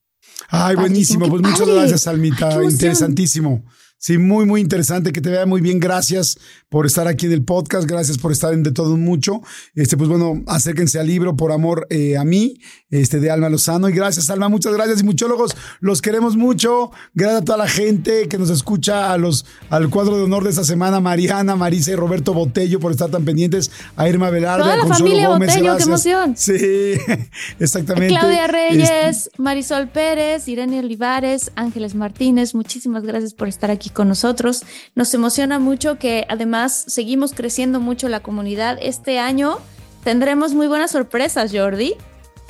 Ay, 0.50 0.76
buenísimo. 0.76 1.28
Pues 1.28 1.42
muchas 1.42 1.68
gracias, 1.68 2.08
Almita. 2.08 2.64
Interesantísimo. 2.64 3.64
Sí, 4.02 4.18
muy, 4.18 4.48
muy 4.48 4.62
interesante, 4.62 5.14
que 5.14 5.22
te 5.22 5.30
vea 5.30 5.46
muy 5.46 5.62
bien. 5.62 5.80
Gracias 5.80 6.40
por 6.70 6.88
estar 6.88 7.08
aquí 7.08 7.28
en 7.28 7.34
el 7.34 7.44
podcast, 7.44 7.88
gracias 7.88 8.18
por 8.18 8.32
estar 8.32 8.52
en 8.52 8.64
De 8.64 8.72
Todo 8.72 8.98
Mucho. 8.98 9.42
Este, 9.76 9.96
pues 9.96 10.10
bueno, 10.10 10.42
acérquense 10.48 11.00
al 11.00 11.06
libro 11.06 11.36
Por 11.36 11.52
Amor 11.52 11.86
eh, 11.92 12.18
a 12.18 12.24
mí, 12.24 12.56
este, 12.90 13.20
de 13.20 13.30
Alma 13.30 13.48
Lozano. 13.50 13.90
Y 13.90 13.92
gracias, 13.92 14.32
Alma, 14.32 14.50
muchas 14.50 14.74
gracias. 14.74 15.02
Y 15.02 15.04
muchólogos, 15.04 15.56
los 15.82 16.02
queremos 16.02 16.36
mucho. 16.36 16.90
Gracias 17.14 17.44
a 17.44 17.46
toda 17.46 17.60
la 17.60 17.68
gente 17.68 18.28
que 18.28 18.40
nos 18.40 18.50
escucha, 18.50 19.14
a 19.14 19.20
los, 19.20 19.46
al 19.70 19.92
cuadro 19.92 20.18
de 20.18 20.24
honor 20.24 20.46
de 20.46 20.50
esta 20.50 20.64
semana, 20.64 21.00
Mariana, 21.00 21.56
Marisa 21.56 21.92
y 21.92 21.96
Roberto 21.96 22.34
Botello, 22.34 22.80
por 22.80 22.94
estar 22.94 23.12
tan 23.12 23.24
pendientes. 23.24 23.70
A 23.98 24.10
Irma 24.10 24.32
Velarde, 24.32 24.64
Toda 24.64 24.78
la 24.78 24.88
familia 24.88 25.30
Botello, 25.30 25.78
qué 25.78 25.84
emoción. 25.84 26.34
Sí, 26.36 26.56
exactamente. 27.60 28.16
Claudia 28.16 28.48
Reyes, 28.48 29.30
Marisol 29.38 29.90
Pérez, 29.90 30.48
Irene 30.48 30.80
Olivares, 30.80 31.52
Ángeles 31.56 31.94
Martínez, 31.94 32.56
muchísimas 32.56 33.04
gracias 33.04 33.36
por 33.36 33.48
estar 33.48 33.70
aquí 33.70 33.91
con 33.92 34.08
nosotros. 34.08 34.64
Nos 34.96 35.14
emociona 35.14 35.60
mucho 35.60 35.98
que 35.98 36.26
además 36.30 36.86
seguimos 36.88 37.34
creciendo 37.34 37.80
mucho 37.80 38.10
la 38.10 38.22
comunidad. 38.22 38.78
Este 38.82 39.20
año 39.20 39.60
tendremos 40.04 40.54
muy 40.54 40.68
buenas 40.68 40.92
sorpresas, 40.92 41.52
Jordi. 41.54 41.96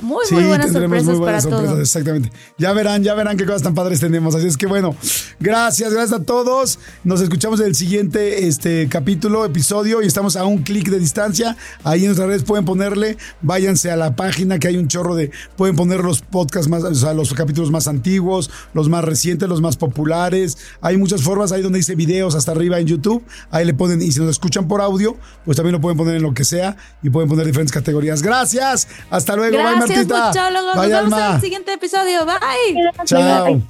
Muy, 0.02 0.24
muy 0.32 0.44
buenas 0.44 0.72
sorpresas 0.72 1.18
para 1.18 1.40
todos. 1.40 1.78
Exactamente. 1.78 2.30
Ya 2.58 2.72
verán, 2.72 3.04
ya 3.04 3.14
verán 3.14 3.36
qué 3.36 3.46
cosas 3.46 3.62
tan 3.62 3.74
padres 3.74 4.00
tenemos. 4.00 4.34
Así 4.34 4.48
es 4.48 4.56
que 4.56 4.66
bueno, 4.66 4.96
gracias, 5.38 5.92
gracias 5.92 6.20
a 6.20 6.24
todos. 6.24 6.80
Nos 7.04 7.20
escuchamos 7.20 7.60
en 7.60 7.66
el 7.66 7.76
siguiente 7.76 8.48
este, 8.48 8.88
capítulo, 8.88 9.44
episodio 9.44 10.02
y 10.02 10.06
estamos 10.06 10.34
a 10.34 10.44
un 10.44 10.58
clic 10.58 10.90
de 10.90 10.98
distancia. 10.98 11.56
Ahí 11.84 12.00
en 12.00 12.06
nuestras 12.06 12.28
redes 12.28 12.42
pueden 12.42 12.64
ponerle, 12.64 13.16
váyanse 13.42 13.92
a 13.92 13.96
la 13.96 14.16
página 14.16 14.58
que 14.58 14.68
hay 14.68 14.76
un 14.76 14.88
chorro 14.88 15.14
de, 15.14 15.30
pueden 15.56 15.76
poner 15.76 16.00
los 16.00 16.20
podcasts 16.20 16.68
más, 16.68 16.82
o 16.82 16.94
sea, 16.94 17.14
los 17.14 17.32
capítulos 17.32 17.70
más 17.70 17.86
antiguos, 17.86 18.50
los 18.74 18.88
más 18.88 19.04
recientes, 19.04 19.48
los 19.48 19.60
más 19.60 19.76
populares. 19.76 20.58
Hay 20.80 20.96
muchas 20.96 21.22
formas 21.22 21.52
ahí 21.52 21.62
donde 21.62 21.78
dice 21.78 21.94
videos 21.94 22.34
hasta 22.34 22.50
arriba 22.50 22.80
en 22.80 22.86
YouTube. 22.86 23.22
Ahí 23.52 23.64
le 23.64 23.74
ponen, 23.74 24.02
y 24.02 24.10
si 24.10 24.18
nos 24.18 24.30
escuchan 24.30 24.66
por 24.66 24.80
audio, 24.80 25.16
pues 25.44 25.56
también 25.56 25.74
lo 25.74 25.80
pueden 25.80 25.96
poner 25.96 26.16
en 26.16 26.22
lo 26.22 26.34
que 26.34 26.44
sea 26.44 26.76
y 27.04 27.10
pueden 27.10 27.28
poner 27.28 27.46
diferentes 27.46 27.72
categorías. 27.72 28.20
Gracias. 28.20 28.88
Hasta 29.08 29.36
luego. 29.36 29.58
Gracias. 29.58 29.91
Gracias, 29.92 30.52
Nos 30.52 30.88
vemos 30.88 31.18
en 31.18 31.34
el 31.34 31.40
siguiente 31.40 31.72
episodio. 31.74 32.24
Bye. 32.24 32.90
Chao. 33.04 33.60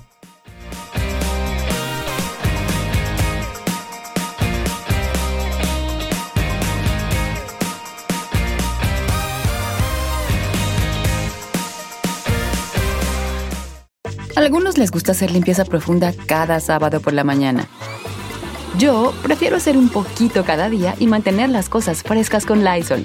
A 14.35 14.41
algunos 14.41 14.79
les 14.79 14.91
gusta 14.91 15.13
hacer 15.13 15.31
limpieza 15.31 15.65
profunda 15.65 16.13
cada 16.27 16.59
sábado 16.61 17.01
por 17.01 17.13
la 17.13 17.23
mañana. 17.23 17.69
Yo 18.79 19.13
prefiero 19.23 19.57
hacer 19.57 19.77
un 19.77 19.91
poquito 19.91 20.45
cada 20.45 20.71
día 20.71 20.95
y 20.99 21.07
mantener 21.07 21.51
las 21.51 21.69
cosas 21.69 22.03
frescas 22.03 22.47
con 22.47 22.65
Lysol. 22.65 23.05